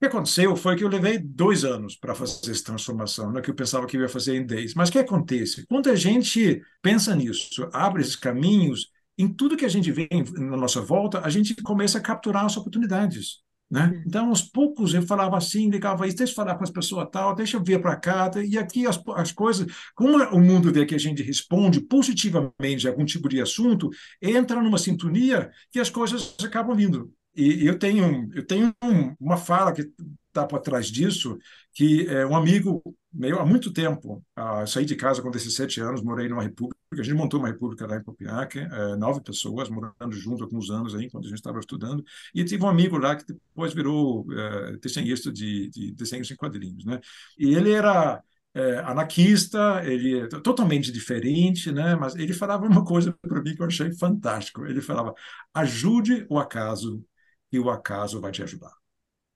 que 0.00 0.06
aconteceu 0.06 0.56
foi 0.56 0.76
que 0.76 0.82
eu 0.82 0.88
levei 0.88 1.18
dois 1.18 1.62
anos 1.62 1.94
para 1.94 2.14
fazer 2.14 2.50
essa 2.50 2.64
transformação, 2.64 3.36
é 3.36 3.42
que 3.42 3.50
eu 3.50 3.54
pensava 3.54 3.86
que 3.86 3.98
eu 3.98 4.00
ia 4.00 4.08
fazer 4.08 4.34
em 4.34 4.46
dez. 4.46 4.74
Mas 4.74 4.88
o 4.88 4.92
que 4.92 4.98
acontece? 4.98 5.66
Quando 5.66 5.90
a 5.90 5.94
gente 5.94 6.62
pensa 6.80 7.14
nisso, 7.14 7.68
abre 7.70 8.00
esses 8.00 8.16
caminhos, 8.16 8.88
em 9.18 9.28
tudo 9.28 9.58
que 9.58 9.66
a 9.66 9.68
gente 9.68 9.92
vê 9.92 10.08
na 10.38 10.56
nossa 10.56 10.80
volta, 10.80 11.20
a 11.20 11.28
gente 11.28 11.54
começa 11.56 11.98
a 11.98 12.00
capturar 12.00 12.46
as 12.46 12.56
oportunidades. 12.56 13.42
Né? 13.70 13.92
Hum. 13.94 14.02
Então, 14.06 14.28
aos 14.30 14.40
poucos, 14.40 14.94
eu 14.94 15.02
falava 15.02 15.36
assim, 15.36 15.68
ligava 15.68 16.06
isso, 16.06 16.16
deixa 16.16 16.32
eu 16.32 16.36
falar 16.36 16.56
com 16.56 16.64
as 16.64 16.70
pessoas 16.70 17.06
tal, 17.12 17.34
deixa 17.34 17.58
eu 17.58 17.62
vir 17.62 17.80
para 17.80 17.94
cá, 17.94 18.30
e 18.42 18.58
aqui 18.58 18.86
as, 18.86 18.98
as 19.14 19.30
coisas, 19.32 19.66
como 19.94 20.16
o 20.16 20.40
mundo 20.40 20.72
vê 20.72 20.86
que 20.86 20.94
a 20.94 20.98
gente 20.98 21.22
responde 21.22 21.78
positivamente 21.78 22.88
a 22.88 22.90
algum 22.90 23.04
tipo 23.04 23.28
de 23.28 23.40
assunto, 23.40 23.90
entra 24.20 24.62
numa 24.62 24.78
sintonia 24.78 25.50
que 25.70 25.78
as 25.78 25.90
coisas 25.90 26.34
acabam 26.42 26.74
vindo. 26.74 27.12
E 27.34 27.66
eu 27.66 27.78
tenho, 27.78 28.28
eu 28.34 28.44
tenho 28.44 28.74
uma 29.20 29.36
fala 29.36 29.72
que 29.72 29.90
está 30.28 30.46
por 30.46 30.60
trás 30.60 30.86
disso, 30.86 31.38
que 31.72 32.06
é 32.08 32.24
um 32.26 32.36
amigo 32.36 32.82
meu 33.12 33.40
há 33.40 33.46
muito 33.46 33.72
tempo, 33.72 34.24
uh, 34.38 34.66
saí 34.66 34.84
de 34.84 34.94
casa 34.94 35.20
com 35.20 35.30
17 35.30 35.80
anos, 35.80 36.02
morei 36.02 36.28
numa 36.28 36.42
república, 36.42 36.78
a 36.92 37.02
gente 37.02 37.14
montou 37.14 37.40
uma 37.40 37.48
república 37.48 37.86
lá 37.86 37.96
em 37.96 38.02
Copiaque, 38.04 38.60
uh, 38.60 38.96
nove 38.96 39.20
pessoas 39.20 39.68
morando 39.68 40.12
junto 40.12 40.44
alguns 40.44 40.70
anos 40.70 40.94
aí, 40.94 41.10
quando 41.10 41.24
a 41.24 41.28
gente 41.28 41.38
estava 41.38 41.58
estudando, 41.58 42.04
e 42.32 42.44
tive 42.44 42.62
um 42.62 42.68
amigo 42.68 42.96
lá 42.96 43.16
que 43.16 43.26
depois 43.26 43.74
virou 43.74 44.20
uh, 44.22 44.78
desenhista 44.80 45.32
de, 45.32 45.68
de 45.70 45.92
desenhos 45.92 46.30
em 46.30 46.36
quadrinhos, 46.36 46.84
né? 46.84 47.00
E 47.36 47.54
ele 47.54 47.72
era 47.72 48.22
é, 48.54 48.78
anarquista, 48.78 49.82
ele 49.84 50.20
é 50.20 50.28
totalmente 50.28 50.90
diferente, 50.92 51.70
né? 51.72 51.94
Mas 51.96 52.14
ele 52.16 52.32
falava 52.32 52.66
uma 52.66 52.84
coisa 52.84 53.16
para 53.22 53.42
mim 53.42 53.54
que 53.54 53.62
eu 53.62 53.66
achei 53.66 53.92
fantástico. 53.94 54.66
Ele 54.66 54.80
falava: 54.80 55.14
ajude 55.54 56.26
o 56.28 56.38
acaso 56.38 57.04
e 57.52 57.58
o 57.58 57.70
acaso 57.70 58.20
vai 58.20 58.32
te 58.32 58.42
ajudar. 58.42 58.72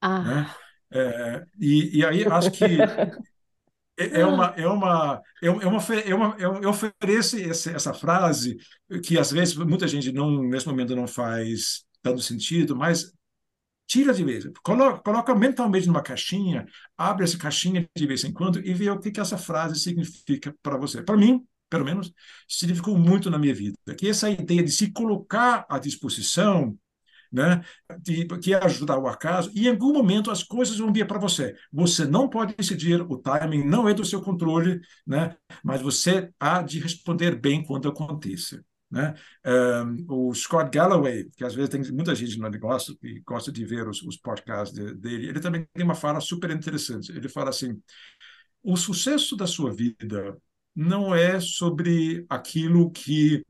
Ah. 0.00 0.22
Né? 0.22 0.54
É, 0.92 1.44
e, 1.58 1.98
e 1.98 2.04
aí 2.04 2.24
acho 2.24 2.50
que 2.50 2.64
é, 3.98 4.20
é 4.20 4.26
uma 4.26 4.46
é 4.56 4.66
uma 4.66 5.22
é 5.42 5.50
uma, 5.50 5.66
é 6.06 6.14
uma 6.14 6.36
eu 6.38 6.70
ofereço 6.70 7.36
essa 7.38 7.92
frase 7.92 8.56
que 9.02 9.18
às 9.18 9.32
vezes 9.32 9.56
muita 9.56 9.88
gente 9.88 10.12
não 10.12 10.42
nesse 10.42 10.66
momento 10.66 10.94
não 10.94 11.06
faz 11.06 11.84
tanto 12.02 12.20
sentido, 12.20 12.76
mas 12.76 13.12
tira 13.86 14.12
de 14.12 14.24
vez, 14.24 14.44
coloca, 14.62 15.00
coloca 15.00 15.34
mentalmente 15.34 15.86
numa 15.86 16.02
caixinha, 16.02 16.66
abre 16.96 17.24
essa 17.24 17.38
caixinha 17.38 17.88
de 17.96 18.06
vez 18.06 18.24
em 18.24 18.32
quando 18.32 18.58
e 18.60 18.74
vê 18.74 18.90
o 18.90 18.98
que, 18.98 19.10
que 19.10 19.20
essa 19.20 19.38
frase 19.38 19.78
significa 19.80 20.54
para 20.62 20.76
você. 20.76 21.02
Para 21.02 21.16
mim, 21.16 21.44
pelo 21.68 21.84
menos, 21.84 22.12
significou 22.48 22.96
muito 22.98 23.30
na 23.30 23.38
minha 23.38 23.54
vida. 23.54 23.76
Que 23.98 24.08
essa 24.08 24.30
ideia 24.30 24.62
de 24.62 24.70
se 24.70 24.92
colocar 24.92 25.66
à 25.68 25.78
disposição 25.78 26.76
né, 27.35 27.62
de, 28.01 28.26
que 28.39 28.55
é 28.55 28.64
ajudar 28.64 28.99
o 28.99 29.09
acaso, 29.09 29.51
e 29.55 29.66
em 29.66 29.70
algum 29.70 29.93
momento 29.93 30.30
as 30.30 30.43
coisas 30.43 30.78
vão 30.78 30.93
vir 30.93 31.07
para 31.07 31.18
você. 31.18 31.55
Você 31.72 32.05
não 32.05 32.28
pode 32.28 32.55
decidir, 32.55 33.03
o 33.03 33.18
timing 33.18 33.64
não 33.64 33.89
é 33.89 33.93
do 33.93 34.05
seu 34.05 34.22
controle, 34.22 34.80
né, 35.05 35.37
mas 35.64 35.82
você 35.82 36.30
há 36.39 36.62
de 36.62 36.78
responder 36.78 37.35
bem 37.35 37.64
quando 37.64 37.89
aconteça. 37.89 38.64
Né? 38.91 39.12
Um, 39.45 40.28
o 40.28 40.35
Scott 40.35 40.70
Galloway, 40.70 41.28
que 41.37 41.45
às 41.45 41.53
vezes 41.53 41.70
tem 41.70 41.82
muita 41.93 42.14
gente 42.14 42.39
no 42.39 42.49
negócio 42.49 42.97
que 42.97 43.20
gosta 43.26 43.51
de 43.51 43.64
ver 43.64 43.89
os, 43.89 44.01
os 44.03 44.16
podcasts 44.16 44.72
de, 44.72 44.95
dele, 44.95 45.28
ele 45.30 45.41
também 45.41 45.66
tem 45.74 45.85
uma 45.85 45.97
fala 45.97 46.20
super 46.20 46.51
interessante. 46.51 47.11
Ele 47.11 47.28
fala 47.28 47.51
assim: 47.51 47.82
o 48.62 48.76
sucesso 48.76 49.37
da 49.37 49.49
sua 49.49 49.72
vida 49.72 50.39
não 50.76 51.12
é 51.12 51.41
sobre 51.41 52.24
aquilo 52.28 52.91
que 52.93 53.45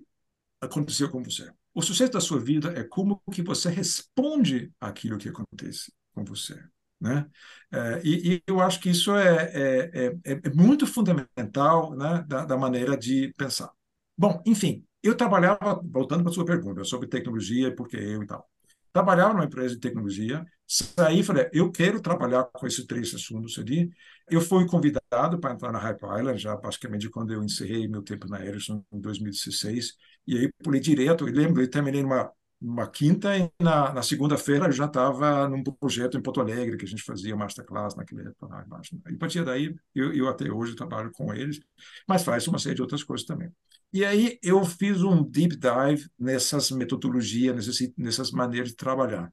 aconteceu 0.62 1.10
com 1.10 1.22
você. 1.22 1.52
O 1.74 1.82
sucesso 1.82 2.12
da 2.12 2.20
sua 2.20 2.38
vida 2.38 2.72
é 2.78 2.84
como 2.84 3.20
que 3.32 3.42
você 3.42 3.68
responde 3.68 4.72
àquilo 4.80 5.18
que 5.18 5.28
acontece 5.28 5.92
com 6.14 6.24
você. 6.24 6.62
Né? 7.00 7.26
É, 7.72 8.00
e, 8.04 8.34
e, 8.34 8.42
eu 8.46 8.60
acho 8.60 8.80
que 8.80 8.88
isso 8.88 9.14
é, 9.14 9.50
é, 9.52 10.06
é, 10.24 10.40
é 10.44 10.50
muito 10.54 10.86
fundamental 10.86 11.94
né, 11.94 12.24
da, 12.26 12.44
da, 12.44 12.56
maneira 12.56 12.96
de 12.96 13.34
pensar. 13.36 13.70
Bom, 14.16 14.40
enfim, 14.46 14.86
eu 15.02 15.16
trabalhava, 15.16 15.82
voltando 15.84 16.22
para 16.22 16.30
a 16.30 16.34
sua 16.34 16.44
pergunta 16.44 16.84
sobre 16.84 17.08
tecnologia, 17.08 17.74
porque 17.74 17.96
eu 17.96 18.22
e 18.22 18.26
tal. 18.26 18.48
Trabalhava 18.92 19.34
numa 19.34 19.44
empresa 19.44 19.74
de 19.74 19.80
tecnologia, 19.80 20.46
saí 20.66 21.18
e 21.18 21.24
falei, 21.24 21.50
eu 21.52 21.70
quero 21.72 22.00
trabalhar 22.00 22.44
com 22.44 22.66
esses 22.66 22.86
três 22.86 23.12
assuntos 23.12 23.58
ali. 23.58 23.90
Eu 24.30 24.40
fui 24.40 24.66
convidado 24.66 25.38
para 25.40 25.52
entrar 25.52 25.72
na 25.72 25.78
Hype 25.80 26.04
Island, 26.04 26.38
já 26.38 26.56
basicamente 26.56 27.10
quando 27.10 27.32
eu 27.32 27.42
encerrei 27.42 27.88
meu 27.88 28.02
tempo 28.02 28.28
na 28.28 28.42
Ericsson 28.44 28.84
em 28.92 29.00
2016, 29.00 29.94
e 30.26 30.38
aí 30.38 30.52
pulei 30.62 30.80
direto, 30.80 31.26
eu 31.28 31.32
lembro, 31.34 31.62
eu 31.62 31.70
terminei 31.70 32.02
numa, 32.02 32.30
numa 32.60 32.88
quinta 32.90 33.36
e 33.36 33.50
na, 33.60 33.92
na 33.92 34.02
segunda-feira 34.02 34.70
já 34.72 34.86
estava 34.86 35.48
num 35.48 35.62
projeto 35.62 36.16
em 36.16 36.22
Porto 36.22 36.40
Alegre, 36.40 36.76
que 36.76 36.84
a 36.84 36.88
gente 36.88 37.02
fazia 37.02 37.36
masterclass 37.36 37.94
naquele 37.94 38.24
lá 38.42 38.64
embaixo. 38.64 38.96
E 39.08 39.14
a 39.14 39.18
partir 39.18 39.44
daí, 39.44 39.74
eu, 39.94 40.12
eu 40.14 40.28
até 40.28 40.50
hoje 40.50 40.74
trabalho 40.74 41.10
com 41.12 41.32
eles, 41.34 41.60
mas 42.08 42.22
faz 42.24 42.46
uma 42.48 42.58
série 42.58 42.76
de 42.76 42.82
outras 42.82 43.02
coisas 43.02 43.26
também. 43.26 43.50
E 43.92 44.04
aí 44.04 44.38
eu 44.42 44.64
fiz 44.64 45.02
um 45.02 45.22
deep 45.22 45.56
dive 45.56 46.08
nessas 46.18 46.70
metodologias, 46.70 47.54
nessas, 47.54 47.92
nessas 47.96 48.30
maneiras 48.30 48.70
de 48.70 48.76
trabalhar. 48.76 49.32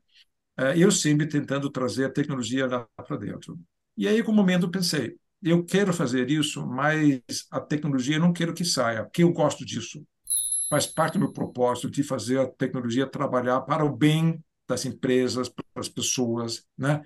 Eh, 0.57 0.79
eu 0.79 0.91
sempre 0.91 1.27
tentando 1.27 1.69
trazer 1.69 2.05
a 2.05 2.09
tecnologia 2.09 2.67
lá 2.67 2.87
para 2.97 3.17
dentro. 3.17 3.59
E 3.97 4.07
aí, 4.07 4.23
com 4.23 4.31
o 4.31 4.35
momento, 4.35 4.69
pensei, 4.69 5.17
eu 5.43 5.63
quero 5.65 5.93
fazer 5.93 6.29
isso, 6.29 6.65
mas 6.67 7.21
a 7.51 7.59
tecnologia 7.59 8.15
eu 8.17 8.19
não 8.21 8.33
quero 8.33 8.53
que 8.53 8.63
saia, 8.65 9.03
porque 9.03 9.23
eu 9.23 9.31
gosto 9.33 9.65
disso 9.65 10.05
faz 10.71 10.87
parte 10.87 11.15
do 11.15 11.19
meu 11.19 11.33
propósito 11.33 11.91
de 11.91 12.01
fazer 12.01 12.39
a 12.39 12.47
tecnologia 12.47 13.05
trabalhar 13.05 13.59
para 13.61 13.83
o 13.83 13.93
bem 13.93 14.41
das 14.65 14.85
empresas, 14.85 15.49
para 15.49 15.65
as 15.75 15.89
pessoas, 15.89 16.65
né? 16.77 17.01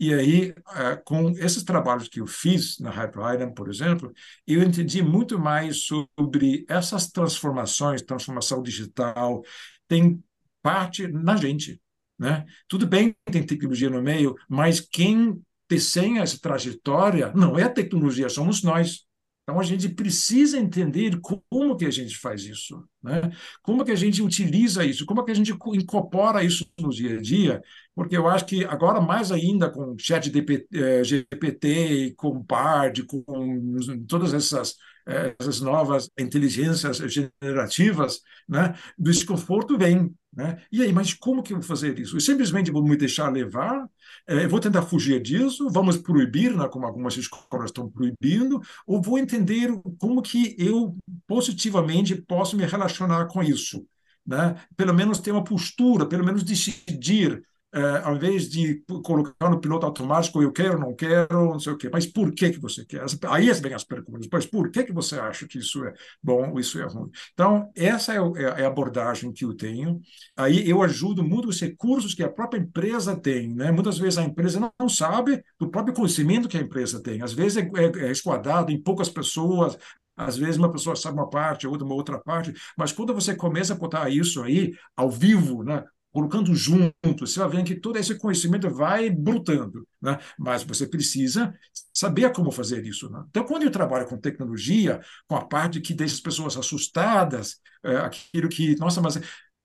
E 0.00 0.12
aí, 0.12 0.52
eh, 0.74 0.96
com 1.04 1.30
esses 1.30 1.62
trabalhos 1.62 2.08
que 2.08 2.20
eu 2.20 2.26
fiz 2.26 2.80
na 2.80 2.90
Hype 2.90 3.14
Island, 3.14 3.54
por 3.54 3.68
exemplo, 3.70 4.12
eu 4.44 4.64
entendi 4.64 5.00
muito 5.00 5.38
mais 5.38 5.84
sobre 5.84 6.66
essas 6.68 7.08
transformações, 7.08 8.02
transformação 8.02 8.60
digital, 8.60 9.44
tem 9.86 10.20
parte 10.60 11.06
na 11.06 11.36
gente, 11.36 11.80
né? 12.18 12.44
Tudo 12.66 12.84
bem, 12.84 13.14
tem 13.30 13.46
tecnologia 13.46 13.88
no 13.88 14.02
meio, 14.02 14.34
mas 14.48 14.80
quem 14.80 15.40
desenha 15.70 16.22
essa 16.22 16.40
trajetória 16.40 17.32
não 17.32 17.56
é 17.56 17.62
a 17.62 17.70
tecnologia, 17.70 18.28
somos 18.28 18.64
nós. 18.64 19.06
Então, 19.44 19.60
a 19.60 19.62
gente 19.62 19.90
precisa 19.90 20.58
entender 20.58 21.20
como 21.20 21.76
que 21.76 21.84
a 21.84 21.90
gente 21.90 22.16
faz 22.16 22.44
isso, 22.44 22.82
né? 23.02 23.30
como 23.62 23.84
que 23.84 23.92
a 23.92 23.94
gente 23.94 24.22
utiliza 24.22 24.86
isso, 24.86 25.04
como 25.04 25.22
que 25.22 25.30
a 25.32 25.34
gente 25.34 25.52
incorpora 25.74 26.42
isso 26.42 26.66
no 26.80 26.88
dia 26.88 27.18
a 27.18 27.20
dia, 27.20 27.62
porque 27.94 28.16
eu 28.16 28.26
acho 28.26 28.46
que 28.46 28.64
agora, 28.64 29.02
mais 29.02 29.30
ainda 29.30 29.68
com 29.70 29.96
chat 29.98 30.30
GPT, 31.04 32.08
eh, 32.08 32.12
com 32.16 32.42
BARD, 32.42 33.04
com 33.04 33.22
todas 34.08 34.32
essas, 34.32 34.76
eh, 35.06 35.34
essas 35.38 35.60
novas 35.60 36.08
inteligências 36.18 36.96
generativas, 37.12 38.20
né? 38.48 38.74
do 38.98 39.10
desconforto 39.10 39.76
vem. 39.76 40.10
Né? 40.36 40.58
E 40.72 40.82
aí, 40.82 40.92
mas 40.92 41.14
como 41.14 41.42
que 41.42 41.52
eu 41.52 41.58
vou 41.58 41.66
fazer 41.66 41.98
isso? 41.98 42.16
Eu 42.16 42.20
simplesmente 42.20 42.70
vou 42.70 42.82
me 42.82 42.96
deixar 42.96 43.28
levar 43.30 43.88
é, 44.26 44.46
vou 44.46 44.60
tentar 44.60 44.82
fugir 44.82 45.20
disso, 45.20 45.68
vamos 45.70 45.96
proibir, 45.96 46.56
né, 46.56 46.66
como 46.68 46.86
algumas 46.86 47.16
escolas 47.16 47.66
estão 47.66 47.90
proibindo, 47.90 48.60
ou 48.86 49.02
vou 49.02 49.18
entender 49.18 49.70
como 49.98 50.22
que 50.22 50.56
eu 50.58 50.96
positivamente 51.26 52.14
posso 52.22 52.56
me 52.56 52.64
relacionar 52.64 53.26
com 53.26 53.42
isso. 53.42 53.86
Né? 54.26 54.54
Pelo 54.76 54.94
menos 54.94 55.18
ter 55.18 55.32
uma 55.32 55.44
postura, 55.44 56.06
pelo 56.06 56.24
menos 56.24 56.42
decidir 56.42 57.42
é, 57.74 58.02
ao 58.04 58.14
invés 58.14 58.48
de 58.48 58.84
colocar 59.02 59.50
no 59.50 59.60
piloto 59.60 59.84
automático, 59.84 60.40
eu 60.40 60.52
quero, 60.52 60.78
não 60.78 60.94
quero, 60.94 61.50
não 61.50 61.58
sei 61.58 61.72
o 61.72 61.76
quê. 61.76 61.90
Mas 61.92 62.06
por 62.06 62.32
que 62.32 62.50
que 62.50 62.60
você 62.60 62.84
quer? 62.84 63.04
Aí 63.28 63.50
vem 63.52 63.74
as 63.74 63.82
perguntas. 63.82 64.28
Mas 64.32 64.46
por 64.46 64.70
que 64.70 64.84
que 64.84 64.92
você 64.92 65.18
acha 65.18 65.46
que 65.46 65.58
isso 65.58 65.84
é 65.84 65.92
bom 66.22 66.52
ou 66.52 66.60
isso 66.60 66.78
é 66.78 66.84
ruim? 66.84 67.10
Então, 67.32 67.68
essa 67.74 68.14
é, 68.14 68.18
é, 68.18 68.62
é 68.62 68.64
a 68.64 68.68
abordagem 68.68 69.32
que 69.32 69.44
eu 69.44 69.56
tenho. 69.56 70.00
Aí 70.36 70.68
eu 70.68 70.82
ajudo 70.82 71.24
muito 71.24 71.48
os 71.48 71.60
recursos 71.60 72.14
que 72.14 72.22
a 72.22 72.28
própria 72.28 72.60
empresa 72.60 73.16
tem. 73.16 73.52
Né? 73.52 73.72
Muitas 73.72 73.98
vezes 73.98 74.18
a 74.18 74.24
empresa 74.24 74.72
não 74.78 74.88
sabe 74.88 75.42
do 75.58 75.68
próprio 75.68 75.94
conhecimento 75.94 76.48
que 76.48 76.56
a 76.56 76.62
empresa 76.62 77.02
tem. 77.02 77.22
Às 77.22 77.32
vezes 77.32 77.56
é, 77.56 77.70
é, 77.74 78.06
é 78.06 78.10
esquadrado 78.12 78.70
em 78.70 78.80
poucas 78.80 79.08
pessoas, 79.08 79.76
às 80.16 80.36
vezes 80.36 80.56
uma 80.56 80.70
pessoa 80.70 80.94
sabe 80.94 81.18
uma 81.18 81.28
parte, 81.28 81.66
outra 81.66 81.84
uma 81.84 81.94
outra 81.94 82.20
parte, 82.20 82.52
mas 82.78 82.92
quando 82.92 83.12
você 83.12 83.34
começa 83.34 83.72
a 83.72 83.76
botar 83.76 84.08
isso 84.08 84.42
aí 84.42 84.72
ao 84.96 85.10
vivo, 85.10 85.64
né, 85.64 85.82
colocando 86.14 86.54
junto, 86.54 87.26
você 87.26 87.40
vai 87.40 87.48
vendo 87.48 87.66
que 87.66 87.74
todo 87.74 87.98
esse 87.98 88.14
conhecimento 88.16 88.70
vai 88.70 89.10
brotando, 89.10 89.84
né? 90.00 90.16
mas 90.38 90.62
você 90.62 90.86
precisa 90.86 91.52
saber 91.92 92.32
como 92.32 92.52
fazer 92.52 92.86
isso. 92.86 93.10
Né? 93.10 93.20
Então, 93.30 93.42
quando 93.42 93.64
eu 93.64 93.70
trabalho 93.70 94.06
com 94.06 94.16
tecnologia, 94.16 95.00
com 95.26 95.34
a 95.34 95.44
parte 95.44 95.80
que 95.80 95.92
deixa 95.92 96.14
as 96.14 96.20
pessoas 96.20 96.56
assustadas, 96.56 97.56
é, 97.84 97.96
aquilo 97.96 98.48
que, 98.48 98.76
nossa, 98.76 99.00
mas 99.00 99.20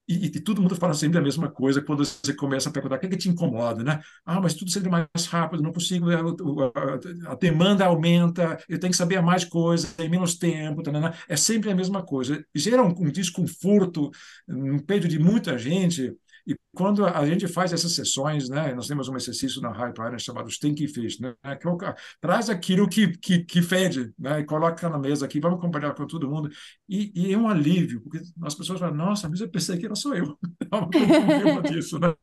e, 0.07 0.25
e, 0.25 0.39
todo 0.39 0.59
mundo 0.59 0.75
fala 0.75 0.95
sempre 0.95 1.19
a 1.19 1.21
mesma 1.21 1.51
coisa 1.51 1.83
quando 1.83 2.03
você 2.03 2.33
começa 2.33 2.67
a 2.67 2.71
perguntar 2.71 2.95
o 2.95 2.99
que, 2.99 3.05
é 3.05 3.09
que 3.09 3.17
te 3.17 3.29
incomoda, 3.29 3.83
né? 3.83 4.01
Ah, 4.25 4.41
mas 4.41 4.55
tudo 4.55 4.71
sempre 4.71 4.89
mais 4.89 5.27
rápido, 5.27 5.61
não 5.61 5.71
consigo, 5.71 6.09
a, 6.09 7.29
a, 7.29 7.33
a 7.33 7.35
demanda 7.35 7.85
aumenta, 7.85 8.57
eu 8.67 8.79
tenho 8.79 8.89
que 8.89 8.97
saber 8.97 9.21
mais 9.21 9.45
coisas 9.45 9.93
em 9.99 10.09
menos 10.09 10.35
tempo, 10.35 10.81
tá, 10.81 10.91
né, 10.91 10.99
né? 10.99 11.13
é 11.27 11.35
sempre 11.35 11.69
a 11.69 11.75
mesma 11.75 12.01
coisa. 12.01 12.43
Gera 12.55 12.81
um, 12.81 12.87
um 12.87 13.11
desconforto 13.11 14.09
no 14.47 14.83
peito 14.83 15.07
de 15.07 15.19
muita 15.19 15.59
gente 15.59 16.17
e 16.49 16.57
quando 16.73 17.05
a 17.05 17.23
gente 17.27 17.47
faz 17.47 17.71
essas 17.71 17.93
sessões, 17.93 18.49
né, 18.49 18.73
nós 18.73 18.87
temos 18.87 19.07
um 19.07 19.15
exercício 19.15 19.61
na 19.61 19.71
High 19.71 19.93
Iron 19.95 20.17
chamado 20.17 20.49
Stinky 20.49 20.87
Fish, 20.87 21.19
né, 21.19 21.35
que 21.43 21.67
é 21.85 21.95
traz 22.19 22.49
aquilo 22.49 22.89
que, 22.89 23.15
que, 23.19 23.43
que 23.43 23.61
fede 23.61 24.11
né, 24.17 24.39
e 24.39 24.45
coloca 24.45 24.89
na 24.89 24.97
mesa 24.97 25.25
aqui, 25.25 25.39
vamos 25.39 25.61
compartilhar 25.61 25.93
com 25.93 26.07
todo 26.07 26.27
mundo. 26.27 26.49
E, 26.87 27.11
e, 27.13 27.33
é 27.33 27.37
um 27.37 27.47
alívio, 27.47 28.01
porque 28.01 28.19
as 28.41 28.55
pessoas 28.55 28.79
falam, 28.79 28.95
nossa, 28.95 29.29
mas 29.29 29.41
eu 29.41 29.49
pensei 29.49 29.77
que 29.77 29.85
era 29.85 29.93
só 29.93 30.15
eu. 30.15 30.35
disso, 31.69 31.99
né? 31.99 32.15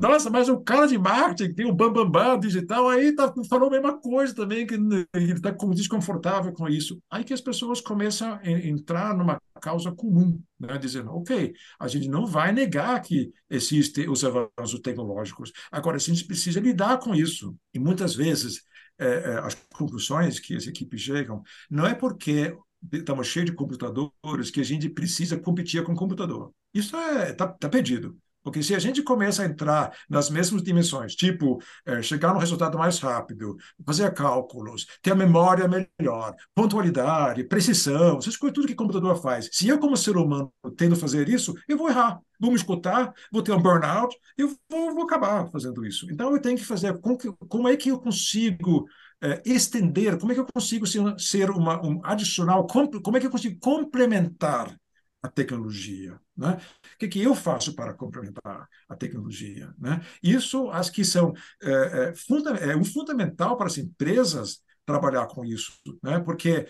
Nossa, 0.00 0.30
mas 0.30 0.48
o 0.48 0.60
cara 0.60 0.86
de 0.86 0.96
marketing 0.96 1.54
tem 1.54 1.66
o 1.66 1.74
bambambam 1.74 2.10
bam, 2.10 2.34
bam, 2.36 2.40
digital, 2.40 2.88
aí 2.88 3.14
tá, 3.14 3.32
falou 3.48 3.68
a 3.68 3.72
mesma 3.72 4.00
coisa 4.00 4.34
também, 4.34 4.66
que 4.66 4.74
ele 4.74 5.32
está 5.32 5.50
desconfortável 5.74 6.52
com 6.52 6.68
isso. 6.68 7.00
Aí 7.10 7.24
que 7.24 7.34
as 7.34 7.40
pessoas 7.40 7.80
começam 7.80 8.40
a 8.42 8.50
entrar 8.50 9.16
numa 9.16 9.40
causa 9.60 9.92
comum, 9.92 10.40
né? 10.58 10.78
dizendo, 10.78 11.10
ok, 11.10 11.52
a 11.78 11.88
gente 11.88 12.08
não 12.08 12.26
vai 12.26 12.52
negar 12.52 13.00
que 13.02 13.30
existem 13.50 14.08
os 14.08 14.24
avanços 14.24 14.80
tecnológicos, 14.80 15.52
agora 15.70 15.96
a 15.96 16.00
gente 16.00 16.24
precisa 16.24 16.60
lidar 16.60 16.98
com 16.98 17.14
isso. 17.14 17.54
E 17.74 17.78
muitas 17.78 18.14
vezes 18.14 18.62
é, 18.98 19.06
é, 19.06 19.38
as 19.38 19.54
conclusões 19.74 20.40
que 20.40 20.56
as 20.56 20.66
equipes 20.66 21.00
chegam 21.00 21.42
não 21.70 21.86
é 21.86 21.94
porque 21.94 22.56
estamos 22.92 23.26
cheios 23.26 23.50
de 23.50 23.56
computadores 23.56 24.50
que 24.50 24.60
a 24.60 24.64
gente 24.64 24.88
precisa 24.88 25.38
competir 25.38 25.82
com 25.84 25.92
o 25.92 25.96
computador. 25.96 26.52
Isso 26.72 26.96
está 26.96 27.22
é, 27.22 27.32
tá, 27.32 27.46
tá 27.46 27.68
perdido. 27.68 28.16
Porque 28.42 28.62
se 28.62 28.74
a 28.74 28.78
gente 28.78 29.02
começa 29.02 29.42
a 29.42 29.46
entrar 29.46 29.92
nas 30.08 30.30
mesmas 30.30 30.62
dimensões, 30.62 31.14
tipo 31.14 31.60
é, 31.84 32.00
chegar 32.02 32.32
no 32.32 32.38
resultado 32.40 32.78
mais 32.78 32.98
rápido, 32.98 33.56
fazer 33.84 34.12
cálculos, 34.14 34.86
ter 35.02 35.12
a 35.12 35.14
memória 35.14 35.68
melhor, 35.68 36.34
pontualidade, 36.54 37.44
precisão, 37.44 38.18
essas 38.18 38.36
coisas, 38.36 38.54
tudo 38.54 38.66
que 38.66 38.72
o 38.72 38.76
computador 38.76 39.20
faz. 39.20 39.48
Se 39.52 39.68
eu, 39.68 39.78
como 39.78 39.96
ser 39.96 40.16
humano, 40.16 40.52
tendo 40.76 40.96
fazer 40.96 41.28
isso, 41.28 41.54
eu 41.68 41.76
vou 41.76 41.88
errar. 41.88 42.20
Vou 42.40 42.50
me 42.50 42.56
escutar, 42.56 43.12
vou 43.32 43.42
ter 43.42 43.52
um 43.52 43.60
burnout, 43.60 44.16
eu 44.36 44.48
vou, 44.70 44.94
vou 44.94 45.02
acabar 45.02 45.48
fazendo 45.50 45.84
isso. 45.84 46.06
Então, 46.10 46.32
eu 46.32 46.40
tenho 46.40 46.56
que 46.56 46.64
fazer 46.64 46.96
como, 47.00 47.18
como 47.48 47.68
é 47.68 47.76
que 47.76 47.88
eu 47.90 47.98
consigo 47.98 48.86
é, 49.20 49.42
estender, 49.44 50.16
como 50.18 50.30
é 50.30 50.34
que 50.34 50.40
eu 50.40 50.46
consigo 50.46 50.86
ser, 50.86 51.02
ser 51.18 51.50
uma, 51.50 51.84
um 51.84 52.00
adicional, 52.04 52.66
como 52.66 53.16
é 53.16 53.20
que 53.20 53.26
eu 53.26 53.30
consigo 53.30 53.58
complementar 53.58 54.78
a 55.22 55.28
tecnologia. 55.28 56.20
Né? 56.38 56.56
O 56.94 56.98
que, 56.98 57.08
que 57.08 57.20
eu 57.20 57.34
faço 57.34 57.74
para 57.74 57.92
complementar 57.92 58.68
a 58.88 58.94
tecnologia? 58.94 59.74
Né? 59.76 60.00
Isso 60.22 60.70
acho 60.70 60.92
que 60.92 61.04
são 61.04 61.34
é, 61.60 61.70
é, 62.10 62.14
funda 62.14 62.50
é 62.52 62.76
um 62.76 62.84
fundamental 62.84 63.56
para 63.56 63.66
as 63.66 63.76
empresas 63.76 64.62
trabalhar 64.86 65.26
com 65.26 65.44
isso, 65.44 65.72
né? 66.02 66.20
porque 66.20 66.66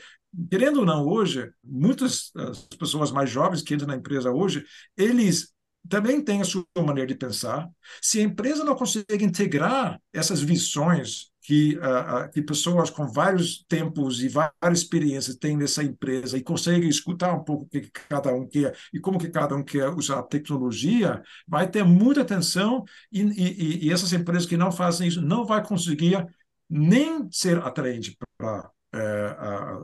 querendo 0.51 0.81
ou 0.81 0.87
não 0.87 1.07
hoje 1.07 1.53
muitas 1.63 2.33
as 2.35 2.65
pessoas 2.79 3.13
mais 3.13 3.31
jovens 3.31 3.63
que 3.63 3.75
entram 3.75 3.89
na 3.89 3.97
empresa 3.97 4.33
hoje 4.33 4.65
eles 4.97 5.53
também 5.89 6.23
têm 6.23 6.41
a 6.41 6.45
sua 6.45 6.65
maneira 6.79 7.07
de 7.07 7.15
pensar. 7.15 7.69
Se 8.01 8.21
a 8.21 8.23
empresa 8.23 8.65
não 8.65 8.75
consegue 8.75 9.25
integrar 9.25 10.01
essas 10.13 10.41
visões 10.41 11.31
que, 11.43 11.79
uh, 11.79 12.31
que 12.31 12.43
pessoas 12.43 12.91
com 12.91 13.07
vários 13.07 13.65
tempos 13.67 14.23
e 14.23 14.29
várias 14.29 14.81
experiências 14.81 15.37
têm 15.37 15.57
nessa 15.57 15.83
empresa 15.83 16.37
e 16.37 16.43
conseguem 16.43 16.91
escutar 16.91 17.33
um 17.33 17.43
pouco 17.43 17.65
o 17.65 17.69
que 17.69 17.91
cada 17.91 18.31
um 18.35 18.47
quer 18.47 18.77
e 18.93 19.01
como 19.01 19.19
que 19.19 19.31
cada 19.31 19.57
um 19.57 19.65
quer 19.65 19.89
usar 19.89 20.19
a 20.19 20.23
tecnologia, 20.23 21.23
vai 21.47 21.71
ter 21.71 21.83
muita 21.85 22.21
atenção 22.21 22.85
e, 23.11 23.23
e, 23.23 23.87
e 23.87 23.93
essas 23.93 24.13
empresas 24.13 24.45
que 24.45 24.59
não 24.59 24.71
fazem 24.71 25.09
isso 25.09 25.23
não 25.23 25.47
vai 25.47 25.65
conseguir 25.67 26.27
nem 26.69 27.27
ser 27.31 27.59
atraente 27.59 28.15
para 28.37 28.71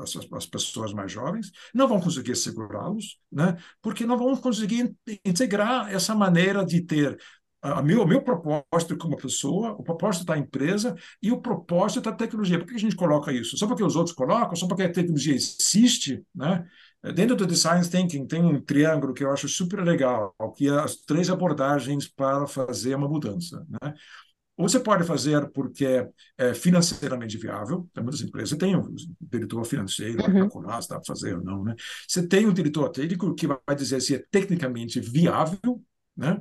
as, 0.01 0.17
as, 0.33 0.47
pessoas 0.47 0.93
mais 0.93 1.13
jovens, 1.13 1.51
não 1.75 1.87
vão 1.87 2.01
conseguir 2.01 2.35
segurá-los, 2.37 3.19
né? 3.31 3.57
porque 3.83 4.07
não 4.07 4.17
vão 4.17 4.37
conseguir 4.37 4.95
integrar 5.25 5.93
essa 5.93 6.15
maneira 6.15 6.65
de 6.65 6.81
ter 6.81 7.19
a 7.65 7.83
meu, 7.83 8.03
o 8.03 8.07
meu 8.07 8.21
propósito 8.21 8.97
como 8.99 9.17
pessoa, 9.17 9.73
o 9.73 9.83
propósito 9.83 10.27
da 10.27 10.37
empresa 10.37 10.95
e 11.23 11.33
o 11.33 11.41
propósito 11.41 12.03
da 12.03 12.13
tecnologia. 12.13 12.59
Por 12.59 12.69
que 12.69 12.75
a 12.75 12.79
gente 12.79 12.95
coloca 12.95 13.33
isso? 13.33 13.57
Só 13.57 13.67
porque 13.67 13.83
os 13.83 13.97
outros 13.97 14.15
colocam? 14.15 14.55
Só 14.55 14.67
porque 14.69 14.83
a 14.83 14.93
tecnologia 14.93 15.35
existe? 15.35 16.23
Né? 16.35 16.67
Dentro 17.15 17.35
do 17.35 17.47
Design 17.47 17.83
Thinking 17.89 18.27
tem 18.27 18.45
um 18.45 18.61
triângulo 18.61 19.15
que 19.15 19.25
eu 19.25 19.33
acho 19.33 19.49
super 19.49 19.83
legal, 19.83 20.35
que 20.55 20.69
é 20.69 20.79
as 20.79 20.97
três 20.97 21.31
abordagens 21.31 22.07
para 22.07 22.47
fazer 22.47 22.95
uma 22.97 23.09
mudança. 23.09 23.67
Né? 23.83 23.95
Ou 24.57 24.69
você 24.69 24.79
pode 24.79 25.05
fazer 25.05 25.49
porque 25.51 26.09
é 26.39 26.55
financeiramente 26.55 27.37
viável, 27.37 27.89
tem 27.93 28.03
muitas 28.05 28.21
empresas, 28.21 28.51
você 28.51 28.59
tem 28.59 28.77
um 28.77 28.95
diretor 29.21 29.65
financeiro, 29.65 30.23
vai 30.23 30.33
calcular 30.33 30.75
se 30.75 30.87
está 30.87 30.97
para 30.97 31.07
fazer 31.07 31.37
ou 31.37 31.43
não. 31.43 31.65
Né? 31.65 31.75
Você 32.07 32.27
tem 32.27 32.47
um 32.47 32.53
diretor 32.53 32.89
técnico 32.91 33.35
que 33.35 33.47
vai 33.47 33.59
dizer 33.77 34.01
se 34.01 34.15
é 34.15 34.25
tecnicamente 34.31 35.01
viável, 35.01 35.83
né? 36.17 36.41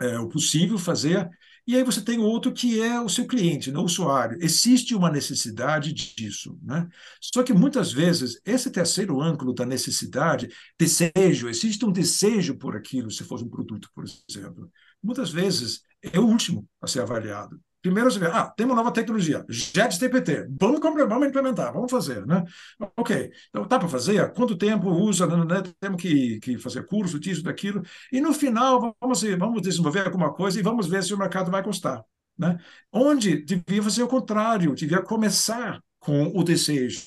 é, 0.00 0.18
o 0.18 0.28
possível 0.28 0.78
fazer, 0.78 1.28
e 1.66 1.76
aí 1.76 1.82
você 1.84 2.00
tem 2.00 2.18
outro 2.18 2.52
que 2.52 2.80
é 2.80 2.98
o 2.98 3.10
seu 3.10 3.26
cliente, 3.26 3.70
né, 3.70 3.78
o 3.78 3.82
usuário. 3.82 4.38
Existe 4.40 4.94
uma 4.94 5.10
necessidade 5.10 5.92
disso. 5.92 6.58
Né? 6.62 6.88
Só 7.20 7.42
que 7.42 7.52
muitas 7.52 7.92
vezes, 7.92 8.40
esse 8.44 8.70
terceiro 8.70 9.20
ângulo 9.20 9.52
da 9.52 9.66
necessidade, 9.66 10.48
desejo, 10.78 11.46
existe 11.48 11.84
um 11.84 11.92
desejo 11.92 12.56
por 12.56 12.74
aquilo, 12.74 13.10
se 13.10 13.22
fosse 13.22 13.44
um 13.44 13.50
produto, 13.50 13.90
por 13.94 14.04
exemplo. 14.04 14.70
Muitas 15.02 15.30
vezes 15.30 15.82
é 16.02 16.18
o 16.18 16.26
último 16.26 16.66
a 16.80 16.86
ser 16.86 17.00
avaliado. 17.00 17.60
Primeiro 17.80 18.10
você 18.10 18.18
vê, 18.18 18.26
ah, 18.26 18.46
tem 18.46 18.66
uma 18.66 18.74
nova 18.74 18.92
tecnologia, 18.92 19.44
JetTPT, 19.48 20.48
vamos, 20.60 20.80
vamos 20.80 21.28
implementar, 21.28 21.72
vamos 21.72 21.90
fazer, 21.90 22.26
né? 22.26 22.44
Ok, 22.96 23.30
então 23.48 23.64
tá 23.66 23.78
para 23.78 23.88
fazer, 23.88 24.32
quanto 24.32 24.58
tempo 24.58 24.90
usa, 24.90 25.26
né? 25.26 25.44
né? 25.44 25.62
temos 25.80 26.02
que, 26.02 26.40
que 26.40 26.58
fazer 26.58 26.86
curso 26.86 27.20
disso, 27.20 27.42
daquilo, 27.42 27.82
e 28.12 28.20
no 28.20 28.34
final 28.34 28.94
vamos, 29.00 29.22
vamos 29.22 29.62
desenvolver 29.62 30.00
alguma 30.00 30.34
coisa 30.34 30.58
e 30.58 30.62
vamos 30.62 30.88
ver 30.88 31.04
se 31.04 31.14
o 31.14 31.18
mercado 31.18 31.52
vai 31.52 31.62
gostar. 31.62 32.02
Né? 32.36 32.58
Onde 32.92 33.44
devia 33.44 33.82
fazer 33.82 34.02
o 34.02 34.08
contrário, 34.08 34.74
devia 34.74 35.00
começar 35.00 35.80
com 36.08 36.32
o 36.34 36.42
desejo. 36.42 37.02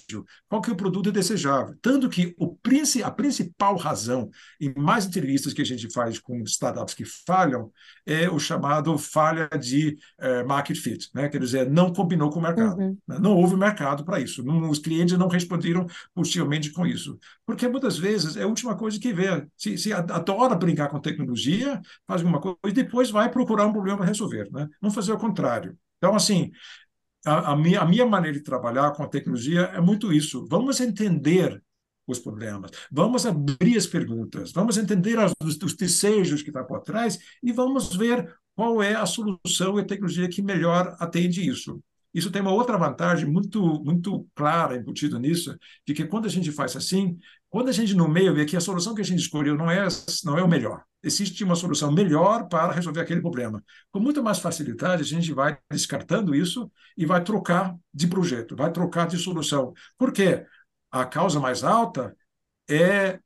Qual 0.47 0.61
que 0.61 0.69
é 0.69 0.73
o 0.73 0.75
produto 0.75 1.11
desejável? 1.11 1.75
Tanto 1.81 2.07
que 2.07 2.35
o, 2.37 2.55
a 3.03 3.09
principal 3.09 3.75
razão, 3.75 4.29
em 4.59 4.71
mais 4.77 5.07
entrevistas 5.07 5.53
que 5.53 5.61
a 5.63 5.65
gente 5.65 5.91
faz 5.91 6.19
com 6.19 6.43
startups 6.43 6.93
que 6.93 7.03
falham, 7.03 7.71
é 8.05 8.29
o 8.29 8.37
chamado 8.37 8.95
falha 8.99 9.49
de 9.59 9.97
uh, 10.19 10.47
market 10.47 10.77
fit, 10.77 11.09
né? 11.15 11.27
quer 11.29 11.39
dizer, 11.39 11.67
não 11.67 11.91
combinou 11.91 12.29
com 12.29 12.37
o 12.37 12.43
mercado. 12.43 12.79
Uhum. 12.79 12.95
Né? 13.07 13.17
Não 13.19 13.35
houve 13.35 13.55
mercado 13.55 14.05
para 14.05 14.19
isso. 14.19 14.43
Não, 14.43 14.69
os 14.69 14.77
clientes 14.77 15.17
não 15.17 15.27
responderam 15.27 15.87
positivamente 16.13 16.71
com 16.71 16.85
isso. 16.85 17.17
Porque 17.43 17.67
muitas 17.67 17.97
vezes 17.97 18.37
é 18.37 18.43
a 18.43 18.47
última 18.47 18.77
coisa 18.77 18.99
que 18.99 19.11
vê. 19.11 19.47
Se, 19.57 19.79
se 19.79 19.91
adora 19.91 20.53
brincar 20.53 20.89
com 20.89 20.99
tecnologia, 20.99 21.81
faz 22.05 22.21
alguma 22.21 22.39
coisa 22.39 22.59
e 22.67 22.71
depois 22.71 23.09
vai 23.09 23.31
procurar 23.31 23.65
um 23.65 23.73
problema 23.73 23.97
para 23.97 24.05
resolver. 24.05 24.47
Né? 24.51 24.69
Não 24.79 24.91
fazer 24.91 25.11
o 25.11 25.17
contrário. 25.17 25.75
Então, 25.97 26.15
assim, 26.15 26.51
a, 27.25 27.51
a, 27.51 27.55
minha, 27.55 27.81
a 27.81 27.85
minha 27.85 28.05
maneira 28.05 28.37
de 28.37 28.43
trabalhar 28.43 28.91
com 28.91 29.03
a 29.03 29.07
tecnologia 29.07 29.61
é 29.73 29.81
muito 29.81 30.11
isso. 30.13 30.45
Vamos 30.49 30.79
entender 30.79 31.61
os 32.07 32.19
problemas, 32.19 32.71
vamos 32.91 33.25
abrir 33.25 33.77
as 33.77 33.87
perguntas, 33.87 34.51
vamos 34.51 34.77
entender 34.77 35.17
as, 35.19 35.31
os, 35.43 35.57
os 35.61 35.75
desejos 35.75 36.41
que 36.41 36.49
estão 36.49 36.65
por 36.65 36.81
trás 36.81 37.19
e 37.41 37.51
vamos 37.51 37.95
ver 37.95 38.35
qual 38.55 38.81
é 38.81 38.95
a 38.95 39.05
solução 39.05 39.77
e 39.77 39.81
a 39.81 39.85
tecnologia 39.85 40.27
que 40.27 40.41
melhor 40.41 40.95
atende 40.99 41.47
isso. 41.47 41.81
Isso 42.13 42.29
tem 42.29 42.41
uma 42.41 42.51
outra 42.51 42.77
vantagem 42.77 43.29
muito 43.29 43.61
muito 43.83 44.27
clara 44.35 44.75
embutida 44.75 45.17
nisso, 45.17 45.55
de 45.87 45.93
que 45.93 46.05
quando 46.05 46.25
a 46.25 46.29
gente 46.29 46.51
faz 46.51 46.75
assim, 46.75 47.17
quando 47.51 47.69
a 47.69 47.73
gente 47.73 47.93
no 47.95 48.09
meio 48.09 48.33
vê 48.33 48.45
que 48.45 48.57
a 48.57 48.61
solução 48.61 48.95
que 48.95 49.01
a 49.01 49.05
gente 49.05 49.19
escolheu 49.19 49.55
não 49.55 49.69
é 49.69 49.87
não 50.25 50.39
é 50.39 50.43
o 50.43 50.49
melhor, 50.49 50.83
existe 51.03 51.43
uma 51.43 51.55
solução 51.55 51.91
melhor 51.91 52.47
para 52.49 52.71
resolver 52.73 53.01
aquele 53.01 53.21
problema. 53.21 53.63
Com 53.91 53.99
muito 53.99 54.23
mais 54.23 54.39
facilidade, 54.39 55.03
a 55.03 55.05
gente 55.05 55.33
vai 55.33 55.57
descartando 55.71 56.33
isso 56.35 56.71
e 56.97 57.05
vai 57.05 57.23
trocar 57.23 57.75
de 57.93 58.07
projeto, 58.07 58.55
vai 58.55 58.71
trocar 58.71 59.07
de 59.07 59.17
solução. 59.19 59.73
Por 59.97 60.13
quê? 60.13 60.45
A 60.91 61.05
causa 61.05 61.39
mais 61.39 61.63
alta 61.63 62.15
é 62.69 63.19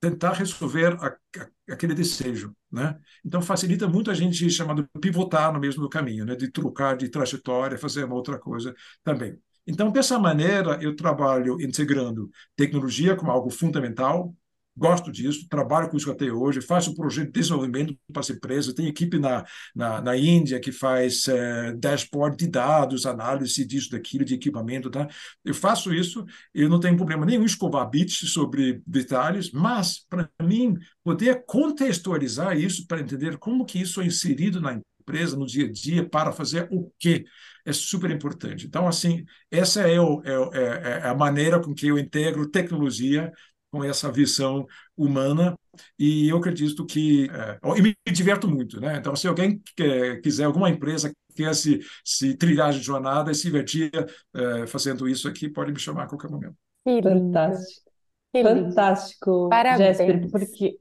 tentar 0.00 0.34
resolver 0.34 0.96
a, 1.00 1.08
a, 1.08 1.74
aquele 1.74 1.94
desejo, 1.94 2.54
né? 2.70 2.98
Então 3.24 3.42
facilita 3.42 3.88
muito 3.88 4.10
a 4.10 4.14
gente 4.14 4.48
chamado 4.50 4.88
pivotar 5.00 5.52
no 5.52 5.60
mesmo 5.60 5.88
caminho, 5.88 6.24
né? 6.24 6.36
De 6.36 6.50
trocar 6.50 6.96
de 6.96 7.08
trajetória, 7.08 7.78
fazer 7.78 8.04
uma 8.04 8.14
outra 8.16 8.38
coisa 8.38 8.74
também. 9.04 9.38
Então 9.66 9.90
dessa 9.90 10.18
maneira 10.18 10.78
eu 10.80 10.94
trabalho 10.94 11.60
integrando 11.60 12.30
tecnologia 12.54 13.16
como 13.16 13.30
algo 13.30 13.50
fundamental, 13.50 14.34
gosto 14.76 15.10
disso, 15.10 15.48
trabalho 15.48 15.88
com 15.88 15.96
isso 15.96 16.10
até 16.10 16.30
hoje, 16.30 16.60
faço 16.60 16.94
projeto 16.94 17.26
de 17.28 17.40
desenvolvimento 17.40 17.96
para 18.12 18.20
essa 18.20 18.32
empresa, 18.32 18.74
tem 18.74 18.86
equipe 18.86 19.18
na, 19.18 19.44
na, 19.74 20.02
na 20.02 20.16
Índia 20.16 20.60
que 20.60 20.70
faz 20.70 21.26
é, 21.28 21.72
dashboard 21.72 22.36
de 22.36 22.46
dados, 22.46 23.06
análise 23.06 23.64
disso, 23.64 23.90
daquilo, 23.90 24.24
de 24.24 24.34
equipamento, 24.34 24.90
tá? 24.90 25.08
Eu 25.42 25.54
faço 25.54 25.94
isso, 25.94 26.26
eu 26.52 26.68
não 26.68 26.78
tenho 26.78 26.96
problema 26.96 27.24
nenhum 27.24 27.44
escovar 27.44 27.88
bits 27.88 28.30
sobre 28.30 28.82
detalhes, 28.86 29.50
mas, 29.50 30.04
para 30.08 30.28
mim, 30.42 30.76
poder 31.02 31.44
contextualizar 31.46 32.58
isso 32.58 32.86
para 32.86 33.00
entender 33.00 33.38
como 33.38 33.64
que 33.64 33.80
isso 33.80 34.00
é 34.02 34.06
inserido 34.06 34.60
na 34.60 34.78
empresa, 35.06 35.36
no 35.36 35.46
dia 35.46 35.66
a 35.66 35.70
dia, 35.72 36.08
para 36.08 36.32
fazer 36.32 36.68
o 36.70 36.90
quê? 36.98 37.24
É 37.64 37.72
super 37.72 38.10
importante. 38.10 38.66
Então, 38.66 38.88
assim, 38.88 39.24
essa 39.50 39.82
é, 39.82 40.00
o, 40.00 40.20
é, 40.24 40.58
é, 40.58 41.00
é 41.04 41.08
a 41.08 41.14
maneira 41.14 41.60
com 41.60 41.72
que 41.72 41.86
eu 41.86 41.98
integro 41.98 42.50
tecnologia 42.50 43.32
com 43.70 43.84
essa 43.84 44.10
visão 44.10 44.66
humana 44.96 45.54
e 45.98 46.28
eu 46.28 46.38
acredito 46.38 46.86
que 46.86 47.28
é, 47.30 47.58
e 47.76 47.82
me 47.82 47.94
diverto 48.10 48.48
muito, 48.48 48.80
né? 48.80 48.96
Então, 48.96 49.14
se 49.14 49.28
alguém 49.28 49.60
quer, 49.76 50.20
quiser 50.20 50.44
alguma 50.44 50.70
empresa 50.70 51.12
quer 51.34 51.54
se, 51.54 51.80
se 52.02 52.34
trilhar 52.34 52.72
de 52.72 52.80
jornada 52.80 53.30
e 53.30 53.34
se 53.34 53.42
divertir 53.42 53.90
é, 54.34 54.66
fazendo 54.66 55.06
isso 55.06 55.28
aqui, 55.28 55.48
pode 55.48 55.72
me 55.72 55.78
chamar 55.78 56.04
a 56.04 56.06
qualquer 56.06 56.30
momento. 56.30 56.54
Fantástico, 56.84 57.90
fantástico, 58.32 59.48
Parabéns. 59.50 59.98
Jéssica, 59.98 60.28
porque 60.30 60.78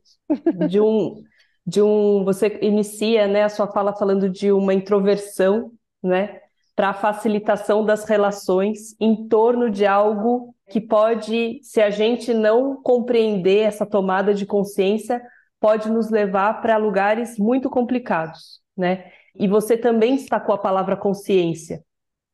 de 0.69 0.79
um 0.79 1.21
de 1.65 1.81
um. 1.81 2.23
Você 2.23 2.59
inicia 2.61 3.27
né, 3.27 3.43
a 3.43 3.49
sua 3.49 3.67
fala 3.67 3.95
falando 3.95 4.29
de 4.29 4.51
uma 4.51 4.73
introversão, 4.73 5.71
né? 6.03 6.39
Para 6.75 6.89
a 6.89 6.93
facilitação 6.93 7.85
das 7.85 8.03
relações 8.05 8.95
em 8.99 9.27
torno 9.27 9.69
de 9.69 9.85
algo 9.85 10.53
que 10.69 10.81
pode, 10.81 11.59
se 11.63 11.81
a 11.81 11.89
gente 11.89 12.33
não 12.33 12.81
compreender 12.81 13.59
essa 13.59 13.85
tomada 13.85 14.33
de 14.33 14.45
consciência, 14.45 15.21
pode 15.59 15.89
nos 15.89 16.09
levar 16.09 16.61
para 16.61 16.77
lugares 16.77 17.37
muito 17.37 17.69
complicados, 17.69 18.61
né? 18.75 19.11
E 19.35 19.47
você 19.47 19.77
também 19.77 20.15
destacou 20.15 20.55
a 20.55 20.59
palavra 20.59 20.95
consciência 20.95 21.83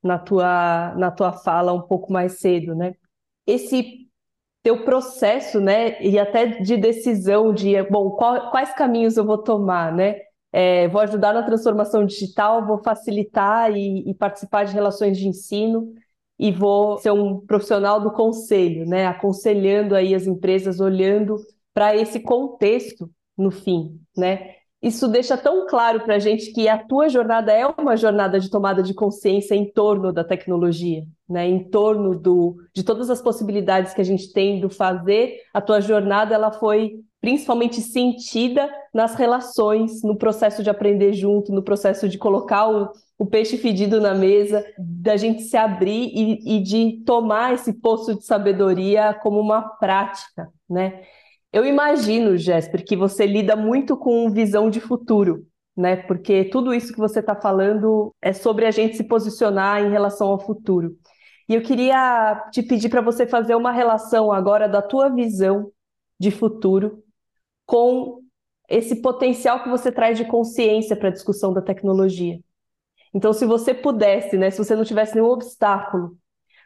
na 0.03 0.17
tua, 0.17 0.93
na 0.95 1.11
tua 1.11 1.31
fala 1.31 1.73
um 1.73 1.81
pouco 1.81 2.11
mais 2.11 2.39
cedo, 2.39 2.75
né? 2.75 2.95
Esse 3.45 4.00
teu 4.63 4.83
processo, 4.85 5.59
né, 5.59 5.99
e 6.01 6.19
até 6.19 6.45
de 6.61 6.77
decisão 6.77 7.53
de, 7.53 7.81
bom, 7.83 8.11
qual, 8.11 8.51
quais 8.51 8.73
caminhos 8.73 9.17
eu 9.17 9.25
vou 9.25 9.37
tomar, 9.37 9.93
né? 9.93 10.17
É, 10.53 10.87
vou 10.89 11.01
ajudar 11.01 11.33
na 11.33 11.43
transformação 11.43 12.05
digital, 12.05 12.65
vou 12.67 12.77
facilitar 12.83 13.71
e, 13.71 14.09
e, 14.09 14.13
participar 14.13 14.65
de 14.65 14.73
relações 14.73 15.17
de 15.17 15.27
ensino 15.27 15.93
e 16.37 16.51
vou 16.51 16.97
ser 16.97 17.11
um 17.11 17.39
profissional 17.39 18.01
do 18.01 18.11
conselho, 18.11 18.85
né? 18.85 19.07
Aconselhando 19.07 19.95
aí 19.95 20.13
as 20.13 20.27
empresas, 20.27 20.79
olhando 20.79 21.37
para 21.73 21.95
esse 21.95 22.19
contexto 22.19 23.09
no 23.37 23.49
fim, 23.49 23.99
né? 24.17 24.55
Isso 24.81 25.07
deixa 25.07 25.37
tão 25.37 25.67
claro 25.67 25.99
para 26.01 26.15
a 26.15 26.19
gente 26.19 26.51
que 26.51 26.67
a 26.67 26.77
tua 26.77 27.07
jornada 27.07 27.51
é 27.51 27.67
uma 27.67 27.95
jornada 27.95 28.39
de 28.39 28.49
tomada 28.49 28.81
de 28.81 28.95
consciência 28.95 29.53
em 29.53 29.71
torno 29.71 30.11
da 30.11 30.23
tecnologia, 30.23 31.03
né? 31.29 31.47
em 31.47 31.63
torno 31.63 32.17
do, 32.17 32.57
de 32.73 32.83
todas 32.83 33.09
as 33.09 33.21
possibilidades 33.21 33.93
que 33.93 34.01
a 34.01 34.05
gente 34.05 34.33
tem 34.33 34.59
do 34.59 34.71
fazer. 34.71 35.37
A 35.53 35.61
tua 35.61 35.81
jornada 35.81 36.33
ela 36.33 36.51
foi 36.51 36.95
principalmente 37.21 37.79
sentida 37.79 38.67
nas 38.91 39.13
relações, 39.13 40.01
no 40.01 40.17
processo 40.17 40.63
de 40.63 40.69
aprender 40.71 41.13
junto, 41.13 41.51
no 41.51 41.61
processo 41.61 42.09
de 42.09 42.17
colocar 42.17 42.67
o, 42.67 42.89
o 43.19 43.25
peixe 43.27 43.59
fedido 43.59 44.01
na 44.01 44.15
mesa, 44.15 44.65
da 44.79 45.15
gente 45.15 45.43
se 45.43 45.55
abrir 45.55 46.11
e, 46.11 46.57
e 46.57 46.59
de 46.59 47.03
tomar 47.05 47.53
esse 47.53 47.71
poço 47.73 48.15
de 48.15 48.25
sabedoria 48.25 49.13
como 49.13 49.39
uma 49.39 49.61
prática, 49.61 50.49
né? 50.67 51.03
Eu 51.53 51.65
imagino, 51.65 52.37
Jesper, 52.37 52.83
que 52.85 52.95
você 52.95 53.25
lida 53.25 53.55
muito 53.55 53.97
com 53.97 54.31
visão 54.31 54.69
de 54.69 54.79
futuro, 54.79 55.45
né? 55.75 55.97
Porque 55.97 56.45
tudo 56.45 56.73
isso 56.73 56.93
que 56.93 56.99
você 56.99 57.19
está 57.19 57.35
falando 57.35 58.13
é 58.21 58.31
sobre 58.31 58.65
a 58.65 58.71
gente 58.71 58.95
se 58.95 59.03
posicionar 59.03 59.81
em 59.81 59.91
relação 59.91 60.29
ao 60.29 60.39
futuro. 60.39 60.95
E 61.49 61.55
eu 61.55 61.61
queria 61.61 62.49
te 62.51 62.63
pedir 62.63 62.87
para 62.89 63.01
você 63.01 63.27
fazer 63.27 63.55
uma 63.55 63.71
relação 63.71 64.31
agora 64.31 64.69
da 64.69 64.81
tua 64.81 65.09
visão 65.09 65.69
de 66.17 66.31
futuro 66.31 67.03
com 67.65 68.21
esse 68.69 69.01
potencial 69.01 69.61
que 69.61 69.69
você 69.69 69.91
traz 69.91 70.17
de 70.17 70.23
consciência 70.23 70.95
para 70.95 71.09
a 71.09 71.11
discussão 71.11 71.53
da 71.53 71.61
tecnologia. 71.61 72.39
Então, 73.13 73.33
se 73.33 73.45
você 73.45 73.73
pudesse, 73.73 74.37
né, 74.37 74.49
se 74.49 74.57
você 74.57 74.73
não 74.73 74.85
tivesse 74.85 75.15
nenhum 75.15 75.27
obstáculo 75.27 76.15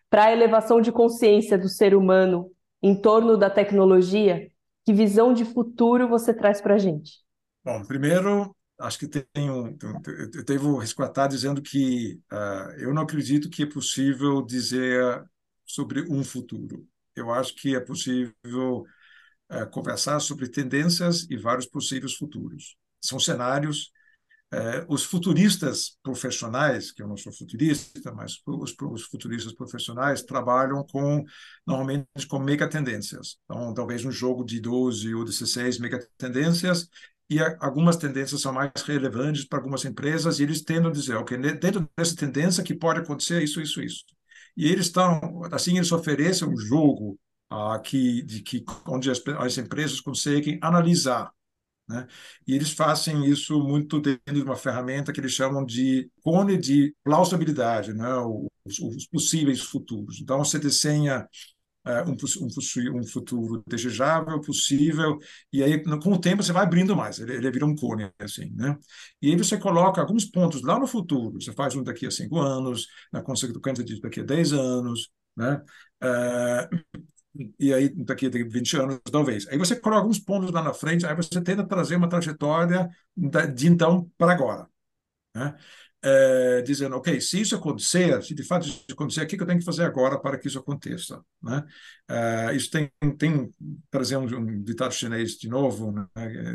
para 0.10 0.26
a 0.26 0.32
elevação 0.32 0.80
de 0.80 0.92
consciência 0.92 1.58
do 1.58 1.68
ser 1.68 1.96
humano 1.96 2.52
em 2.84 2.94
torno 2.94 3.36
da 3.36 3.50
tecnologia, 3.50 4.48
que 4.86 4.94
visão 4.94 5.34
de 5.34 5.44
futuro 5.44 6.08
você 6.08 6.34
traz 6.34 6.62
para 6.62 6.76
a 6.76 6.78
gente? 6.78 7.20
Bom, 7.64 7.84
primeiro, 7.84 8.56
acho 8.80 9.00
que 9.00 9.26
um, 9.38 9.76
eu 10.36 10.46
devo 10.46 10.78
resguardar 10.78 11.28
dizendo 11.28 11.62
que 11.62 12.20
uh, 12.32 12.72
eu 12.78 12.94
não 12.94 13.02
acredito 13.02 13.50
que 13.50 13.64
é 13.64 13.66
possível 13.66 14.44
dizer 14.44 15.26
sobre 15.66 16.02
um 16.02 16.24
futuro. 16.24 16.88
Eu 17.16 17.32
acho 17.32 17.56
que 17.56 17.76
é 17.76 17.80
possível 17.80 18.86
uh, 19.52 19.68
conversar 19.72 20.20
sobre 20.20 20.48
tendências 20.48 21.26
e 21.30 21.36
vários 21.36 21.66
possíveis 21.66 22.14
futuros. 22.14 22.76
São 23.02 23.20
cenários 23.20 23.92
é, 24.56 24.86
os 24.88 25.03
futuristas 25.03 25.97
profissionais, 26.01 26.91
que 26.91 27.03
eu 27.03 27.08
não 27.08 27.18
sou 27.18 27.34
futurista, 27.34 28.14
mas 28.14 28.38
os, 28.45 28.74
os, 28.80 29.03
futuristas 29.03 29.53
profissionais 29.53 30.24
trabalham 30.24 30.82
com 30.86 31.26
normalmente 31.68 32.26
com 32.28 32.39
megatendências. 32.39 33.38
Então, 33.43 33.74
talvez 33.74 34.06
um 34.06 34.12
jogo 34.12 34.45
de 34.45 34.62
12 34.62 35.14
ou 35.14 35.26
16 35.26 35.78
megatendências 35.80 36.88
e 37.30 37.39
algumas 37.60 37.97
tendências 37.97 38.41
são 38.41 38.53
mais 38.53 38.72
relevantes 38.86 39.45
para 39.45 39.60
algumas 39.60 39.84
empresas 39.84 40.39
e 40.39 40.43
eles 40.43 40.62
tendem 40.62 40.89
a 40.89 40.93
dizer, 40.93 41.16
ok, 41.16 41.38
dentro 41.38 41.89
dessa 41.97 42.16
tendência 42.16 42.64
que 42.64 42.74
pode 42.74 42.99
acontecer 42.99 43.43
isso, 43.43 43.60
isso, 43.60 43.82
isso. 43.82 44.06
E 44.56 44.68
eles 44.72 44.86
estão, 44.86 45.41
assim, 45.51 45.76
eles 45.76 45.91
oferecem 45.91 46.47
um 46.47 46.56
jogo 46.56 47.20
ah, 47.49 47.78
que, 47.80 48.22
de 48.22 48.41
que 48.41 48.64
onde 48.88 49.12
as, 49.12 49.22
as 49.39 49.58
empresas 49.58 49.99
conseguem 49.99 50.58
analisar 50.62 51.30
né? 51.88 52.08
E 52.48 52.54
eles 52.54 52.72
fazem 52.72 53.26
isso 53.26 53.60
muito 53.60 54.00
dentro 54.00 54.34
de 54.34 54.42
uma 54.42 54.56
ferramenta 54.56 55.14
que 55.14 55.20
eles 55.20 55.32
chamam 55.32 55.66
de 55.66 56.10
cone 56.22 56.58
de 56.58 56.94
plausibilidade, 57.04 57.94
né? 57.94 58.10
os, 58.66 58.80
os 58.80 59.08
possíveis 59.08 59.62
futuros. 59.62 60.20
Então, 60.20 60.40
você 60.40 60.58
desenha 60.58 61.28
um, 62.08 62.14
um, 62.44 63.00
um, 63.00 63.04
futuro 63.06 63.64
desejável, 63.68 64.42
possível, 64.42 65.20
e 65.54 65.64
aí, 65.64 65.84
com 65.84 66.14
o 66.14 66.20
tempo, 66.20 66.42
você 66.42 66.52
vai 66.52 66.64
abrindo 66.64 66.96
mais, 66.96 67.20
ele, 67.20 67.34
ele 67.36 67.52
vira 67.52 67.66
um 67.66 67.76
cone, 67.76 68.10
assim, 68.18 68.50
né? 68.56 68.76
E 69.22 69.30
aí 69.30 69.38
você 69.38 69.58
coloca 69.58 70.02
alguns 70.02 70.26
pontos 70.26 70.64
lá 70.64 70.80
no 70.80 70.88
futuro, 70.88 71.40
você 71.40 71.54
faz 71.54 71.76
um 71.76 71.84
daqui 71.84 72.08
a 72.08 72.12
cinco 72.12 72.40
anos, 72.40 72.88
na 73.14 73.22
consequência 73.22 73.84
disso 73.84 74.02
daqui 74.02 74.22
a 74.22 74.24
dez 74.24 74.52
anos, 74.52 75.10
né? 75.38 75.62
Uh, 76.04 77.00
e 77.60 77.74
aí 77.74 77.90
daqui 77.90 78.28
a 78.28 78.30
20 78.30 78.78
anos, 78.78 79.00
talvez. 79.12 79.48
Aí 79.48 79.58
você 79.58 79.76
coloca 79.76 80.02
alguns 80.02 80.20
pontos 80.20 80.52
lá 80.52 80.62
na 80.62 80.74
frente, 80.74 81.06
aí 81.06 81.16
você 81.16 81.42
tenta 81.42 81.66
trazer 81.68 81.96
uma 81.96 82.10
trajetória 82.10 82.90
de 83.54 83.68
então 83.68 84.10
para 84.18 84.34
agora. 84.34 84.68
Né? 85.36 85.56
É, 86.04 86.62
dizendo, 86.62 86.96
ok, 86.96 87.20
se 87.20 87.42
isso 87.42 87.56
acontecer, 87.56 88.22
se 88.24 88.36
de 88.36 88.44
fato 88.44 88.68
isso 88.68 88.86
acontecer, 88.92 89.24
o 89.24 89.28
que 89.28 89.42
eu 89.42 89.48
tenho 89.48 89.60
que 89.60 89.66
fazer 89.66 89.84
agora 89.84 90.20
para 90.20 90.38
que 90.38 90.48
isso 90.48 90.60
aconteça? 90.60 91.24
Né? 91.42 91.64
É, 92.08 92.56
isso 92.56 92.70
tem, 92.70 92.92
tem 93.18 93.50
trazer 93.90 94.18
um, 94.18 94.26
um 94.26 94.64
ditado 94.64 94.94
chinês 94.94 95.32
de 95.32 95.50
novo, 95.50 95.92
né? 95.92 96.08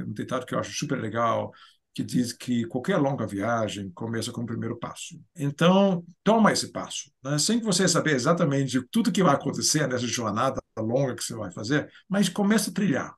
um 0.06 0.12
ditado 0.12 0.46
que 0.46 0.54
eu 0.54 0.58
acho 0.58 0.72
super 0.72 1.00
legal, 1.00 1.52
que 1.94 2.04
diz 2.04 2.32
que 2.32 2.64
qualquer 2.66 2.96
longa 2.96 3.26
viagem 3.26 3.90
começa 3.90 4.30
com 4.30 4.42
o 4.42 4.46
primeiro 4.46 4.78
passo. 4.78 5.20
Então, 5.36 6.04
toma 6.22 6.52
esse 6.52 6.70
passo, 6.70 7.10
né? 7.22 7.38
sem 7.38 7.60
você 7.60 7.88
saber 7.88 8.14
exatamente 8.14 8.80
tudo 8.90 9.12
que 9.12 9.22
vai 9.22 9.34
acontecer 9.34 9.88
nessa 9.88 10.06
jornada 10.06 10.60
longa 10.78 11.14
que 11.14 11.24
você 11.24 11.34
vai 11.34 11.50
fazer, 11.50 11.90
mas 12.08 12.28
começa 12.28 12.70
a 12.70 12.72
trilhar. 12.72 13.14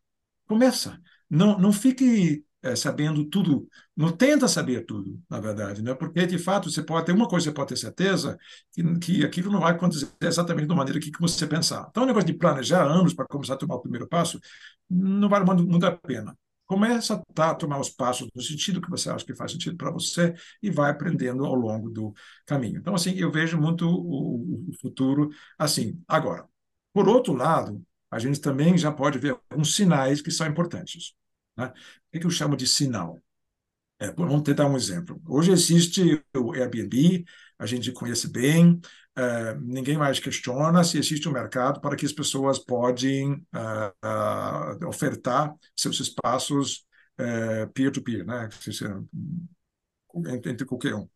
Começa. 0.47 0.99
Não, 1.29 1.59
não 1.59 1.73
fique 1.73 2.45
é, 2.63 2.77
sabendo 2.77 3.25
tudo. 3.25 3.69
Não 3.97 4.11
tenta 4.13 4.49
saber 4.49 4.87
tudo, 4.87 5.21
na 5.29 5.41
verdade, 5.41 5.83
né? 5.83 5.95
porque, 5.95 6.27
de 6.27 6.39
fato, 6.39 6.71
você 6.71 6.83
pode 6.83 7.07
ter 7.07 7.13
uma 7.13 7.29
coisa, 7.29 7.47
você 7.47 7.53
pode 7.53 7.71
ter 7.71 7.77
certeza 7.77 8.39
que, 8.73 8.99
que 8.99 9.25
aquilo 9.25 9.51
não 9.51 9.61
vai 9.61 9.73
acontecer 9.73 10.09
exatamente 10.21 10.69
da 10.69 10.75
maneira 10.75 11.01
que, 11.01 11.11
que 11.11 11.21
você 11.21 11.47
pensar. 11.47 11.87
Então, 11.91 12.05
o 12.05 12.07
negócio 12.07 12.27
de 12.27 12.35
planejar 12.35 12.85
anos 12.85 13.13
para 13.13 13.27
começar 13.27 13.55
a 13.55 13.57
tomar 13.57 13.75
o 13.77 13.81
primeiro 13.83 14.09
passo 14.09 14.41
não 14.89 15.29
vale 15.29 15.45
muito, 15.45 15.67
muito 15.67 15.87
a 15.87 15.93
pena. 15.93 16.37
Começa 16.73 17.23
a 17.37 17.55
tomar 17.55 17.79
os 17.79 17.91
passos 17.91 18.31
no 18.35 18.41
sentido 18.41 18.81
que 18.81 18.89
você 18.89 19.11
acha 19.11 19.27
que 19.27 19.35
faz 19.35 19.53
sentido 19.53 19.77
para 19.77 19.91
você 19.91 20.35
e 20.63 20.71
vai 20.71 20.91
aprendendo 20.91 21.45
ao 21.45 21.55
longo 21.55 21.91
do 21.91 22.15
caminho. 22.47 22.79
Então, 22.79 22.95
assim, 22.95 23.13
eu 23.15 23.31
vejo 23.31 23.61
muito 23.61 23.87
o, 23.87 24.71
o 24.71 24.73
futuro 24.81 25.29
assim. 25.59 26.03
Agora, 26.09 26.49
por 26.91 27.07
outro 27.07 27.35
lado, 27.35 27.85
a 28.11 28.19
gente 28.19 28.41
também 28.41 28.79
já 28.79 28.91
pode 28.91 29.19
ver 29.19 29.37
alguns 29.51 29.75
sinais 29.75 30.23
que 30.23 30.31
são 30.31 30.47
importantes. 30.47 31.13
Né? 31.59 31.71
O 32.15 32.19
que 32.19 32.25
eu 32.25 32.31
chamo 32.31 32.57
de 32.57 32.67
sinal? 32.67 33.21
É, 33.99 34.11
vamos 34.11 34.41
tentar 34.41 34.67
um 34.67 34.75
exemplo. 34.75 35.21
Hoje 35.29 35.53
existe 35.53 36.25
o 36.35 36.55
Airbnb, 36.55 37.23
a 37.59 37.67
gente 37.67 37.93
conhece 37.93 38.33
bem, 38.33 38.81
uh, 39.19 39.61
ninguém 39.61 39.97
mais 39.97 40.19
questiona 40.19 40.85
se 40.85 40.99
existe 40.99 41.29
um 41.29 41.33
mercado 41.33 41.81
para 41.81 41.97
que 41.97 42.07
as 42.07 42.13
pessoas 42.13 42.59
podem 42.59 43.33
uh, 43.33 44.85
uh, 44.85 44.89
ofertar 44.89 45.55
seus 45.77 46.01
espaços 46.01 46.87
peer-to-peer, 47.75 48.25
-peer, 48.25 48.27
né? 48.27 48.49
entre, 50.27 50.51
entre 50.51 50.67
qualquer 50.67 50.95
um. 50.95 51.09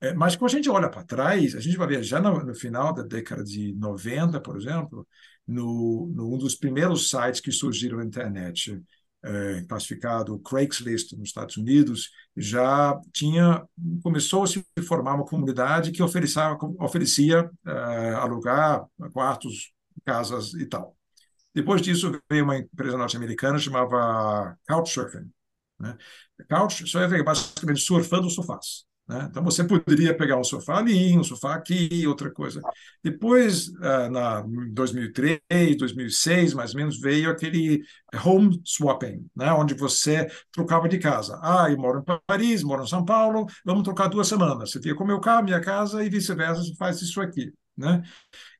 É, 0.00 0.14
mas 0.14 0.34
quando 0.34 0.52
a 0.52 0.54
gente 0.54 0.70
olha 0.70 0.88
para 0.88 1.04
trás, 1.04 1.54
a 1.54 1.60
gente 1.60 1.76
vai 1.76 1.86
ver 1.86 2.02
já 2.02 2.20
no, 2.20 2.42
no, 2.44 2.54
final 2.54 2.92
da 2.94 3.02
década 3.02 3.44
de 3.44 3.74
90, 3.74 4.40
por 4.40 4.56
exemplo, 4.56 5.06
no, 5.46 6.10
no, 6.14 6.34
um 6.34 6.38
dos 6.38 6.54
primeiros 6.54 7.10
sites 7.10 7.40
que 7.40 7.52
surgiram 7.52 7.98
na 7.98 8.04
internet, 8.04 8.80
é, 9.22 9.62
classificado 9.68 10.38
Craigslist 10.40 11.12
nos 11.12 11.28
Estados 11.28 11.56
Unidos, 11.56 12.10
já 12.36 12.98
tinha 13.12 13.62
começou 14.02 14.42
a 14.42 14.46
se 14.46 14.64
formar 14.86 15.14
uma 15.14 15.26
comunidade 15.26 15.92
que 15.92 16.02
oferecia, 16.02 16.56
oferecia 16.78 17.50
é, 17.66 18.10
alugar 18.14 18.84
quartos, 19.12 19.72
casas 20.04 20.54
e 20.54 20.66
tal. 20.66 20.96
Depois 21.54 21.82
disso 21.82 22.18
veio 22.30 22.44
uma 22.44 22.56
empresa 22.58 22.96
norte-americana 22.96 23.58
chamava 23.58 24.56
Couchsurfing. 24.68 25.30
Né? 25.80 25.96
Couch, 26.48 26.84
é 26.96 27.22
basicamente 27.22 27.80
surfando 27.80 28.28
sofás. 28.30 28.84
Né? 29.10 29.26
Então, 29.28 29.42
você 29.42 29.64
poderia 29.64 30.16
pegar 30.16 30.36
um 30.36 30.44
sofá 30.44 30.78
ali, 30.78 31.18
um 31.18 31.24
sofá 31.24 31.56
aqui, 31.56 32.06
outra 32.06 32.30
coisa. 32.30 32.60
Depois, 33.02 33.68
ah, 33.82 34.08
na 34.08 34.44
2003, 34.70 35.76
2006, 35.76 36.54
mais 36.54 36.70
ou 36.72 36.76
menos, 36.76 37.00
veio 37.00 37.28
aquele 37.28 37.82
home 38.24 38.60
swapping, 38.64 39.26
né? 39.34 39.52
onde 39.52 39.74
você 39.74 40.28
trocava 40.52 40.88
de 40.88 40.96
casa. 40.98 41.36
Ah, 41.42 41.66
eu 41.68 41.76
moro 41.76 41.98
em 41.98 42.20
Paris, 42.24 42.62
moro 42.62 42.84
em 42.84 42.86
São 42.86 43.04
Paulo, 43.04 43.46
vamos 43.64 43.82
trocar 43.82 44.06
duas 44.06 44.28
semanas. 44.28 44.70
Você 44.70 44.80
fica 44.80 44.94
com 44.94 45.02
o 45.02 45.06
meu 45.08 45.18
carro, 45.18 45.42
minha 45.42 45.60
casa, 45.60 46.04
e 46.04 46.08
vice-versa, 46.08 46.62
você 46.62 46.76
faz 46.76 47.02
isso 47.02 47.20
aqui. 47.20 47.52
Né? 47.76 48.02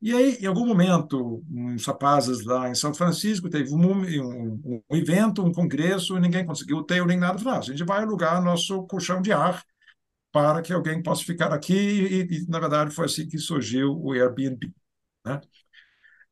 E 0.03 0.12
aí, 0.12 0.38
em 0.40 0.46
algum 0.46 0.66
momento, 0.66 1.44
uns 1.48 1.86
rapazes 1.86 2.44
lá 2.44 2.68
em 2.68 2.74
São 2.74 2.92
Francisco 2.92 3.48
teve 3.48 3.72
um, 3.72 4.03
um, 4.03 4.82
um 4.90 4.96
evento, 4.96 5.44
um 5.44 5.53
congresso, 5.53 6.16
e 6.16 6.20
ninguém 6.20 6.44
conseguiu 6.44 6.78
hotel 6.78 7.07
nem 7.07 7.18
nada. 7.18 7.38
Falaram, 7.38 7.59
ah, 7.59 7.62
a 7.62 7.66
gente 7.66 7.84
vai 7.84 8.03
alugar 8.03 8.42
nosso 8.42 8.82
colchão 8.88 9.22
de 9.22 9.32
ar 9.32 9.62
para 10.33 10.62
que 10.62 10.72
alguém 10.72 11.03
possa 11.03 11.24
ficar 11.24 11.53
aqui, 11.53 11.74
e, 11.74 12.22
e 12.22 12.47
na 12.49 12.61
verdade 12.61 12.95
foi 12.95 13.07
assim 13.07 13.26
que 13.28 13.39
surgiu 13.39 13.99
o 14.01 14.12
Airbnb. 14.12 14.72
Né? 15.24 15.41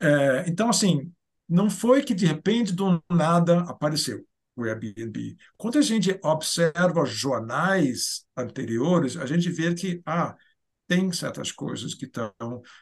É, 0.01 0.45
então, 0.49 0.69
assim, 0.71 1.13
não 1.49 1.71
foi 1.71 2.03
que 2.03 2.15
de 2.15 2.27
repente 2.27 2.73
do 2.73 3.03
nada 3.11 3.61
apareceu 3.63 4.25
o 4.57 4.65
Airbnb. 4.65 5.37
Quando 5.57 5.79
a 5.79 5.83
gente 5.83 6.19
observa 6.23 7.05
jornais 7.05 8.25
anteriores, 8.37 9.17
a 9.17 9.27
gente 9.27 9.51
vê 9.51 9.75
que 9.75 10.03
ah, 10.07 10.37
tem 10.87 11.13
certas 11.13 11.53
coisas 11.53 11.95
que 11.95 12.07
estão 12.07 12.33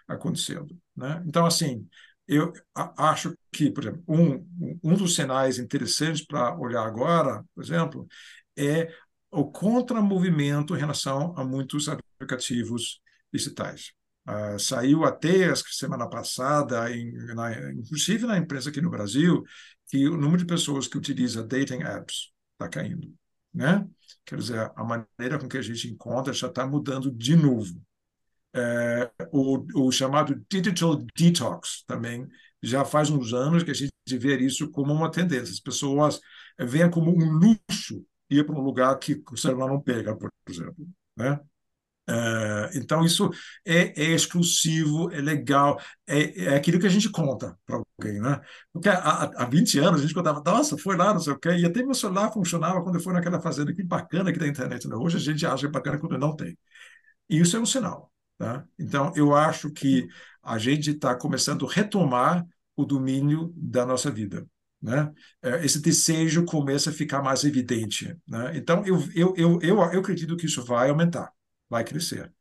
acontecendo. 0.08 0.76
Né? 0.96 1.22
Então, 1.26 1.44
assim, 1.46 1.86
eu 2.26 2.52
acho 2.74 3.36
que, 3.52 3.70
por 3.70 3.84
exemplo, 3.84 4.02
um, 4.08 4.78
um 4.82 4.94
dos 4.94 5.14
sinais 5.14 5.58
interessantes 5.58 6.24
para 6.24 6.56
olhar 6.58 6.84
agora, 6.84 7.44
por 7.54 7.62
exemplo, 7.62 8.06
é 8.56 8.88
o 9.36 9.50
contramovimento 9.50 10.74
em 10.74 10.78
relação 10.78 11.34
a 11.36 11.44
muitos 11.44 11.88
aplicativos 11.88 13.00
digitais. 13.32 13.92
Uh, 14.26 14.58
saiu 14.58 15.04
até 15.04 15.54
semana 15.54 16.08
passada, 16.08 16.90
em, 16.90 17.12
na, 17.34 17.72
inclusive 17.72 18.26
na 18.26 18.38
imprensa 18.38 18.70
aqui 18.70 18.80
no 18.80 18.90
Brasil, 18.90 19.44
que 19.88 20.08
o 20.08 20.16
número 20.16 20.38
de 20.38 20.46
pessoas 20.46 20.88
que 20.88 20.96
utiliza 20.96 21.44
dating 21.44 21.82
apps 21.82 22.32
está 22.52 22.68
caindo. 22.68 23.14
Né? 23.52 23.86
Quer 24.24 24.38
dizer, 24.38 24.72
a 24.74 24.82
maneira 24.82 25.38
com 25.38 25.48
que 25.48 25.58
a 25.58 25.62
gente 25.62 25.86
encontra 25.88 26.32
já 26.32 26.48
está 26.48 26.66
mudando 26.66 27.10
de 27.10 27.36
novo. 27.36 27.80
É, 28.54 29.10
o, 29.32 29.86
o, 29.86 29.92
chamado 29.92 30.42
digital 30.50 30.96
detox 31.14 31.84
também 31.86 32.26
já 32.62 32.86
faz 32.86 33.10
uns 33.10 33.34
anos 33.34 33.62
que 33.62 33.70
a 33.70 33.74
gente 33.74 33.92
vê 34.12 34.38
isso 34.38 34.70
como 34.70 34.94
uma 34.94 35.10
tendência. 35.10 35.52
As 35.52 35.60
pessoas 35.60 36.20
veem 36.58 36.90
como 36.90 37.10
um 37.10 37.32
luxo 37.32 38.02
ir 38.30 38.44
para 38.44 38.54
um 38.54 38.60
lugar 38.60 38.98
que 38.98 39.22
o 39.30 39.36
celular 39.36 39.68
não 39.68 39.80
pega, 39.80 40.16
por 40.16 40.30
exemplo. 40.48 40.86
Né? 41.16 41.40
É, 42.08 42.70
então, 42.78 43.04
isso 43.04 43.30
é, 43.64 44.00
é, 44.00 44.14
exclusivo, 44.14 45.10
é 45.10 45.20
legal, 45.20 45.80
é, 46.06 46.44
é 46.44 46.56
aquilo 46.56 46.78
que 46.78 46.86
a 46.86 46.90
gente 46.90 47.10
conta 47.10 47.58
para 47.66 47.76
alguém. 47.98 48.20
Né? 48.20 48.40
Porque 48.72 48.88
há, 48.88 49.24
há 49.24 49.44
20 49.46 49.78
anos 49.80 50.00
a 50.00 50.02
gente 50.02 50.14
contava, 50.14 50.42
nossa, 50.44 50.78
foi 50.78 50.96
lá, 50.96 51.12
não 51.12 51.20
sei 51.20 51.32
o 51.32 51.38
quê, 51.38 51.50
e 51.50 51.64
até 51.66 51.82
meu 51.82 51.94
celular 51.94 52.32
funcionava 52.32 52.82
quando 52.82 52.96
eu 52.96 53.00
fui 53.00 53.12
naquela 53.12 53.40
fazenda, 53.40 53.74
que 53.74 53.82
bacana 53.82 54.32
que 54.32 54.38
tem 54.38 54.48
internet. 54.48 54.86
Né? 54.88 54.94
Hoje 54.96 55.16
a 55.16 55.20
gente 55.20 55.44
acha 55.46 55.68
bacana 55.68 55.98
quando 55.98 56.16
não 56.18 56.34
tem. 56.36 56.56
E 57.28 57.40
isso 57.40 57.56
é 57.56 57.60
um 57.60 57.66
sinal. 57.66 58.12
Tá? 58.38 58.64
Então, 58.78 59.12
eu 59.16 59.34
acho 59.34 59.70
que 59.70 60.06
a 60.42 60.58
gente 60.58 60.90
está 60.90 61.14
começando 61.14 61.66
a 61.66 61.72
retomar 61.72 62.46
o 62.76 62.84
domínio 62.84 63.52
da 63.56 63.86
nossa 63.86 64.10
vida 64.10 64.46
né? 64.80 65.12
É, 65.42 65.64
esse 65.64 65.80
desejo 65.80 66.44
começa 66.44 66.90
a 66.90 66.92
ficar 66.92 67.22
mais 67.22 67.44
evidente. 67.44 68.16
Né? 68.26 68.56
Então, 68.56 68.84
eu, 68.86 68.98
eu, 69.14 69.34
eu, 69.36 69.58
eu, 69.62 69.78
eu 69.78 70.00
acredito 70.00 70.36
que 70.36 70.46
isso 70.46 70.64
vai 70.64 70.90
aumentar, 70.90 71.30
vai 71.68 71.84
crescer. 71.84 72.32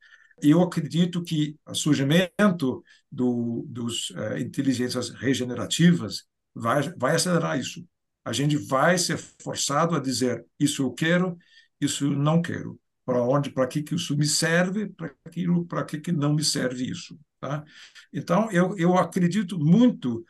Eu 0.42 0.62
acredito 0.62 1.24
que 1.24 1.58
o 1.66 1.74
surgimento 1.74 2.84
do, 3.12 3.66
dos 3.68 4.10
uh, 4.12 4.38
inteligências 4.38 5.10
regenerativas 5.10 6.26
vai, 6.54 6.82
vai 6.98 7.16
acelerar 7.16 7.58
isso. 7.58 7.88
A 8.24 8.34
gente 8.34 8.58
vai 8.58 8.98
ser 8.98 9.18
forçado 9.42 9.96
a 9.96 10.00
dizer 10.00 10.46
isso 10.60 10.84
eu 10.84 10.92
quero, 10.92 11.38
isso 11.80 12.06
eu 12.06 12.12
não 12.12 12.42
quero. 12.42 12.80
Para 13.06 13.22
onde, 13.22 13.52
para 13.52 13.68
que, 13.68 13.84
que 13.84 13.96
isso 13.96 14.18
me 14.18 14.26
serve, 14.26 14.88
para 14.88 15.14
aquilo, 15.24 15.66
para 15.66 15.86
que, 15.86 16.00
que 16.00 16.12
não 16.12 16.34
me 16.34 16.44
serve 16.44 16.90
isso. 16.90 17.18
Tá? 17.40 17.64
Então, 18.12 18.52
eu, 18.52 18.76
eu 18.78 18.98
acredito 18.98 19.60
muito 19.60 20.26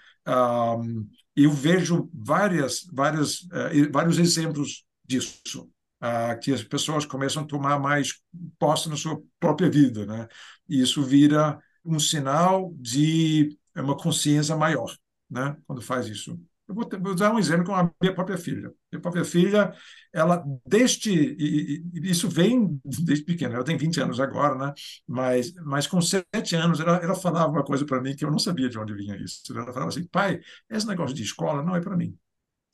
eu 1.36 1.52
vejo 1.52 2.10
várias, 2.14 2.88
várias, 2.92 3.42
uh, 3.42 3.92
vários 3.92 4.18
exemplos 4.18 4.86
disso, 5.06 5.70
uh, 6.02 6.40
que 6.42 6.52
as 6.52 6.64
pessoas 6.64 7.06
começam 7.06 7.44
a 7.44 7.48
tomar 7.48 7.80
mais 7.80 8.22
posse 8.58 8.90
na 8.90 8.96
sua 8.96 9.22
própria 9.40 9.70
vida, 9.70 10.06
né? 10.06 10.28
E 10.68 10.82
isso 10.82 11.04
vira 11.04 11.60
um 11.84 12.00
sinal 12.00 12.74
de 12.78 13.58
uma 13.76 13.96
consciência 13.98 14.56
maior, 14.56 14.96
né? 15.30 15.56
Quando 15.68 15.82
faz 15.82 16.08
isso. 16.08 16.40
Eu 16.68 16.74
vou, 16.74 16.90
vou 17.00 17.16
dar 17.16 17.34
um 17.34 17.38
exemplo 17.38 17.66
com 17.66 17.76
a 17.76 17.92
minha 18.02 18.14
própria 18.14 18.38
filha. 18.38 18.74
Minha 18.92 19.02
própria 19.02 19.24
filha, 19.24 19.72
ela 20.12 20.44
desde 20.66 21.12
e, 21.12 21.84
e, 21.94 22.10
isso 22.10 22.28
vem 22.28 22.80
desde 22.84 23.24
pequena. 23.24 23.56
Ela 23.56 23.64
tem 23.64 23.78
20 23.78 24.02
anos 24.02 24.20
agora, 24.20 24.56
né? 24.56 24.74
Mas, 25.08 25.54
mas 25.64 25.86
com 25.86 26.02
sete 26.02 26.56
anos 26.56 26.80
ela, 26.80 26.98
ela 26.98 27.16
falava 27.16 27.52
uma 27.52 27.64
coisa 27.64 27.86
para 27.86 28.02
mim 28.02 28.16
que 28.16 28.26
eu 28.26 28.32
não 28.32 28.40
sabia 28.40 28.68
de 28.68 28.80
onde 28.80 28.96
vinha 28.96 29.16
isso. 29.18 29.42
Ela 29.52 29.72
falava 29.72 29.90
assim, 29.90 30.08
pai, 30.08 30.40
esse 30.70 30.88
negócio 30.88 31.16
de 31.16 31.22
escola 31.22 31.62
não 31.62 31.76
é 31.76 31.82
para 31.82 31.96
mim. 31.96 32.18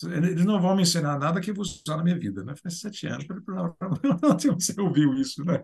Eles 0.03 0.45
não 0.45 0.59
vão 0.59 0.75
me 0.75 0.81
ensinar 0.81 1.19
nada 1.19 1.39
que 1.39 1.51
eu 1.51 1.55
vou 1.55 1.63
usar 1.63 1.97
na 1.97 2.03
minha 2.03 2.17
vida, 2.17 2.43
né? 2.43 2.55
Faz 2.55 2.79
sete 2.79 3.07
anos, 3.07 3.25
você 4.57 4.79
ouviu 4.81 5.13
isso, 5.13 5.43
né? 5.45 5.63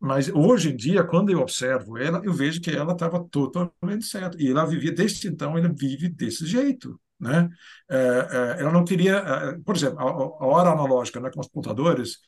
Mas 0.00 0.28
hoje 0.28 0.70
em 0.70 0.76
dia, 0.76 1.04
quando 1.04 1.30
eu 1.30 1.40
observo 1.40 1.98
ela, 1.98 2.20
eu 2.24 2.32
vejo 2.32 2.60
que 2.60 2.70
ela 2.70 2.92
estava 2.92 3.22
totalmente 3.24 4.04
certa. 4.06 4.40
E 4.40 4.50
ela 4.50 4.64
vivia, 4.64 4.92
desde 4.92 5.28
então, 5.28 5.58
ela 5.58 5.68
vive 5.68 6.08
desse 6.08 6.46
jeito. 6.46 6.98
Né? 7.20 7.48
É, 7.90 7.96
é, 7.96 8.60
ela 8.60 8.72
não 8.72 8.84
queria, 8.84 9.16
é, 9.16 9.58
por 9.64 9.76
exemplo, 9.76 9.98
a, 9.98 10.46
hora 10.46 10.70
analógica 10.70 11.20
né, 11.20 11.30
com 11.30 11.40
os 11.40 11.48
computadores, 11.48 12.18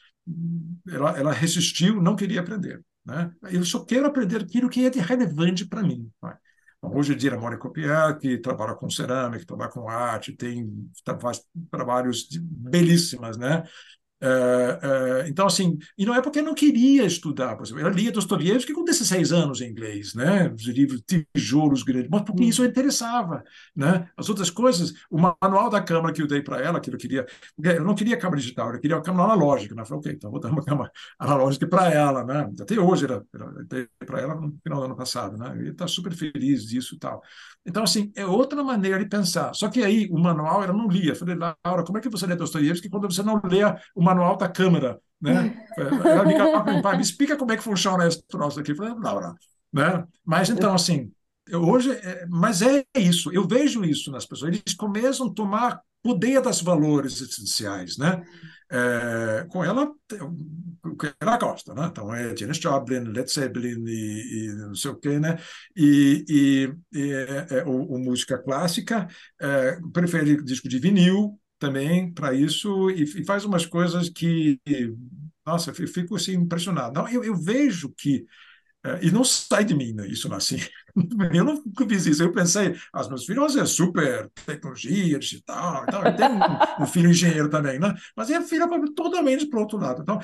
ela, 0.89 1.19
ela 1.19 1.33
resistiu, 1.33 2.03
não 2.03 2.17
queria 2.17 2.41
aprender. 2.41 2.83
Né? 3.05 3.31
Eu 3.51 3.65
só 3.65 3.85
quero 3.85 4.07
aprender 4.07 4.43
aquilo 4.43 4.69
que 4.69 4.85
é 4.85 4.91
de 4.91 4.99
relevante 4.99 5.67
para 5.67 5.83
mim. 5.83 6.11
Né? 6.23 6.37
Hoje 6.83 7.13
em 7.13 7.17
dia, 7.17 7.35
a 7.35 7.39
Mônica 7.39 7.71
que 8.19 8.39
trabalha 8.39 8.75
com 8.75 8.89
cerâmica, 8.89 9.45
trabalha 9.45 9.71
com 9.71 9.89
arte, 9.89 10.33
tem 10.33 10.91
faz 11.21 11.43
trabalhos 11.71 12.27
belíssimas, 12.41 13.37
né? 13.37 13.65
Uh, 14.23 15.25
uh, 15.25 15.29
então, 15.29 15.47
assim, 15.47 15.79
e 15.97 16.05
não 16.05 16.15
é 16.15 16.21
porque 16.21 16.41
eu 16.41 16.45
não 16.45 16.55
queria 16.55 17.05
estudar, 17.07 17.57
por 17.57 17.65
exemplo, 17.65 17.83
eu 17.83 17.89
lia 17.89 18.13
Dostoiévski 18.13 18.73
com 18.73 18.85
16 18.85 19.33
anos 19.33 19.61
em 19.61 19.71
inglês, 19.71 20.15
né? 20.15 20.53
Os 20.53 20.67
livros 20.67 21.03
tijolos 21.35 21.83
grandes, 21.83 22.11
mas 22.11 22.23
porque 22.23 22.45
isso 22.45 22.65
interessava, 22.65 23.43
né? 23.75 24.09
As 24.17 24.29
outras 24.29 24.51
coisas, 24.51 24.93
o 25.11 25.19
manual 25.19 25.71
da 25.71 25.83
câmera 25.83 26.13
que 26.13 26.21
eu 26.21 26.27
dei 26.27 26.43
para 26.43 26.61
ela, 26.61 26.81
que 26.81 26.91
eu 26.91 26.99
queria, 26.99 27.27
eu 27.63 27.85
não 27.85 27.95
queria 27.95 28.19
câmera 28.19 28.41
digital, 28.41 28.75
eu 28.75 28.81
queria 28.81 28.97
uma 28.97 29.03
câmera 29.03 29.25
analógica, 29.25 29.75
né? 29.75 29.83
Eu 29.83 29.87
falei, 29.87 30.01
ok, 30.01 30.13
então 30.13 30.31
vou 30.31 30.41
dar 30.41 30.51
uma 30.51 30.65
câmera 30.65 30.91
analógica 31.19 31.67
para 31.67 31.91
ela, 31.91 32.25
né? 32.25 32.51
Até 32.61 32.79
hoje, 32.79 33.05
era, 33.05 33.25
dei 33.69 33.89
para 33.99 34.21
ela 34.21 34.35
no 34.35 34.55
final 34.63 34.81
do 34.81 34.85
ano 34.85 34.97
passado, 34.97 35.39
né? 35.39 35.57
E 35.65 35.69
está 35.69 35.87
super 35.89 36.13
feliz 36.13 36.67
disso 36.67 36.95
e 36.95 36.99
tal. 36.99 37.23
Então, 37.65 37.83
assim, 37.83 38.11
é 38.17 38.25
outra 38.25 38.63
maneira 38.63 38.99
de 38.99 39.09
pensar. 39.09 39.55
Só 39.55 39.69
que 39.69 39.83
aí, 39.83 40.09
o 40.11 40.19
manual, 40.19 40.63
ela 40.63 40.73
não 40.73 40.89
lia. 40.89 41.13
Eu 41.13 41.17
falei, 41.17 41.37
Laura, 41.37 41.85
como 41.85 41.99
é 41.99 42.01
que 42.01 42.09
você 42.09 42.27
lê 42.27 42.35
Dostoiévski 42.35 42.89
quando 42.89 43.11
você 43.11 43.23
não 43.23 43.41
lê 43.45 43.61
o 43.95 44.03
manual 44.11 44.37
da 44.37 44.49
câmera? 44.49 45.01
Né? 45.21 45.67
Ela 45.77 46.25
me 46.25 46.83
pai, 46.83 46.97
me 46.97 47.03
explica 47.03 47.37
como 47.37 47.53
é 47.53 47.57
que 47.57 47.63
funciona 47.63 48.07
esse 48.07 48.23
troço 48.27 48.61
aqui. 48.61 48.73
Eu 48.73 48.77
falei, 48.77 48.95
Laura, 48.99 49.35
né? 49.73 50.05
Mas, 50.25 50.51
então, 50.51 50.75
assim, 50.75 51.13
hoje, 51.53 51.93
é, 51.93 52.27
mas 52.29 52.63
é 52.63 52.85
isso. 52.97 53.33
Eu 53.33 53.47
vejo 53.47 53.85
isso 53.85 54.11
nas 54.11 54.27
pessoas. 54.27 54.55
Eles 54.55 54.75
começam 54.75 55.29
a 55.29 55.35
tomar 55.35 55.81
poder 56.03 56.41
dos 56.41 56.63
valores 56.63 57.21
essenciais, 57.21 57.99
né? 57.99 58.23
É, 58.73 59.47
com 59.51 59.65
ela, 59.65 59.91
o 60.85 60.97
que 60.97 61.13
ela 61.21 61.37
gosta, 61.37 61.75
né? 61.75 61.89
Então 61.91 62.15
é 62.15 62.35
Janis 62.37 62.57
Joplin, 62.57 63.01
Led 63.01 63.31
Zeppelin 63.31 63.85
e, 63.85 64.47
e, 64.47 64.53
não 64.55 64.75
sei 64.75 64.93
o 64.93 64.97
quê, 64.97 65.19
né? 65.19 65.39
E, 65.77 66.25
e, 66.29 66.99
e 66.99 67.13
é, 67.13 67.47
é, 67.51 67.65
música 67.65 68.39
clássica, 68.39 69.09
é, 69.41 69.79
prefere 69.93 70.43
disco 70.43 70.69
de 70.69 70.79
vinil 70.79 71.40
também 71.61 72.11
para 72.13 72.35
isso 72.35 72.91
e, 72.91 73.03
e, 73.03 73.25
faz 73.25 73.45
umas 73.45 73.67
coisas 73.67 74.09
que, 74.09 74.59
nossa, 75.47 75.71
eu 75.71 75.89
fico 75.89 76.17
assim 76.17 76.33
impressionado. 76.33 76.95
Não, 76.95 77.09
eu, 77.09 77.23
eu 77.23 77.37
vejo 77.37 77.91
que 77.97 78.27
é, 78.83 79.05
e 79.05 79.11
não 79.11 79.23
sai 79.23 79.63
de 79.63 79.75
mim 79.75 79.93
né, 79.93 80.09
isso 80.09 80.27
não 80.27 80.37
é 80.37 80.39
assim. 80.39 80.57
Eu 81.35 81.45
nunca 81.45 81.87
fiz 81.87 82.07
isso. 82.07 82.23
Eu 82.23 82.33
pensei, 82.33 82.75
as 82.93 83.09
meus 83.09 83.27
filhos 83.27 83.55
é 83.55 83.65
super 83.67 84.31
tecnologia 84.47 85.19
digital, 85.19 85.85
tal. 85.87 86.05
eu 86.05 86.17
tenho 86.17 86.33
um, 86.33 86.83
um, 86.83 86.87
filho 86.87 87.11
engenheiro 87.11 87.49
também, 87.49 87.79
né? 87.79 87.95
mas 88.17 88.31
a 88.31 88.43
filha 88.43 88.67
totalmente 88.95 89.47
para 89.47 89.59
o 89.59 89.63
outro 89.63 89.79
lado. 89.79 90.03
Então, 90.03 90.19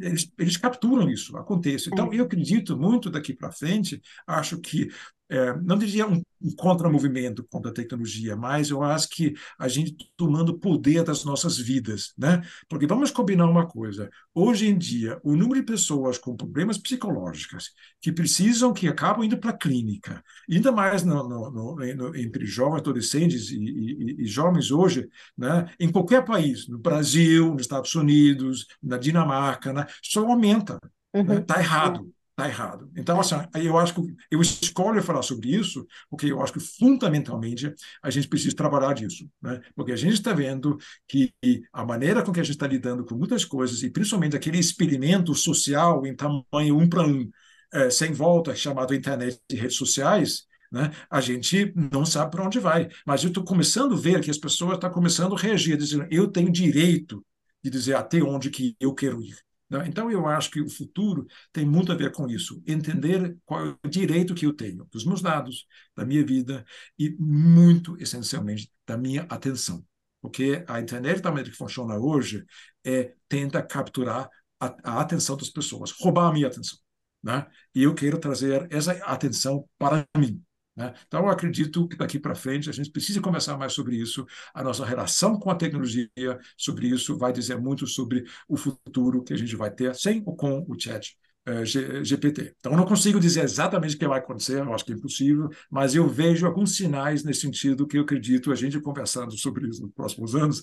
eles, 0.00 0.32
eles 0.38 0.56
capturam 0.56 1.10
isso, 1.10 1.36
acontece. 1.36 1.90
Então, 1.92 2.12
é. 2.12 2.16
eu 2.16 2.24
acredito 2.24 2.78
muito 2.78 3.10
daqui 3.10 3.34
para 3.34 3.52
frente, 3.52 4.00
acho 4.26 4.58
que 4.58 4.88
é, 5.32 5.58
não 5.62 5.78
diria 5.78 6.06
um, 6.06 6.22
um 6.42 6.54
contramovimento 6.54 7.42
contra 7.50 7.70
a 7.70 7.74
tecnologia, 7.74 8.36
mas 8.36 8.68
eu 8.68 8.82
acho 8.82 9.08
que 9.08 9.32
a 9.58 9.66
gente 9.66 10.12
tomando 10.14 10.58
poder 10.58 11.02
das 11.02 11.24
nossas 11.24 11.56
vidas, 11.56 12.12
né? 12.18 12.42
Porque 12.68 12.86
vamos 12.86 13.10
combinar 13.10 13.46
uma 13.46 13.66
coisa: 13.66 14.10
hoje 14.34 14.68
em 14.68 14.76
dia, 14.76 15.18
o 15.24 15.34
número 15.34 15.58
de 15.58 15.62
pessoas 15.62 16.18
com 16.18 16.36
problemas 16.36 16.76
psicológicos 16.76 17.70
que 17.98 18.12
precisam, 18.12 18.74
que 18.74 18.86
acabam 18.86 19.24
indo 19.24 19.38
para 19.38 19.50
a 19.50 19.56
clínica, 19.56 20.22
ainda 20.50 20.70
mais 20.70 21.02
no, 21.02 21.26
no, 21.26 21.50
no, 21.50 22.14
entre 22.14 22.44
jovens, 22.44 22.80
adolescentes 22.80 23.50
e, 23.50 23.56
e, 23.56 24.22
e, 24.24 24.26
jovens 24.26 24.70
hoje, 24.70 25.08
né? 25.36 25.66
Em 25.80 25.90
qualquer 25.90 26.26
país, 26.26 26.68
no 26.68 26.78
Brasil, 26.78 27.52
nos 27.52 27.62
Estados 27.62 27.94
Unidos, 27.94 28.66
na 28.82 28.98
Dinamarca, 28.98 29.72
né? 29.72 29.86
só 30.02 30.26
aumenta. 30.26 30.74
Está 31.14 31.18
uhum. 31.18 31.24
né? 31.24 31.40
Tá 31.40 31.58
errado 31.58 32.12
está 32.32 32.48
errado. 32.48 32.90
Então, 32.96 33.20
assim, 33.20 33.36
eu 33.54 33.78
acho 33.78 33.94
que 33.94 34.00
eu 34.30 34.40
escolho 34.40 35.02
falar 35.02 35.22
sobre 35.22 35.50
isso 35.54 35.86
porque 36.10 36.26
eu 36.26 36.42
acho 36.42 36.52
que 36.52 36.60
fundamentalmente 36.60 37.72
a 38.02 38.10
gente 38.10 38.28
precisa 38.28 38.56
trabalhar 38.56 38.94
disso, 38.94 39.28
né? 39.40 39.60
Porque 39.74 39.92
a 39.92 39.96
gente 39.96 40.14
está 40.14 40.32
vendo 40.32 40.78
que 41.06 41.32
a 41.72 41.84
maneira 41.84 42.22
com 42.22 42.32
que 42.32 42.40
a 42.40 42.42
gente 42.42 42.54
está 42.54 42.66
lidando 42.66 43.04
com 43.04 43.14
muitas 43.14 43.44
coisas 43.44 43.82
e 43.82 43.90
principalmente 43.90 44.36
aquele 44.36 44.58
experimento 44.58 45.34
social 45.34 46.06
em 46.06 46.16
tamanho 46.16 46.78
um 46.78 46.88
para 46.88 47.06
um, 47.06 47.30
é, 47.72 47.90
sem 47.90 48.12
volta, 48.12 48.54
chamado 48.56 48.94
internet 48.94 49.38
e 49.50 49.54
redes 49.56 49.76
sociais, 49.76 50.46
né? 50.70 50.90
A 51.10 51.20
gente 51.20 51.72
não 51.92 52.04
sabe 52.06 52.30
para 52.30 52.44
onde 52.46 52.58
vai. 52.58 52.88
Mas 53.06 53.22
eu 53.22 53.28
estou 53.28 53.44
começando 53.44 53.94
a 53.94 53.98
ver 53.98 54.20
que 54.22 54.30
as 54.30 54.38
pessoas 54.38 54.74
estão 54.74 54.90
começando 54.90 55.34
a 55.34 55.38
reagir, 55.38 55.76
dizendo 55.76 56.06
eu 56.10 56.28
tenho 56.28 56.50
direito 56.50 57.24
de 57.62 57.70
dizer 57.70 57.94
até 57.94 58.22
onde 58.22 58.50
que 58.50 58.74
eu 58.80 58.94
quero 58.94 59.22
ir. 59.22 59.36
Né? 59.72 59.86
Então, 59.88 60.10
eu 60.10 60.26
acho 60.26 60.50
que 60.50 60.60
o 60.60 60.68
futuro 60.68 61.26
tem 61.52 61.64
muito 61.64 61.90
a 61.90 61.94
ver 61.94 62.12
com 62.12 62.28
isso. 62.28 62.62
Entender 62.66 63.36
qual 63.44 63.66
é 63.66 63.76
o 63.84 63.88
direito 63.88 64.34
que 64.34 64.44
eu 64.46 64.52
tenho 64.52 64.86
dos 64.92 65.04
meus 65.04 65.22
dados, 65.22 65.66
da 65.96 66.04
minha 66.04 66.24
vida 66.24 66.64
e, 66.98 67.16
muito 67.18 67.96
essencialmente, 68.00 68.70
da 68.86 68.96
minha 68.98 69.22
atenção. 69.22 69.84
Porque 70.20 70.62
a 70.68 70.80
internet, 70.80 71.20
da 71.20 71.30
maneira 71.30 71.50
que 71.50 71.56
funciona 71.56 71.96
hoje, 71.98 72.44
é 72.84 73.14
tenta 73.28 73.62
capturar 73.62 74.28
a, 74.60 74.76
a 74.84 75.00
atenção 75.00 75.36
das 75.36 75.48
pessoas, 75.50 75.90
roubar 75.92 76.28
a 76.28 76.32
minha 76.32 76.46
atenção. 76.46 76.78
Né? 77.22 77.46
E 77.74 77.82
eu 77.84 77.94
quero 77.94 78.18
trazer 78.18 78.68
essa 78.70 78.92
atenção 79.04 79.68
para 79.78 80.06
mim. 80.16 80.42
Né? 80.76 80.94
Então, 81.06 81.20
eu 81.24 81.28
acredito 81.28 81.86
que 81.86 81.96
daqui 81.96 82.18
para 82.18 82.34
frente 82.34 82.70
a 82.70 82.72
gente 82.72 82.90
precisa 82.90 83.20
conversar 83.20 83.58
mais 83.58 83.72
sobre 83.72 83.96
isso. 83.96 84.26
A 84.54 84.62
nossa 84.62 84.84
relação 84.84 85.38
com 85.38 85.50
a 85.50 85.54
tecnologia 85.54 86.08
sobre 86.56 86.88
isso 86.88 87.16
vai 87.18 87.32
dizer 87.32 87.58
muito 87.58 87.86
sobre 87.86 88.24
o 88.48 88.56
futuro 88.56 89.22
que 89.22 89.34
a 89.34 89.36
gente 89.36 89.54
vai 89.54 89.70
ter 89.70 89.94
sem 89.94 90.22
ou 90.24 90.34
com 90.34 90.64
o 90.66 90.78
chat 90.78 91.16
eh, 91.44 91.64
GPT. 91.64 92.54
Então, 92.58 92.72
eu 92.72 92.78
não 92.78 92.86
consigo 92.86 93.20
dizer 93.20 93.42
exatamente 93.42 93.96
o 93.96 93.98
que 93.98 94.06
vai 94.06 94.18
acontecer, 94.18 94.60
eu 94.60 94.72
acho 94.72 94.84
que 94.84 94.92
é 94.92 94.94
impossível, 94.96 95.50
mas 95.70 95.94
eu 95.94 96.08
vejo 96.08 96.46
alguns 96.46 96.76
sinais 96.76 97.24
nesse 97.24 97.40
sentido 97.42 97.86
que 97.86 97.98
eu 97.98 98.02
acredito, 98.02 98.50
a 98.52 98.54
gente 98.54 98.80
conversando 98.80 99.36
sobre 99.36 99.68
isso 99.68 99.82
nos 99.82 99.92
próximos 99.92 100.34
anos, 100.34 100.62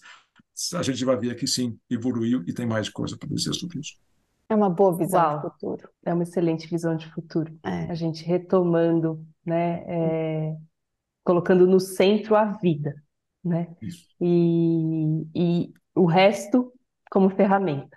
a 0.74 0.82
gente 0.84 1.04
vai 1.06 1.18
ver 1.18 1.36
que 1.36 1.48
sim, 1.48 1.78
evoluiu 1.90 2.44
e 2.48 2.54
tem 2.54 2.66
mais 2.66 2.90
coisa 2.90 3.18
para 3.18 3.30
dizer 3.30 3.54
sobre 3.54 3.80
isso. 3.80 4.09
É 4.50 4.56
uma 4.56 4.70
boa 4.70 4.98
visão 4.98 5.22
Uau. 5.22 5.36
de 5.36 5.42
futuro. 5.44 5.90
É 6.04 6.14
uma 6.14 6.24
excelente 6.24 6.68
visão 6.68 6.96
de 6.96 7.08
futuro. 7.12 7.58
É. 7.64 7.92
A 7.92 7.94
gente 7.94 8.26
retomando, 8.26 9.24
né, 9.46 9.84
é, 9.88 10.58
colocando 11.24 11.68
no 11.68 11.80
centro 11.80 12.36
a 12.36 12.46
vida, 12.46 12.96
né? 13.44 13.68
Isso. 13.80 14.08
E, 14.20 15.28
e 15.36 15.74
o 15.96 16.06
resto 16.06 16.74
como 17.12 17.30
ferramenta. 17.30 17.96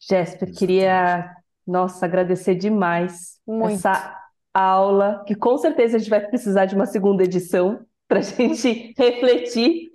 Jéssica, 0.00 0.46
queria, 0.46 1.34
nossa, 1.66 2.06
agradecer 2.06 2.54
demais 2.54 3.40
Muito. 3.46 3.74
essa 3.74 4.16
aula, 4.54 5.24
que 5.26 5.34
com 5.34 5.58
certeza 5.58 5.96
a 5.96 5.98
gente 5.98 6.10
vai 6.10 6.20
precisar 6.20 6.66
de 6.66 6.74
uma 6.74 6.86
segunda 6.86 7.24
edição, 7.24 7.84
para 8.08 8.20
a 8.20 8.22
gente 8.22 8.94
refletir. 8.96 9.90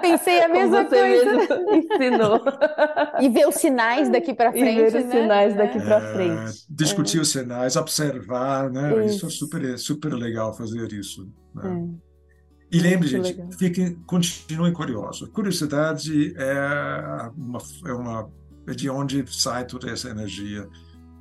Pensei 0.00 0.40
a 0.40 0.48
mesma 0.48 0.84
você 0.84 1.00
coisa. 1.00 1.36
mesmo 1.36 1.74
ensinou. 1.74 2.40
E 3.20 3.28
ver 3.28 3.48
os 3.48 3.54
sinais 3.54 4.10
daqui 4.10 4.34
para 4.34 4.52
frente. 4.52 4.66
E 4.78 4.90
ver 4.90 4.98
os 4.98 5.06
né? 5.06 5.10
sinais 5.10 5.56
daqui 5.56 5.78
é. 5.78 5.80
para 5.80 6.12
frente. 6.12 6.66
Discutir 6.70 7.18
é. 7.18 7.20
os 7.22 7.28
sinais, 7.30 7.76
observar, 7.76 8.70
né? 8.70 9.06
Isso, 9.06 9.16
isso 9.16 9.26
é 9.26 9.30
super, 9.30 9.78
super 9.78 10.12
legal 10.12 10.54
fazer 10.54 10.92
isso. 10.92 11.28
Né? 11.54 11.90
É. 11.92 12.06
E 12.76 12.80
lembre, 12.80 13.08
gente, 13.08 13.36
fiquem, 13.56 13.94
continuem 14.06 14.72
curiosos. 14.72 15.28
Curiosidade 15.30 16.34
é, 16.36 17.30
uma, 17.36 17.58
é, 17.86 17.92
uma, 17.92 18.30
é 18.66 18.72
de 18.72 18.90
onde 18.90 19.24
sai 19.32 19.64
toda 19.64 19.90
essa 19.90 20.10
energia 20.10 20.68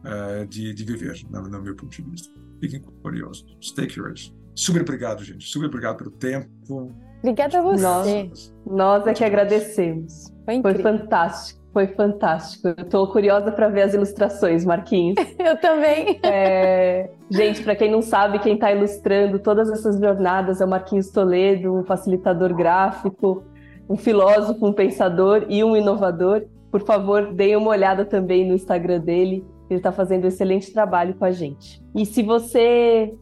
é, 0.04 0.46
de, 0.46 0.74
de 0.74 0.84
viver, 0.84 1.22
no, 1.30 1.44
no 1.44 1.62
meu 1.62 1.76
ponto 1.76 1.96
de 1.96 2.02
vista. 2.10 2.34
Fiquem 2.60 2.82
curiosos. 2.82 3.46
Stay 3.62 3.88
curious. 3.88 4.34
Super 4.56 4.82
obrigado, 4.82 5.24
gente. 5.24 5.46
Super 5.46 5.68
obrigado 5.68 5.98
pelo 5.98 6.12
tempo. 6.12 6.94
Obrigada 7.20 7.60
a 7.60 7.62
você. 7.62 7.84
Nós, 7.84 8.56
nós 8.66 9.08
é 9.08 9.14
que 9.14 9.24
agradecemos. 9.24 10.34
Foi, 10.46 10.62
Foi 10.62 10.76
fantástico. 10.76 11.66
Foi 11.74 11.88
fantástico. 11.88 12.70
Eu 12.70 12.86
estou 12.86 13.12
curiosa 13.12 13.52
para 13.52 13.68
ver 13.68 13.82
as 13.82 13.94
ilustrações, 13.94 14.64
Marquinhos. 14.64 15.18
Eu 15.38 15.60
também. 15.60 16.20
É... 16.24 17.10
Gente, 17.30 17.64
para 17.64 17.76
quem 17.76 17.92
não 17.92 18.02
sabe, 18.02 18.40
quem 18.40 18.54
está 18.54 18.72
ilustrando 18.72 19.40
todas 19.40 19.70
essas 19.70 20.00
jornadas 20.00 20.62
é 20.62 20.66
o 20.66 20.70
Marquinhos 20.70 21.10
Toledo, 21.10 21.76
um 21.76 21.84
facilitador 21.84 22.54
gráfico, 22.54 23.44
um 23.90 23.98
filósofo, 23.98 24.66
um 24.66 24.72
pensador 24.72 25.46
e 25.50 25.66
um 25.66 25.76
inovador. 25.76 26.46
Por 26.72 26.86
favor, 26.86 27.34
deem 27.34 27.58
uma 27.58 27.72
olhada 27.72 28.06
também 28.06 28.48
no 28.48 28.54
Instagram 28.54 29.02
dele. 29.02 29.46
Ele 29.70 29.80
está 29.80 29.92
fazendo 29.92 30.24
um 30.24 30.28
excelente 30.28 30.72
trabalho 30.72 31.16
com 31.16 31.26
a 31.26 31.32
gente. 31.32 31.84
E 31.94 32.06
se 32.06 32.24
você 32.24 33.14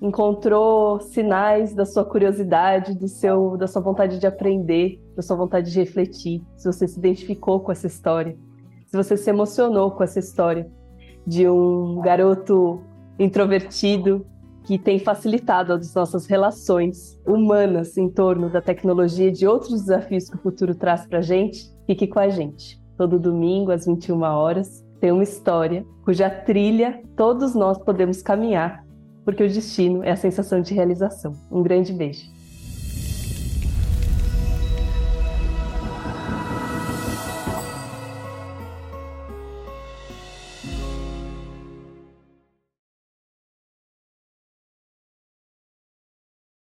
encontrou 0.00 0.98
sinais 1.00 1.74
da 1.74 1.84
sua 1.84 2.04
curiosidade, 2.04 2.94
do 2.94 3.06
seu, 3.06 3.56
da 3.56 3.66
sua 3.66 3.82
vontade 3.82 4.18
de 4.18 4.26
aprender, 4.26 4.98
da 5.14 5.22
sua 5.22 5.36
vontade 5.36 5.70
de 5.70 5.78
refletir, 5.78 6.42
se 6.56 6.72
você 6.72 6.88
se 6.88 6.98
identificou 6.98 7.60
com 7.60 7.70
essa 7.70 7.86
história, 7.86 8.36
se 8.86 8.96
você 8.96 9.16
se 9.16 9.28
emocionou 9.28 9.90
com 9.90 10.02
essa 10.02 10.18
história 10.18 10.70
de 11.26 11.46
um 11.48 12.00
garoto 12.00 12.82
introvertido 13.18 14.26
que 14.64 14.78
tem 14.78 14.98
facilitado 14.98 15.72
as 15.72 15.94
nossas 15.94 16.26
relações 16.26 17.18
humanas 17.26 17.96
em 17.98 18.08
torno 18.08 18.50
da 18.50 18.62
tecnologia 18.62 19.28
e 19.28 19.32
de 19.32 19.46
outros 19.46 19.82
desafios 19.82 20.28
que 20.28 20.36
o 20.36 20.40
futuro 20.40 20.74
traz 20.74 21.06
para 21.06 21.18
a 21.18 21.22
gente, 21.22 21.70
fique 21.86 22.06
com 22.06 22.18
a 22.18 22.28
gente. 22.28 22.80
Todo 22.96 23.18
domingo, 23.18 23.70
às 23.70 23.86
21 23.86 24.22
horas, 24.22 24.84
tem 25.00 25.12
uma 25.12 25.22
história 25.22 25.84
cuja 26.04 26.28
trilha 26.28 27.02
todos 27.16 27.54
nós 27.54 27.78
podemos 27.78 28.22
caminhar 28.22 28.84
porque 29.24 29.42
o 29.42 29.48
destino 29.48 30.02
é 30.02 30.10
a 30.10 30.16
sensação 30.16 30.60
de 30.60 30.74
realização. 30.74 31.34
Um 31.50 31.62
grande 31.62 31.92
beijo. 31.92 32.39